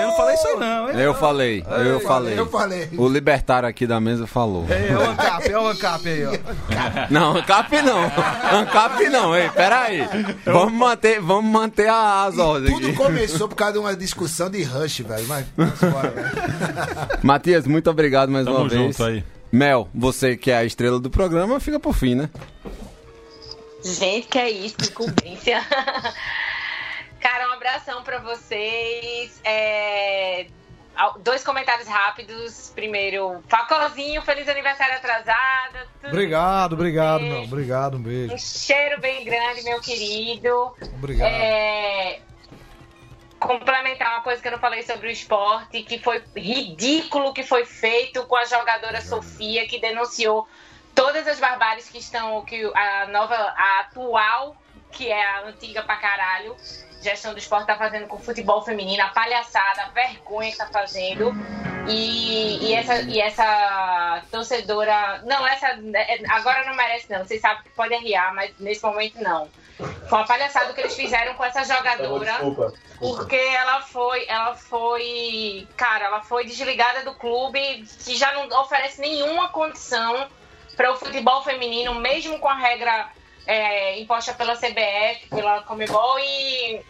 não 0.07 0.15
falei 0.17 0.35
isso 0.35 0.47
aí 0.47 0.55
não, 0.57 0.89
hein? 0.89 0.99
Eu 0.99 1.13
falei, 1.13 1.63
eu 1.85 1.99
falei. 2.01 2.39
Eu 2.39 2.45
falei. 2.47 2.89
O 2.97 3.07
libertário 3.07 3.67
aqui 3.67 3.85
da 3.87 3.99
mesa 3.99 4.27
falou. 4.27 4.65
É 4.69 4.95
o 4.97 5.09
ANCAP, 5.11 5.49
é 5.51 5.59
o 5.59 5.67
ANCAP 5.67 6.07
aí, 6.09 6.25
ó. 6.25 6.31
Não, 7.09 7.37
Ancap 7.37 7.81
não. 7.81 8.03
Ancap 8.59 9.09
não. 9.09 9.35
Ei, 9.35 9.49
peraí. 9.49 10.07
Vamos 10.45 10.73
manter, 10.73 11.19
vamos 11.19 11.51
manter 11.51 11.89
a- 11.89 12.25
as 12.25 12.37
ordens 12.37 12.73
Tudo 12.73 12.87
aqui. 12.87 12.95
começou 12.95 13.47
por 13.47 13.55
causa 13.55 13.73
de 13.73 13.79
uma 13.79 13.95
discussão 14.01 14.49
de 14.49 14.63
Rush, 14.63 14.99
velho. 14.99 15.27
Mas 15.27 15.45
vamos 15.55 15.81
embora, 15.81 16.09
velho. 16.09 16.29
Matias, 17.23 17.65
muito 17.65 17.89
obrigado 17.89 18.29
mais 18.29 18.45
Tamo 18.45 18.57
uma 18.57 18.67
vez. 18.69 18.81
junto 18.81 19.03
aí. 19.03 19.23
Mel, 19.51 19.89
você 19.93 20.35
que 20.35 20.51
é 20.51 20.57
a 20.57 20.65
estrela 20.65 20.99
do 20.99 21.09
programa, 21.09 21.59
fica 21.59 21.79
por 21.79 21.93
fim, 21.93 22.15
né? 22.15 22.29
Gente, 23.83 24.27
que 24.27 24.37
é 24.37 24.49
isso, 24.49 24.75
que 24.77 24.89
incumbência. 24.89 25.61
Cara, 27.19 27.49
um 27.49 27.53
abração 27.53 28.03
pra 28.03 28.19
vocês. 28.19 29.39
É, 29.43 30.47
Dois 31.23 31.43
comentários 31.43 31.87
rápidos. 31.87 32.71
Primeiro, 32.75 33.41
Facozinho, 33.47 34.21
feliz 34.21 34.47
aniversário 34.47 34.95
atrasado. 34.95 35.87
tudo 35.99 36.11
Obrigado, 36.11 36.73
obrigado, 36.73 37.21
meu. 37.21 37.43
Obrigado, 37.43 37.97
um 37.97 38.01
beijo. 38.01 38.33
Um 38.33 38.37
cheiro 38.37 38.99
bem 39.01 39.23
grande, 39.25 39.63
meu 39.63 39.79
querido. 39.81 40.73
Obrigado. 40.97 41.27
É, 41.27 42.19
complementar 43.41 44.13
uma 44.13 44.21
coisa 44.21 44.41
que 44.41 44.47
eu 44.47 44.51
não 44.51 44.59
falei 44.59 44.83
sobre 44.83 45.07
o 45.07 45.11
esporte, 45.11 45.81
que 45.81 45.99
foi 45.99 46.23
ridículo 46.35 47.33
que 47.33 47.43
foi 47.43 47.65
feito 47.65 48.23
com 48.27 48.35
a 48.35 48.45
jogadora 48.45 49.01
Sofia, 49.01 49.67
que 49.67 49.81
denunciou 49.81 50.47
todas 50.93 51.27
as 51.27 51.39
barbáries 51.39 51.89
que 51.89 51.97
estão, 51.97 52.45
que 52.45 52.63
a 52.75 53.07
nova, 53.07 53.35
a 53.35 53.79
atual, 53.81 54.60
que 54.91 55.09
é 55.09 55.25
a 55.25 55.41
antiga 55.45 55.81
pra 55.83 55.95
caralho, 55.97 56.55
gestão 57.01 57.33
do 57.33 57.39
esporte 57.39 57.67
tá 57.67 57.75
fazendo 57.75 58.07
com 58.07 58.15
o 58.15 58.19
futebol 58.19 58.61
feminino, 58.63 59.03
a 59.03 59.09
palhaçada, 59.09 59.83
a 59.83 59.89
vergonha 59.89 60.51
que 60.51 60.57
tá 60.57 60.67
fazendo. 60.67 61.33
E, 61.87 62.59
e 62.63 62.73
essa, 62.75 63.01
e 63.01 63.19
essa 63.19 64.23
torcedora. 64.29 65.21
Não, 65.25 65.45
essa. 65.47 65.67
é, 65.95 66.21
Agora 66.29 66.63
não 66.65 66.75
merece, 66.75 67.11
não. 67.11 67.25
Vocês 67.25 67.41
sabem 67.41 67.63
que 67.63 67.69
pode 67.69 67.93
arriar, 67.93 68.33
mas 68.35 68.53
nesse 68.59 68.83
momento 68.83 69.21
não. 69.21 69.49
Foi 69.77 70.19
uma 70.19 70.27
palhaçada 70.27 70.73
que 70.73 70.81
eles 70.81 70.95
fizeram 70.95 71.33
com 71.33 71.43
essa 71.43 71.63
jogadora. 71.63 72.33
Desculpa. 72.33 72.73
Porque 72.99 73.35
ela 73.35 73.81
foi, 73.81 74.25
ela 74.27 74.55
foi, 74.55 75.67
cara, 75.75 76.05
ela 76.05 76.21
foi 76.21 76.45
desligada 76.45 77.03
do 77.03 77.15
clube 77.15 77.83
que 78.05 78.15
já 78.15 78.31
não 78.33 78.61
oferece 78.61 79.01
nenhuma 79.01 79.49
condição 79.49 80.27
para 80.77 80.91
o 80.91 80.97
futebol 80.97 81.43
feminino, 81.43 81.95
mesmo 81.95 82.37
com 82.37 82.47
a 82.47 82.55
regra 82.55 83.09
é, 83.45 83.99
imposta 83.99 84.33
pela 84.33 84.55
CBF, 84.55 85.27
pela 85.29 85.61
Comebol 85.63 86.19
e, 86.19 86.81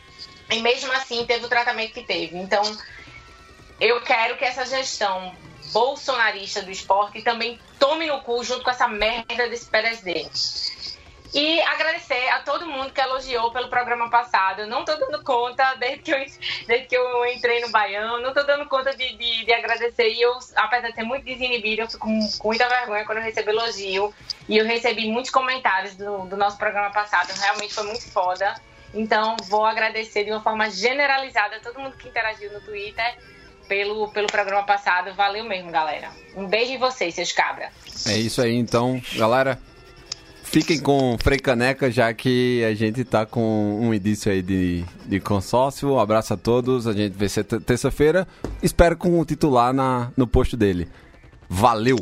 e 0.51 0.59
mesmo 0.61 0.91
assim 0.93 1.25
teve 1.25 1.45
o 1.45 1.49
tratamento 1.49 1.93
que 1.93 2.03
teve. 2.03 2.37
Então, 2.37 2.61
eu 3.79 4.01
quero 4.01 4.37
que 4.37 4.45
essa 4.45 4.65
gestão 4.65 5.35
bolsonarista 5.71 6.61
do 6.61 6.71
esporte 6.71 7.21
também 7.21 7.59
tome 7.79 8.05
no 8.05 8.21
cu 8.21 8.43
junto 8.43 8.63
com 8.63 8.69
essa 8.69 8.87
merda 8.87 9.47
desse 9.47 9.67
presidente. 9.67 10.70
E 11.33 11.61
agradecer 11.61 12.27
a 12.29 12.39
todo 12.39 12.65
mundo 12.65 12.91
que 12.91 12.99
elogiou 12.99 13.51
pelo 13.51 13.69
programa 13.69 14.09
passado. 14.09 14.61
Eu 14.61 14.67
não 14.67 14.83
tô 14.83 14.95
dando 14.97 15.23
conta, 15.23 15.75
desde 15.75 15.99
que 15.99 16.11
eu, 16.11 16.17
desde 16.67 16.87
que 16.87 16.97
eu 16.97 17.25
entrei 17.25 17.61
no 17.61 17.69
Baião, 17.69 18.21
não 18.21 18.33
tô 18.33 18.43
dando 18.43 18.65
conta 18.65 18.93
de, 18.95 19.15
de, 19.15 19.45
de 19.45 19.53
agradecer. 19.53 20.09
E 20.09 20.21
eu, 20.21 20.37
apesar 20.55 20.89
de 20.89 20.95
ser 20.95 21.03
muito 21.03 21.23
desinibida, 21.23 21.83
eu 21.83 21.87
fico 21.87 22.05
com, 22.05 22.29
com 22.37 22.47
muita 22.49 22.67
vergonha 22.67 23.05
quando 23.05 23.19
eu 23.19 23.23
recebo 23.23 23.49
elogio. 23.49 24.13
E 24.49 24.57
eu 24.57 24.65
recebi 24.65 25.09
muitos 25.09 25.31
comentários 25.31 25.95
do, 25.95 26.25
do 26.25 26.35
nosso 26.35 26.57
programa 26.57 26.89
passado. 26.91 27.31
Realmente 27.39 27.73
foi 27.73 27.85
muito 27.85 28.11
foda. 28.11 28.53
Então, 28.93 29.37
vou 29.47 29.65
agradecer 29.65 30.25
de 30.25 30.31
uma 30.31 30.41
forma 30.41 30.69
generalizada 30.69 31.55
a 31.55 31.59
todo 31.61 31.79
mundo 31.79 31.95
que 31.95 32.09
interagiu 32.09 32.51
no 32.51 32.59
Twitter 32.59 33.17
pelo, 33.69 34.09
pelo 34.09 34.27
programa 34.27 34.63
passado. 34.63 35.13
Valeu 35.13 35.45
mesmo, 35.45 35.71
galera. 35.71 36.09
Um 36.35 36.45
beijo 36.45 36.73
em 36.73 36.77
vocês, 36.77 37.15
seus 37.15 37.31
cabra. 37.31 37.71
É 38.05 38.17
isso 38.17 38.41
aí, 38.41 38.55
então, 38.55 39.01
galera. 39.15 39.57
Fiquem 40.51 40.77
com 40.79 41.17
Frei 41.17 41.39
Caneca, 41.39 41.89
já 41.89 42.13
que 42.13 42.61
a 42.65 42.75
gente 42.75 43.05
tá 43.05 43.25
com 43.25 43.79
um 43.81 43.93
indício 43.93 44.29
aí 44.29 44.41
de, 44.41 44.83
de 45.05 45.19
consórcio. 45.19 45.93
Um 45.93 45.99
abraço 45.99 46.33
a 46.33 46.37
todos. 46.37 46.87
A 46.87 46.93
gente 46.93 47.13
vê 47.13 47.29
se 47.29 47.41
terça-feira. 47.43 48.27
Espero 48.61 48.97
com 48.97 49.17
o 49.17 49.25
titular 49.25 49.73
na, 49.73 50.11
no 50.17 50.27
posto 50.27 50.57
dele. 50.57 50.89
Valeu! 51.49 51.97